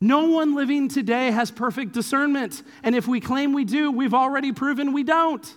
No 0.00 0.26
one 0.28 0.54
living 0.54 0.88
today 0.88 1.30
has 1.30 1.50
perfect 1.50 1.92
discernment. 1.92 2.62
And 2.82 2.94
if 2.94 3.08
we 3.08 3.20
claim 3.20 3.52
we 3.52 3.64
do, 3.64 3.90
we've 3.90 4.14
already 4.14 4.52
proven 4.52 4.92
we 4.92 5.02
don't. 5.02 5.56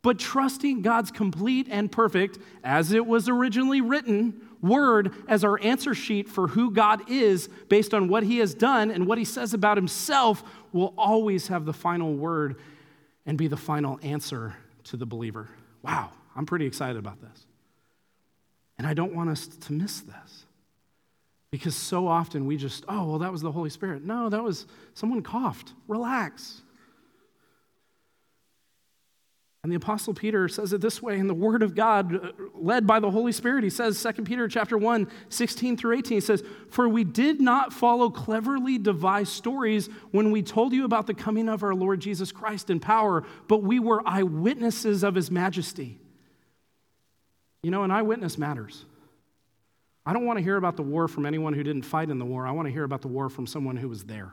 But 0.00 0.18
trusting 0.18 0.82
God's 0.82 1.10
complete 1.10 1.66
and 1.70 1.90
perfect, 1.90 2.38
as 2.62 2.92
it 2.92 3.04
was 3.04 3.28
originally 3.28 3.80
written, 3.80 4.47
word 4.60 5.14
as 5.28 5.44
our 5.44 5.60
answer 5.62 5.94
sheet 5.94 6.28
for 6.28 6.48
who 6.48 6.70
God 6.70 7.10
is 7.10 7.48
based 7.68 7.94
on 7.94 8.08
what 8.08 8.22
he 8.22 8.38
has 8.38 8.54
done 8.54 8.90
and 8.90 9.06
what 9.06 9.18
he 9.18 9.24
says 9.24 9.54
about 9.54 9.76
himself 9.76 10.42
will 10.72 10.94
always 10.96 11.48
have 11.48 11.64
the 11.64 11.72
final 11.72 12.14
word 12.14 12.56
and 13.26 13.38
be 13.38 13.46
the 13.46 13.56
final 13.56 13.98
answer 14.02 14.56
to 14.84 14.96
the 14.96 15.06
believer. 15.06 15.48
Wow, 15.82 16.10
I'm 16.34 16.46
pretty 16.46 16.66
excited 16.66 16.96
about 16.96 17.20
this. 17.20 17.46
And 18.78 18.86
I 18.86 18.94
don't 18.94 19.14
want 19.14 19.30
us 19.30 19.46
to 19.46 19.72
miss 19.72 20.00
this. 20.00 20.44
Because 21.50 21.74
so 21.74 22.06
often 22.06 22.46
we 22.46 22.56
just, 22.56 22.84
oh, 22.88 23.08
well, 23.08 23.18
that 23.20 23.32
was 23.32 23.40
the 23.40 23.50
Holy 23.50 23.70
Spirit. 23.70 24.04
No, 24.04 24.28
that 24.28 24.42
was 24.42 24.66
someone 24.94 25.22
coughed. 25.22 25.72
Relax. 25.86 26.62
And 29.64 29.72
the 29.72 29.76
apostle 29.76 30.14
Peter 30.14 30.48
says 30.48 30.72
it 30.72 30.80
this 30.80 31.02
way 31.02 31.18
in 31.18 31.26
the 31.26 31.34
word 31.34 31.62
of 31.62 31.74
God 31.74 32.14
uh, 32.14 32.32
led 32.54 32.86
by 32.86 33.00
the 33.00 33.10
Holy 33.10 33.32
Spirit. 33.32 33.64
He 33.64 33.70
says 33.70 34.00
2 34.00 34.22
Peter 34.22 34.46
chapter 34.46 34.78
1, 34.78 35.08
16 35.28 35.76
through 35.76 35.98
18 35.98 36.16
he 36.16 36.20
says, 36.20 36.44
"For 36.70 36.88
we 36.88 37.02
did 37.02 37.40
not 37.40 37.72
follow 37.72 38.08
cleverly 38.08 38.78
devised 38.78 39.32
stories 39.32 39.88
when 40.12 40.30
we 40.30 40.42
told 40.42 40.72
you 40.72 40.84
about 40.84 41.08
the 41.08 41.14
coming 41.14 41.48
of 41.48 41.64
our 41.64 41.74
Lord 41.74 42.00
Jesus 42.00 42.30
Christ 42.30 42.70
in 42.70 42.78
power, 42.78 43.24
but 43.48 43.62
we 43.62 43.80
were 43.80 44.00
eyewitnesses 44.06 45.02
of 45.02 45.16
his 45.16 45.30
majesty." 45.30 45.98
You 47.62 47.72
know, 47.72 47.82
an 47.82 47.90
eyewitness 47.90 48.38
matters. 48.38 48.84
I 50.06 50.12
don't 50.12 50.24
want 50.24 50.38
to 50.38 50.42
hear 50.42 50.56
about 50.56 50.76
the 50.76 50.82
war 50.82 51.08
from 51.08 51.26
anyone 51.26 51.52
who 51.52 51.62
didn't 51.62 51.82
fight 51.82 52.08
in 52.08 52.18
the 52.18 52.24
war. 52.24 52.46
I 52.46 52.52
want 52.52 52.66
to 52.66 52.72
hear 52.72 52.84
about 52.84 53.02
the 53.02 53.08
war 53.08 53.28
from 53.28 53.46
someone 53.46 53.76
who 53.76 53.88
was 53.88 54.04
there. 54.04 54.32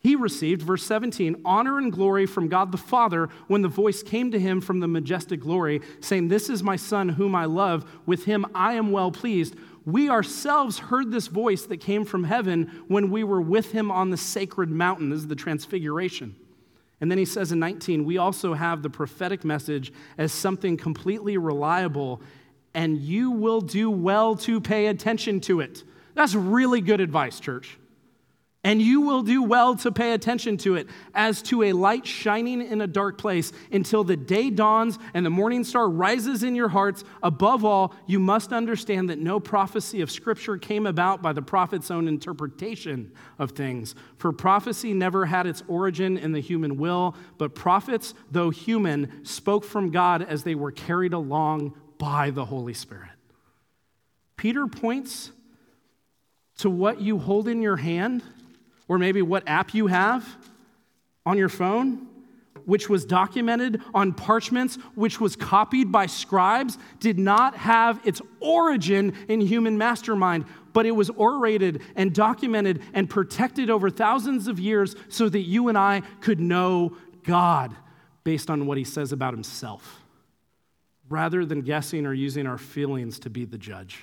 He 0.00 0.14
received, 0.14 0.62
verse 0.62 0.84
17, 0.84 1.42
honor 1.44 1.78
and 1.78 1.92
glory 1.92 2.24
from 2.24 2.48
God 2.48 2.70
the 2.70 2.78
Father 2.78 3.28
when 3.48 3.62
the 3.62 3.68
voice 3.68 4.02
came 4.02 4.30
to 4.30 4.38
him 4.38 4.60
from 4.60 4.78
the 4.78 4.86
majestic 4.86 5.40
glory, 5.40 5.80
saying, 6.00 6.28
This 6.28 6.48
is 6.48 6.62
my 6.62 6.76
Son 6.76 7.08
whom 7.08 7.34
I 7.34 7.46
love. 7.46 7.84
With 8.06 8.24
him 8.24 8.46
I 8.54 8.74
am 8.74 8.92
well 8.92 9.10
pleased. 9.10 9.56
We 9.84 10.08
ourselves 10.08 10.78
heard 10.78 11.10
this 11.10 11.26
voice 11.26 11.62
that 11.66 11.78
came 11.78 12.04
from 12.04 12.24
heaven 12.24 12.84
when 12.86 13.10
we 13.10 13.24
were 13.24 13.40
with 13.40 13.72
him 13.72 13.90
on 13.90 14.10
the 14.10 14.16
sacred 14.16 14.70
mountain. 14.70 15.10
This 15.10 15.20
is 15.20 15.26
the 15.26 15.34
transfiguration. 15.34 16.36
And 17.00 17.10
then 17.10 17.18
he 17.18 17.24
says 17.24 17.50
in 17.50 17.58
19, 17.58 18.04
we 18.04 18.18
also 18.18 18.54
have 18.54 18.82
the 18.82 18.90
prophetic 18.90 19.44
message 19.44 19.92
as 20.16 20.32
something 20.32 20.76
completely 20.76 21.38
reliable, 21.38 22.20
and 22.72 22.98
you 22.98 23.32
will 23.32 23.60
do 23.60 23.90
well 23.90 24.36
to 24.36 24.60
pay 24.60 24.86
attention 24.86 25.40
to 25.42 25.60
it. 25.60 25.82
That's 26.14 26.34
really 26.34 26.80
good 26.80 27.00
advice, 27.00 27.40
church 27.40 27.78
and 28.64 28.82
you 28.82 29.00
will 29.00 29.22
do 29.22 29.42
well 29.42 29.76
to 29.76 29.92
pay 29.92 30.12
attention 30.12 30.56
to 30.58 30.74
it 30.74 30.88
as 31.14 31.42
to 31.42 31.62
a 31.62 31.72
light 31.72 32.04
shining 32.04 32.60
in 32.60 32.80
a 32.80 32.88
dark 32.88 33.16
place 33.16 33.52
until 33.70 34.02
the 34.02 34.16
day 34.16 34.50
dawns 34.50 34.98
and 35.14 35.24
the 35.24 35.30
morning 35.30 35.62
star 35.62 35.88
rises 35.88 36.42
in 36.42 36.56
your 36.56 36.68
hearts. 36.68 37.04
Above 37.22 37.64
all, 37.64 37.94
you 38.06 38.18
must 38.18 38.52
understand 38.52 39.10
that 39.10 39.20
no 39.20 39.38
prophecy 39.38 40.00
of 40.00 40.10
Scripture 40.10 40.58
came 40.58 40.86
about 40.86 41.22
by 41.22 41.32
the 41.32 41.40
prophet's 41.40 41.90
own 41.90 42.08
interpretation 42.08 43.12
of 43.38 43.52
things. 43.52 43.94
For 44.16 44.32
prophecy 44.32 44.92
never 44.92 45.26
had 45.26 45.46
its 45.46 45.62
origin 45.68 46.18
in 46.18 46.32
the 46.32 46.40
human 46.40 46.76
will, 46.78 47.14
but 47.38 47.54
prophets, 47.54 48.12
though 48.32 48.50
human, 48.50 49.24
spoke 49.24 49.64
from 49.64 49.90
God 49.90 50.20
as 50.22 50.42
they 50.42 50.56
were 50.56 50.72
carried 50.72 51.12
along 51.12 51.74
by 51.96 52.30
the 52.30 52.44
Holy 52.44 52.74
Spirit. 52.74 53.10
Peter 54.36 54.66
points 54.66 55.30
to 56.58 56.68
what 56.68 57.00
you 57.00 57.18
hold 57.18 57.46
in 57.46 57.62
your 57.62 57.76
hand 57.76 58.22
or 58.88 58.98
maybe 58.98 59.22
what 59.22 59.46
app 59.46 59.74
you 59.74 59.86
have 59.86 60.26
on 61.24 61.36
your 61.36 61.50
phone, 61.50 62.06
which 62.64 62.88
was 62.88 63.04
documented 63.04 63.80
on 63.94 64.12
parchments, 64.12 64.76
which 64.94 65.20
was 65.20 65.36
copied 65.36 65.92
by 65.92 66.06
scribes, 66.06 66.78
did 66.98 67.18
not 67.18 67.56
have 67.56 68.00
its 68.04 68.20
origin 68.40 69.14
in 69.28 69.40
human 69.40 69.78
mastermind, 69.78 70.44
but 70.72 70.86
it 70.86 70.90
was 70.90 71.10
orated 71.10 71.82
and 71.96 72.14
documented 72.14 72.82
and 72.94 73.08
protected 73.08 73.70
over 73.70 73.90
thousands 73.90 74.48
of 74.48 74.58
years 74.58 74.96
so 75.08 75.28
that 75.28 75.40
you 75.40 75.68
and 75.68 75.78
I 75.78 76.02
could 76.20 76.40
know 76.40 76.96
God 77.24 77.74
based 78.24 78.50
on 78.50 78.66
what 78.66 78.78
he 78.78 78.84
says 78.84 79.12
about 79.12 79.32
himself, 79.32 80.02
rather 81.08 81.44
than 81.44 81.62
guessing 81.62 82.04
or 82.04 82.12
using 82.12 82.46
our 82.46 82.58
feelings 82.58 83.18
to 83.20 83.30
be 83.30 83.44
the 83.44 83.58
judge. 83.58 84.00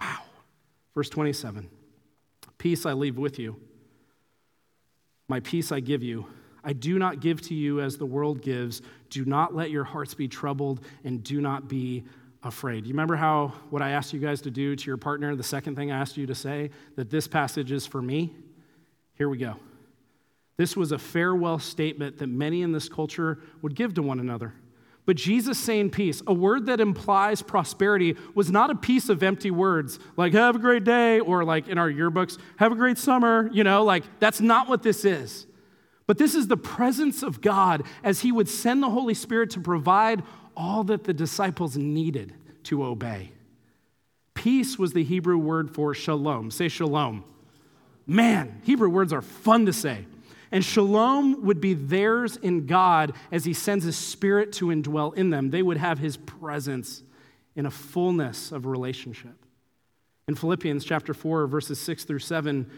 Wow. 0.00 0.22
Verse 0.94 1.08
27 1.08 1.68
Peace 2.58 2.86
I 2.86 2.92
leave 2.92 3.18
with 3.18 3.38
you 3.38 3.56
my 5.30 5.40
peace 5.40 5.72
I 5.72 5.80
give 5.80 6.02
you. 6.02 6.26
I 6.62 6.74
do 6.74 6.98
not 6.98 7.20
give 7.20 7.40
to 7.42 7.54
you 7.54 7.80
as 7.80 7.96
the 7.96 8.04
world 8.04 8.42
gives. 8.42 8.82
Do 9.08 9.24
not 9.24 9.54
let 9.54 9.70
your 9.70 9.84
hearts 9.84 10.12
be 10.12 10.28
troubled 10.28 10.80
and 11.04 11.22
do 11.22 11.40
not 11.40 11.68
be 11.68 12.04
afraid. 12.42 12.84
You 12.84 12.92
remember 12.92 13.16
how 13.16 13.54
what 13.70 13.80
I 13.80 13.90
asked 13.90 14.12
you 14.12 14.18
guys 14.18 14.42
to 14.42 14.50
do 14.50 14.76
to 14.76 14.86
your 14.86 14.96
partner, 14.96 15.34
the 15.36 15.42
second 15.42 15.76
thing 15.76 15.90
I 15.90 15.98
asked 15.98 16.16
you 16.16 16.26
to 16.26 16.34
say, 16.34 16.70
that 16.96 17.10
this 17.10 17.28
passage 17.28 17.72
is 17.72 17.86
for 17.86 18.02
me? 18.02 18.34
Here 19.14 19.28
we 19.28 19.38
go. 19.38 19.56
This 20.56 20.76
was 20.76 20.92
a 20.92 20.98
farewell 20.98 21.58
statement 21.58 22.18
that 22.18 22.26
many 22.26 22.62
in 22.62 22.72
this 22.72 22.88
culture 22.88 23.38
would 23.62 23.74
give 23.74 23.94
to 23.94 24.02
one 24.02 24.20
another. 24.20 24.52
But 25.10 25.16
Jesus 25.16 25.58
saying 25.58 25.90
peace, 25.90 26.22
a 26.28 26.32
word 26.32 26.66
that 26.66 26.78
implies 26.78 27.42
prosperity, 27.42 28.14
was 28.36 28.48
not 28.48 28.70
a 28.70 28.76
piece 28.76 29.08
of 29.08 29.24
empty 29.24 29.50
words 29.50 29.98
like 30.16 30.34
have 30.34 30.54
a 30.54 30.60
great 30.60 30.84
day 30.84 31.18
or 31.18 31.42
like 31.42 31.66
in 31.66 31.78
our 31.78 31.90
yearbooks, 31.90 32.38
have 32.58 32.70
a 32.70 32.76
great 32.76 32.96
summer, 32.96 33.50
you 33.52 33.64
know, 33.64 33.82
like 33.82 34.04
that's 34.20 34.40
not 34.40 34.68
what 34.68 34.84
this 34.84 35.04
is. 35.04 35.48
But 36.06 36.16
this 36.16 36.36
is 36.36 36.46
the 36.46 36.56
presence 36.56 37.24
of 37.24 37.40
God 37.40 37.82
as 38.04 38.20
He 38.20 38.30
would 38.30 38.48
send 38.48 38.84
the 38.84 38.90
Holy 38.90 39.14
Spirit 39.14 39.50
to 39.50 39.60
provide 39.60 40.22
all 40.56 40.84
that 40.84 41.02
the 41.02 41.12
disciples 41.12 41.76
needed 41.76 42.32
to 42.62 42.84
obey. 42.84 43.32
Peace 44.34 44.78
was 44.78 44.92
the 44.92 45.02
Hebrew 45.02 45.38
word 45.38 45.74
for 45.74 45.92
shalom. 45.92 46.52
Say 46.52 46.68
shalom. 46.68 47.24
Man, 48.06 48.60
Hebrew 48.62 48.88
words 48.88 49.12
are 49.12 49.22
fun 49.22 49.66
to 49.66 49.72
say. 49.72 50.06
And 50.52 50.64
shalom 50.64 51.44
would 51.44 51.60
be 51.60 51.74
theirs 51.74 52.36
in 52.36 52.66
God 52.66 53.14
as 53.30 53.44
He 53.44 53.52
sends 53.52 53.84
His 53.84 53.96
Spirit 53.96 54.52
to 54.54 54.66
indwell 54.66 55.14
in 55.14 55.30
them. 55.30 55.50
They 55.50 55.62
would 55.62 55.76
have 55.76 55.98
His 55.98 56.16
presence 56.16 57.02
in 57.54 57.66
a 57.66 57.70
fullness 57.70 58.52
of 58.52 58.66
relationship. 58.66 59.44
In 60.26 60.34
Philippians 60.34 60.84
chapter 60.84 61.14
4, 61.14 61.46
verses 61.46 61.80
6 61.80 62.04
through 62.04 62.20
7, 62.20 62.70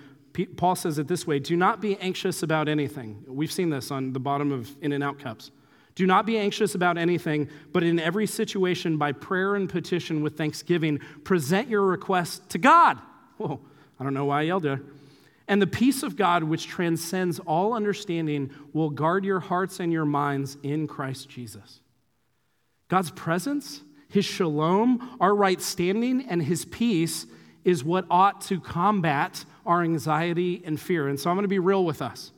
Paul 0.56 0.74
says 0.74 0.98
it 0.98 1.08
this 1.08 1.26
way 1.26 1.38
Do 1.38 1.56
not 1.56 1.80
be 1.80 1.98
anxious 1.98 2.42
about 2.42 2.68
anything. 2.68 3.24
We've 3.26 3.52
seen 3.52 3.70
this 3.70 3.90
on 3.90 4.12
the 4.12 4.20
bottom 4.20 4.52
of 4.52 4.74
In-N-Out 4.80 5.18
cups. 5.18 5.50
Do 5.94 6.06
not 6.06 6.24
be 6.24 6.38
anxious 6.38 6.74
about 6.74 6.96
anything, 6.96 7.50
but 7.72 7.82
in 7.82 7.98
every 7.98 8.26
situation, 8.26 8.96
by 8.96 9.12
prayer 9.12 9.54
and 9.54 9.68
petition 9.68 10.22
with 10.22 10.38
thanksgiving, 10.38 11.00
present 11.24 11.68
your 11.68 11.82
requests 11.82 12.40
to 12.48 12.58
God. 12.58 12.98
Whoa, 13.36 13.60
I 14.00 14.04
don't 14.04 14.14
know 14.14 14.24
why 14.24 14.40
I 14.40 14.42
yelled 14.42 14.62
there. 14.62 14.80
And 15.48 15.60
the 15.60 15.66
peace 15.66 16.02
of 16.02 16.16
God, 16.16 16.44
which 16.44 16.66
transcends 16.66 17.38
all 17.40 17.74
understanding, 17.74 18.50
will 18.72 18.90
guard 18.90 19.24
your 19.24 19.40
hearts 19.40 19.80
and 19.80 19.92
your 19.92 20.04
minds 20.04 20.56
in 20.62 20.86
Christ 20.86 21.28
Jesus. 21.28 21.80
God's 22.88 23.10
presence, 23.10 23.82
His 24.08 24.24
shalom, 24.24 25.16
our 25.20 25.34
right 25.34 25.60
standing, 25.60 26.26
and 26.28 26.42
His 26.42 26.64
peace 26.64 27.26
is 27.64 27.84
what 27.84 28.06
ought 28.10 28.40
to 28.42 28.60
combat 28.60 29.44
our 29.64 29.82
anxiety 29.82 30.62
and 30.64 30.80
fear. 30.80 31.08
And 31.08 31.18
so 31.18 31.30
I'm 31.30 31.36
going 31.36 31.44
to 31.44 31.48
be 31.48 31.58
real 31.58 31.84
with 31.84 32.02
us. 32.02 32.32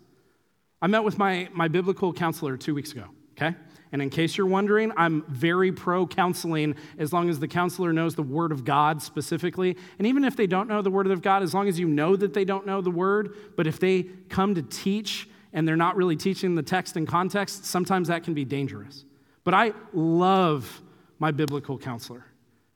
I 0.81 0.87
met 0.87 1.05
with 1.05 1.19
my, 1.19 1.49
my 1.53 1.69
biblical 1.69 2.13
counselor 2.13 2.57
two 2.57 2.75
weeks 2.75 2.93
ago, 2.93 3.07
okay? 3.33 3.57
And 3.95 4.03
in 4.03 4.11
case 4.11 4.37
you're 4.37 4.49
wondering, 4.49 4.91
I'm 4.97 5.23
very 5.29 5.71
pro 5.71 6.05
counseling 6.05 6.75
as 6.99 7.13
long 7.13 7.31
as 7.31 7.39
the 7.39 7.47
counselor 7.47 7.93
knows 7.93 8.17
the 8.17 8.25
Word 8.25 8.51
of 8.51 8.65
God 8.65 9.01
specifically. 9.01 9.77
And 10.01 10.09
even 10.09 10.25
if 10.25 10.35
they 10.35 10.49
don't 10.49 10.69
know 10.69 10.83
the 10.83 10.91
Word 10.91 11.07
of 11.07 11.23
God, 11.23 11.45
as 11.45 11.55
long 11.55 11.69
as 11.69 11.79
you 11.79 11.87
know 11.87 12.17
that 12.17 12.35
they 12.35 12.45
don't 12.45 12.67
know 12.67 12.81
the 12.81 12.91
Word, 12.91 13.37
but 13.57 13.69
if 13.69 13.79
they 13.79 14.03
come 14.29 14.57
to 14.57 14.63
teach 14.63 15.29
and 15.53 15.69
they're 15.69 15.77
not 15.77 15.95
really 15.95 16.17
teaching 16.17 16.57
the 16.57 16.63
text 16.63 16.97
in 16.97 17.07
context, 17.07 17.67
sometimes 17.67 18.09
that 18.09 18.25
can 18.25 18.35
be 18.35 18.45
dangerous. 18.45 19.05
But 19.45 19.55
I 19.55 19.71
love 19.93 20.83
my 21.21 21.31
biblical 21.31 21.79
counselor. 21.79 22.25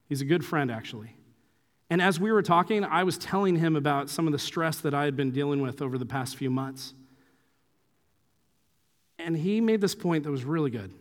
He's 0.08 0.20
a 0.20 0.24
good 0.24 0.44
friend, 0.44 0.70
actually. 0.70 1.16
And 1.90 2.00
as 2.00 2.20
we 2.20 2.30
were 2.30 2.42
talking, 2.42 2.84
I 2.84 3.02
was 3.02 3.18
telling 3.18 3.56
him 3.56 3.74
about 3.74 4.08
some 4.08 4.28
of 4.28 4.32
the 4.32 4.38
stress 4.38 4.78
that 4.82 4.94
I 4.94 5.04
had 5.06 5.16
been 5.16 5.32
dealing 5.32 5.62
with 5.62 5.82
over 5.82 5.98
the 5.98 6.06
past 6.06 6.36
few 6.36 6.48
months. 6.48 6.94
And 9.18 9.36
he 9.36 9.60
made 9.60 9.80
this 9.80 9.96
point 9.96 10.22
that 10.22 10.30
was 10.30 10.44
really 10.44 10.70
good. 10.70 10.92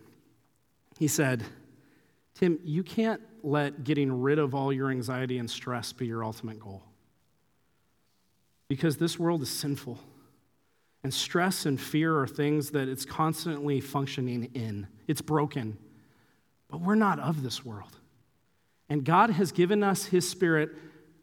He 0.98 1.06
said, 1.06 1.44
Tim, 2.34 2.58
you 2.64 2.82
can't 2.82 3.20
let 3.44 3.84
getting 3.84 4.20
rid 4.20 4.40
of 4.40 4.52
all 4.52 4.72
your 4.72 4.90
anxiety 4.90 5.38
and 5.38 5.48
stress 5.48 5.92
be 5.92 6.06
your 6.06 6.24
ultimate 6.24 6.58
goal. 6.58 6.82
Because 8.66 8.96
this 8.96 9.16
world 9.16 9.42
is 9.42 9.48
sinful. 9.48 9.98
And 11.04 11.14
stress 11.14 11.66
and 11.66 11.80
fear 11.80 12.18
are 12.18 12.26
things 12.26 12.70
that 12.70 12.88
it's 12.88 13.04
constantly 13.04 13.80
functioning 13.80 14.50
in. 14.54 14.88
It's 15.06 15.20
broken. 15.20 15.78
But 16.68 16.80
we're 16.80 16.96
not 16.96 17.20
of 17.20 17.44
this 17.44 17.64
world. 17.64 17.96
And 18.88 19.04
God 19.04 19.30
has 19.30 19.52
given 19.52 19.84
us 19.84 20.06
His 20.06 20.28
Spirit 20.28 20.70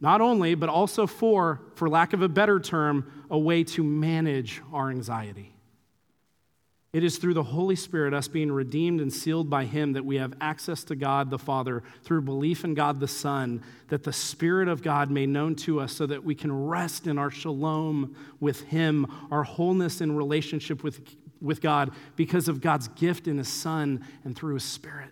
not 0.00 0.22
only, 0.22 0.54
but 0.54 0.70
also 0.70 1.06
for, 1.06 1.60
for 1.74 1.88
lack 1.88 2.14
of 2.14 2.22
a 2.22 2.28
better 2.28 2.60
term, 2.60 3.12
a 3.30 3.38
way 3.38 3.62
to 3.64 3.84
manage 3.84 4.62
our 4.72 4.90
anxiety. 4.90 5.55
It 6.96 7.04
is 7.04 7.18
through 7.18 7.34
the 7.34 7.42
Holy 7.42 7.76
Spirit, 7.76 8.14
us 8.14 8.26
being 8.26 8.50
redeemed 8.50 9.02
and 9.02 9.12
sealed 9.12 9.50
by 9.50 9.66
Him, 9.66 9.92
that 9.92 10.06
we 10.06 10.16
have 10.16 10.32
access 10.40 10.82
to 10.84 10.96
God 10.96 11.28
the 11.28 11.38
Father 11.38 11.82
through 12.04 12.22
belief 12.22 12.64
in 12.64 12.72
God 12.72 13.00
the 13.00 13.06
Son, 13.06 13.62
that 13.88 14.02
the 14.02 14.14
Spirit 14.14 14.66
of 14.66 14.82
God 14.82 15.10
made 15.10 15.28
known 15.28 15.56
to 15.56 15.78
us 15.78 15.92
so 15.92 16.06
that 16.06 16.24
we 16.24 16.34
can 16.34 16.50
rest 16.50 17.06
in 17.06 17.18
our 17.18 17.30
shalom 17.30 18.16
with 18.40 18.62
Him, 18.62 19.12
our 19.30 19.42
wholeness 19.42 20.00
in 20.00 20.16
relationship 20.16 20.82
with, 20.82 20.98
with 21.42 21.60
God 21.60 21.90
because 22.16 22.48
of 22.48 22.62
God's 22.62 22.88
gift 22.88 23.28
in 23.28 23.36
His 23.36 23.48
Son 23.48 24.02
and 24.24 24.34
through 24.34 24.54
His 24.54 24.64
Spirit. 24.64 25.10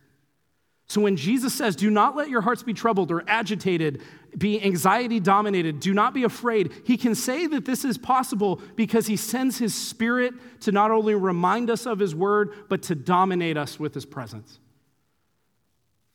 So 0.86 1.02
when 1.02 1.16
Jesus 1.16 1.52
says, 1.52 1.76
Do 1.76 1.90
not 1.90 2.16
let 2.16 2.30
your 2.30 2.40
hearts 2.40 2.62
be 2.62 2.72
troubled 2.72 3.10
or 3.10 3.24
agitated, 3.26 4.00
be 4.36 4.62
anxiety 4.62 5.20
dominated, 5.20 5.80
do 5.80 5.94
not 5.94 6.14
be 6.14 6.24
afraid, 6.24 6.72
he 6.84 6.96
can 6.96 7.14
say 7.14 7.46
that 7.46 7.64
this 7.64 7.84
is 7.84 7.98
possible 7.98 8.60
because 8.76 9.06
he 9.06 9.16
sends 9.16 9.58
his 9.58 9.74
spirit 9.74 10.34
to 10.60 10.72
not 10.72 10.90
only 10.90 11.14
remind 11.14 11.70
us 11.70 11.86
of 11.86 11.98
his 11.98 12.14
word, 12.14 12.52
but 12.68 12.82
to 12.84 12.94
dominate 12.94 13.56
us 13.56 13.78
with 13.78 13.94
his 13.94 14.04
presence. 14.04 14.58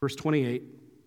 Verse 0.01 0.15
28 0.15 0.63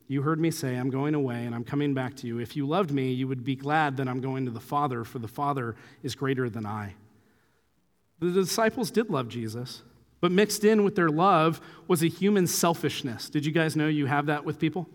You 0.08 0.22
heard 0.22 0.40
me 0.40 0.50
say, 0.50 0.76
I'm 0.76 0.90
going 0.90 1.14
away 1.14 1.44
and 1.44 1.54
I'm 1.54 1.64
coming 1.64 1.94
back 1.94 2.16
to 2.16 2.26
you. 2.26 2.38
If 2.38 2.56
you 2.56 2.66
loved 2.66 2.90
me, 2.90 3.12
you 3.12 3.28
would 3.28 3.44
be 3.44 3.56
glad 3.56 3.96
that 3.98 4.08
I'm 4.08 4.20
going 4.20 4.44
to 4.46 4.50
the 4.50 4.60
Father, 4.60 5.04
for 5.04 5.18
the 5.18 5.28
Father 5.28 5.76
is 6.02 6.14
greater 6.14 6.48
than 6.48 6.66
I. 6.66 6.94
The 8.20 8.30
disciples 8.30 8.90
did 8.90 9.10
love 9.10 9.28
Jesus. 9.28 9.82
But 10.20 10.30
mixed 10.30 10.62
in 10.62 10.84
with 10.84 10.94
their 10.94 11.08
love 11.08 11.60
was 11.88 12.04
a 12.04 12.06
human 12.06 12.46
selfishness. 12.46 13.28
Did 13.28 13.44
you 13.44 13.50
guys 13.50 13.74
know 13.74 13.88
you 13.88 14.06
have 14.06 14.26
that 14.26 14.44
with 14.44 14.60
people? 14.60 14.88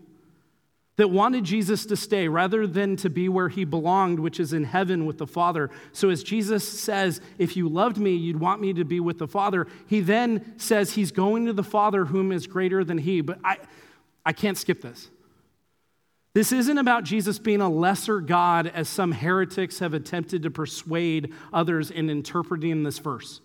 That 0.98 1.08
wanted 1.08 1.44
Jesus 1.44 1.86
to 1.86 1.96
stay 1.96 2.28
rather 2.28 2.66
than 2.66 2.96
to 2.96 3.08
be 3.08 3.28
where 3.28 3.48
he 3.48 3.64
belonged, 3.64 4.18
which 4.18 4.38
is 4.38 4.52
in 4.52 4.64
heaven 4.64 5.06
with 5.06 5.18
the 5.18 5.26
Father. 5.26 5.70
So, 5.92 6.10
as 6.10 6.22
Jesus 6.22 6.68
says, 6.68 7.20
If 7.38 7.56
you 7.56 7.68
loved 7.68 7.98
me, 7.98 8.14
you'd 8.14 8.40
want 8.40 8.60
me 8.60 8.72
to 8.74 8.84
be 8.84 9.00
with 9.00 9.18
the 9.18 9.28
Father, 9.28 9.66
he 9.86 10.00
then 10.00 10.58
says 10.58 10.92
he's 10.92 11.12
going 11.12 11.46
to 11.46 11.52
the 11.52 11.62
Father 11.62 12.04
whom 12.04 12.32
is 12.32 12.46
greater 12.46 12.84
than 12.84 12.98
he. 12.98 13.20
But 13.20 13.38
I, 13.42 13.58
I 14.26 14.32
can't 14.32 14.58
skip 14.58 14.82
this. 14.82 15.08
This 16.34 16.52
isn't 16.52 16.78
about 16.78 17.04
Jesus 17.04 17.38
being 17.38 17.60
a 17.60 17.68
lesser 17.68 18.20
God, 18.20 18.66
as 18.66 18.88
some 18.88 19.12
heretics 19.12 19.78
have 19.78 19.94
attempted 19.94 20.42
to 20.42 20.50
persuade 20.50 21.32
others 21.52 21.90
in 21.90 22.10
interpreting 22.10 22.82
this 22.82 22.98
verse 22.98 23.40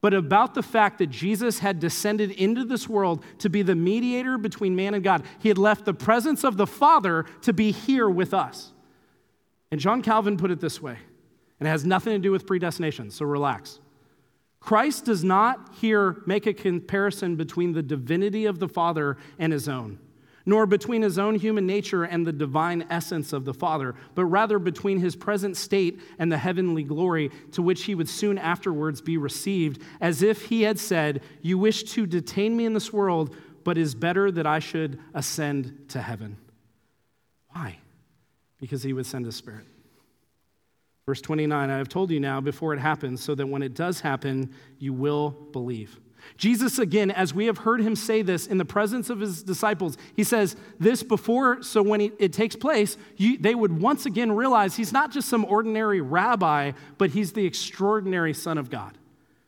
but 0.00 0.14
about 0.14 0.54
the 0.54 0.62
fact 0.62 0.98
that 0.98 1.08
Jesus 1.08 1.58
had 1.58 1.78
descended 1.78 2.30
into 2.32 2.64
this 2.64 2.88
world 2.88 3.24
to 3.38 3.50
be 3.50 3.62
the 3.62 3.74
mediator 3.74 4.38
between 4.38 4.74
man 4.74 4.94
and 4.94 5.04
God. 5.04 5.24
He 5.38 5.48
had 5.48 5.58
left 5.58 5.84
the 5.84 5.94
presence 5.94 6.42
of 6.42 6.56
the 6.56 6.66
Father 6.66 7.26
to 7.42 7.52
be 7.52 7.70
here 7.70 8.08
with 8.08 8.32
us. 8.32 8.72
And 9.70 9.80
John 9.80 10.02
Calvin 10.02 10.36
put 10.36 10.50
it 10.50 10.60
this 10.60 10.80
way, 10.80 10.96
and 11.58 11.68
it 11.68 11.70
has 11.70 11.84
nothing 11.84 12.14
to 12.14 12.18
do 12.18 12.32
with 12.32 12.46
predestination, 12.46 13.10
so 13.10 13.24
relax. 13.24 13.78
Christ 14.58 15.04
does 15.04 15.22
not 15.22 15.74
here 15.80 16.22
make 16.26 16.46
a 16.46 16.52
comparison 16.52 17.36
between 17.36 17.72
the 17.72 17.82
divinity 17.82 18.46
of 18.46 18.58
the 18.58 18.68
Father 18.68 19.16
and 19.38 19.52
his 19.52 19.68
own 19.68 19.98
nor 20.46 20.66
between 20.66 21.02
his 21.02 21.18
own 21.18 21.34
human 21.34 21.66
nature 21.66 22.04
and 22.04 22.26
the 22.26 22.32
divine 22.32 22.86
essence 22.90 23.32
of 23.32 23.44
the 23.44 23.54
Father, 23.54 23.94
but 24.14 24.24
rather 24.24 24.58
between 24.58 24.98
his 24.98 25.16
present 25.16 25.56
state 25.56 26.00
and 26.18 26.30
the 26.30 26.38
heavenly 26.38 26.82
glory 26.82 27.30
to 27.52 27.62
which 27.62 27.84
he 27.84 27.94
would 27.94 28.08
soon 28.08 28.38
afterwards 28.38 29.00
be 29.00 29.16
received, 29.16 29.82
as 30.00 30.22
if 30.22 30.46
he 30.46 30.62
had 30.62 30.78
said, 30.78 31.22
You 31.42 31.58
wish 31.58 31.84
to 31.92 32.06
detain 32.06 32.56
me 32.56 32.64
in 32.64 32.72
this 32.72 32.92
world, 32.92 33.34
but 33.64 33.76
is 33.76 33.94
better 33.94 34.30
that 34.30 34.46
I 34.46 34.58
should 34.58 34.98
ascend 35.14 35.86
to 35.88 36.00
heaven. 36.00 36.36
Why? 37.50 37.78
Because 38.58 38.82
he 38.82 38.92
would 38.92 39.06
send 39.06 39.26
his 39.26 39.36
spirit. 39.36 39.66
Verse 41.06 41.20
29 41.20 41.70
I 41.70 41.76
have 41.76 41.88
told 41.88 42.10
you 42.10 42.20
now 42.20 42.40
before 42.40 42.72
it 42.72 42.78
happens, 42.78 43.22
so 43.22 43.34
that 43.34 43.46
when 43.46 43.62
it 43.62 43.74
does 43.74 44.00
happen, 44.00 44.54
you 44.78 44.92
will 44.92 45.30
believe. 45.52 45.98
Jesus, 46.36 46.78
again, 46.78 47.10
as 47.10 47.34
we 47.34 47.46
have 47.46 47.58
heard 47.58 47.80
him 47.80 47.94
say 47.94 48.22
this 48.22 48.46
in 48.46 48.58
the 48.58 48.64
presence 48.64 49.10
of 49.10 49.20
his 49.20 49.42
disciples, 49.42 49.98
he 50.14 50.24
says 50.24 50.56
this 50.78 51.02
before, 51.02 51.62
so 51.62 51.82
when 51.82 52.00
it 52.00 52.32
takes 52.32 52.56
place, 52.56 52.96
you, 53.16 53.36
they 53.38 53.54
would 53.54 53.80
once 53.80 54.06
again 54.06 54.32
realize 54.32 54.76
he's 54.76 54.92
not 54.92 55.10
just 55.10 55.28
some 55.28 55.44
ordinary 55.44 56.00
rabbi, 56.00 56.72
but 56.98 57.10
he's 57.10 57.32
the 57.32 57.44
extraordinary 57.44 58.32
Son 58.32 58.58
of 58.58 58.70
God, 58.70 58.96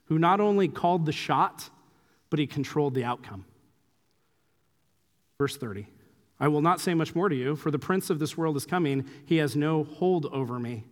who 0.07 0.19
not 0.19 0.41
only 0.41 0.69
called 0.69 1.07
the 1.07 1.13
shot, 1.13 1.71
but 2.31 2.39
he 2.39 2.47
controlled 2.47 2.95
the 2.95 3.05
outcome. 3.05 3.45
Verse 5.39 5.57
30 5.57 5.87
I 6.41 6.49
will 6.49 6.63
not 6.63 6.81
say 6.81 6.93
much 6.93 7.15
more 7.15 7.29
to 7.29 7.37
you, 7.37 7.55
for 7.55 7.71
the 7.71 7.79
prince 7.79 8.11
of 8.11 8.19
this 8.19 8.37
world 8.37 8.57
is 8.57 8.67
coming. 8.67 9.09
He 9.25 9.37
has 9.37 9.55
no 9.55 9.85
hold 9.85 10.27
over 10.27 10.59
me. 10.59 10.85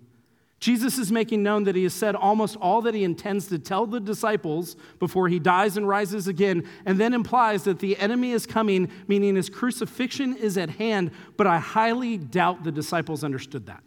Jesus 0.60 0.98
is 0.98 1.10
making 1.10 1.42
known 1.42 1.64
that 1.64 1.74
he 1.74 1.84
has 1.84 1.94
said 1.94 2.14
almost 2.14 2.56
all 2.60 2.82
that 2.82 2.94
he 2.94 3.02
intends 3.02 3.48
to 3.48 3.58
tell 3.58 3.86
the 3.86 3.98
disciples 3.98 4.76
before 4.98 5.26
he 5.28 5.38
dies 5.38 5.78
and 5.78 5.88
rises 5.88 6.28
again, 6.28 6.68
and 6.84 7.00
then 7.00 7.14
implies 7.14 7.64
that 7.64 7.78
the 7.78 7.96
enemy 7.96 8.32
is 8.32 8.46
coming, 8.46 8.90
meaning 9.08 9.36
his 9.36 9.48
crucifixion 9.48 10.36
is 10.36 10.58
at 10.58 10.68
hand. 10.68 11.12
But 11.38 11.46
I 11.46 11.58
highly 11.58 12.18
doubt 12.18 12.62
the 12.62 12.72
disciples 12.72 13.24
understood 13.24 13.66
that. 13.66 13.82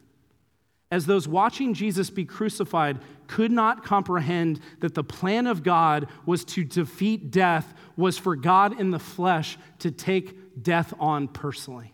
As 0.90 1.06
those 1.06 1.28
watching 1.28 1.74
Jesus 1.76 2.10
be 2.10 2.26
crucified 2.26 3.00
could 3.28 3.52
not 3.52 3.84
comprehend 3.84 4.60
that 4.80 4.96
the 4.96 5.04
plan 5.04 5.48
of 5.48 5.64
God 5.64 6.08
was 6.26 6.44
to 6.46 6.64
defeat 6.64 7.32
death, 7.32 7.74
was 7.96 8.18
for 8.18 8.36
God 8.36 8.80
in 8.80 8.92
the 8.92 9.00
flesh 9.00 9.58
to 9.80 9.92
take 9.92 10.62
death 10.62 10.94
on 11.00 11.28
personally. 11.28 11.94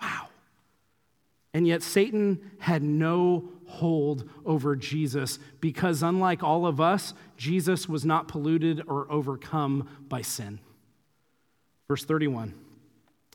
Wow. 0.00 0.28
And 1.52 1.66
yet 1.66 1.82
Satan 1.82 2.52
had 2.58 2.82
no 2.82 3.50
hold 3.70 4.28
over 4.44 4.76
Jesus 4.76 5.38
because, 5.60 6.02
unlike 6.02 6.42
all 6.42 6.66
of 6.66 6.80
us, 6.80 7.14
Jesus 7.36 7.88
was 7.88 8.04
not 8.04 8.28
polluted 8.28 8.82
or 8.86 9.10
overcome 9.10 9.88
by 10.08 10.22
sin. 10.22 10.60
Verse 11.88 12.04
31 12.04 12.54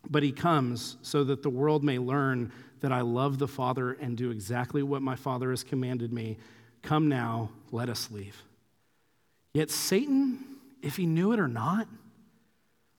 But 0.09 0.23
he 0.23 0.31
comes 0.31 0.97
so 1.01 1.23
that 1.23 1.43
the 1.43 1.49
world 1.49 1.83
may 1.83 1.99
learn 1.99 2.51
that 2.81 2.91
I 2.91 3.01
love 3.01 3.39
the 3.39 3.47
Father 3.47 3.93
and 3.93 4.17
do 4.17 4.29
exactly 4.29 4.83
what 4.83 5.01
my 5.01 5.15
Father 5.15 5.49
has 5.49 5.63
commanded 5.63 6.13
me. 6.13 6.38
Come 6.81 7.09
now, 7.09 7.49
let 7.71 7.89
us 7.89 8.11
leave. 8.11 8.43
Yet 9.53 9.71
Satan, 9.71 10.39
if 10.81 10.97
he 10.97 11.05
knew 11.05 11.31
it 11.31 11.39
or 11.39 11.47
not, 11.47 11.88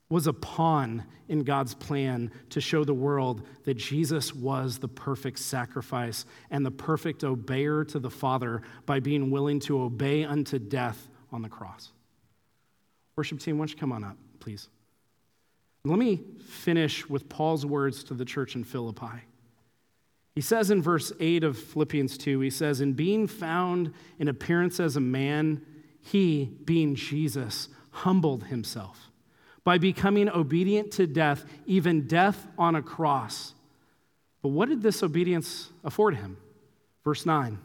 was 0.09 0.27
a 0.27 0.33
pawn 0.33 1.03
in 1.27 1.43
God's 1.43 1.73
plan 1.73 2.31
to 2.49 2.61
show 2.61 2.83
the 2.83 2.93
world 2.93 3.45
that 3.65 3.75
Jesus 3.75 4.33
was 4.33 4.77
the 4.77 4.87
perfect 4.87 5.39
sacrifice 5.39 6.25
and 6.49 6.65
the 6.65 6.71
perfect 6.71 7.23
obeyer 7.23 7.85
to 7.89 7.99
the 7.99 8.09
Father 8.09 8.61
by 8.85 8.99
being 8.99 9.29
willing 9.29 9.59
to 9.61 9.81
obey 9.81 10.23
unto 10.23 10.59
death 10.59 11.09
on 11.31 11.41
the 11.41 11.49
cross. 11.49 11.91
Worship 13.17 13.39
team, 13.39 13.57
why 13.57 13.63
don't 13.63 13.71
you 13.71 13.77
come 13.77 13.91
on 13.91 14.03
up, 14.03 14.17
please? 14.39 14.69
Let 15.83 15.99
me 15.99 16.21
finish 16.45 17.07
with 17.09 17.27
Paul's 17.27 17.65
words 17.65 18.03
to 18.05 18.13
the 18.13 18.25
church 18.25 18.55
in 18.55 18.63
Philippi. 18.63 19.23
He 20.35 20.41
says 20.41 20.69
in 20.69 20.81
verse 20.81 21.11
8 21.19 21.43
of 21.43 21.57
Philippians 21.57 22.17
2, 22.17 22.39
he 22.41 22.49
says, 22.49 22.79
In 22.79 22.93
being 22.93 23.27
found 23.27 23.93
in 24.19 24.27
appearance 24.27 24.79
as 24.79 24.95
a 24.95 25.01
man, 25.01 25.65
he, 25.99 26.45
being 26.63 26.95
Jesus, 26.95 27.69
humbled 27.89 28.45
himself 28.45 29.06
by 29.67 29.77
becoming 29.77 30.29
obedient 30.29 30.91
to 30.91 31.05
death, 31.05 31.43
even 31.65 32.07
death 32.07 32.47
on 32.57 32.73
a 32.73 32.81
cross. 32.81 33.53
But 34.41 34.47
what 34.53 34.69
did 34.69 34.81
this 34.81 35.03
obedience 35.03 35.69
afford 35.83 36.15
him? 36.15 36.37
Verse 37.03 37.25
9. 37.25 37.59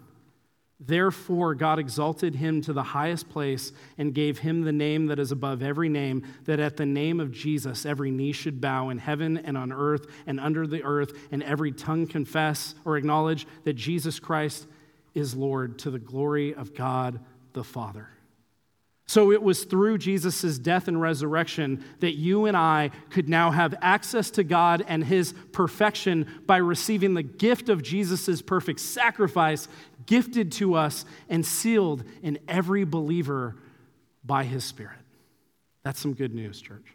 Therefore, 0.81 1.55
God 1.55 1.79
exalted 1.79 2.35
him 2.35 2.61
to 2.63 2.73
the 2.73 2.83
highest 2.83 3.29
place 3.29 3.71
and 3.99 4.13
gave 4.13 4.39
him 4.39 4.63
the 4.63 4.73
name 4.73 5.07
that 5.07 5.21
is 5.21 5.31
above 5.31 5.63
every 5.63 5.89
name, 5.89 6.25
that 6.47 6.59
at 6.59 6.77
the 6.77 6.87
name 6.87 7.21
of 7.21 7.31
Jesus 7.31 7.87
every 7.87 8.11
knee 8.11 8.33
should 8.33 8.61
bow 8.61 8.89
in 8.89 8.99
heaven 8.99 9.37
and 9.39 9.57
on 9.57 9.71
earth 9.71 10.09
and 10.27 10.41
under 10.41 10.67
the 10.67 10.83
earth, 10.83 11.13
and 11.31 11.41
every 11.45 11.71
tongue 11.71 12.09
confess 12.09 12.75
or 12.85 12.97
acknowledge 12.97 13.47
that 13.63 13.75
Jesus 13.75 14.19
Christ 14.19 14.67
is 15.15 15.37
Lord 15.37 15.79
to 15.79 15.91
the 15.93 16.01
glory 16.01 16.53
of 16.53 16.75
God 16.75 17.21
the 17.53 17.63
Father. 17.63 18.09
So 19.13 19.31
it 19.31 19.43
was 19.43 19.65
through 19.65 19.99
Jesus' 19.99 20.59
death 20.59 20.89
and 20.89 20.99
resurrection 20.99 21.85
that 22.01 22.15
you 22.15 22.47
and 22.47 22.57
I 22.57 22.93
could 23.11 23.29
now 23.29 23.51
have 23.51 23.75
access 23.83 24.31
to 24.31 24.43
God 24.43 24.83
and 24.89 25.05
his 25.05 25.35
perfection 25.53 26.27
by 26.47 26.57
receiving 26.57 27.13
the 27.13 27.23
gift 27.23 27.69
of 27.69 27.83
Jesus' 27.83 28.41
perfect 28.41 28.81
sacrifice 28.81 29.69
gifted 30.07 30.51
to 30.53 30.77
us 30.77 31.05
and 31.29 31.45
sealed 31.45 32.05
in 32.23 32.39
every 32.49 32.85
believer 32.85 33.57
by 34.25 34.45
his 34.45 34.65
Spirit. 34.65 35.01
That's 35.83 36.01
some 36.01 36.15
good 36.15 36.35
news, 36.35 36.59
church. 36.63 36.87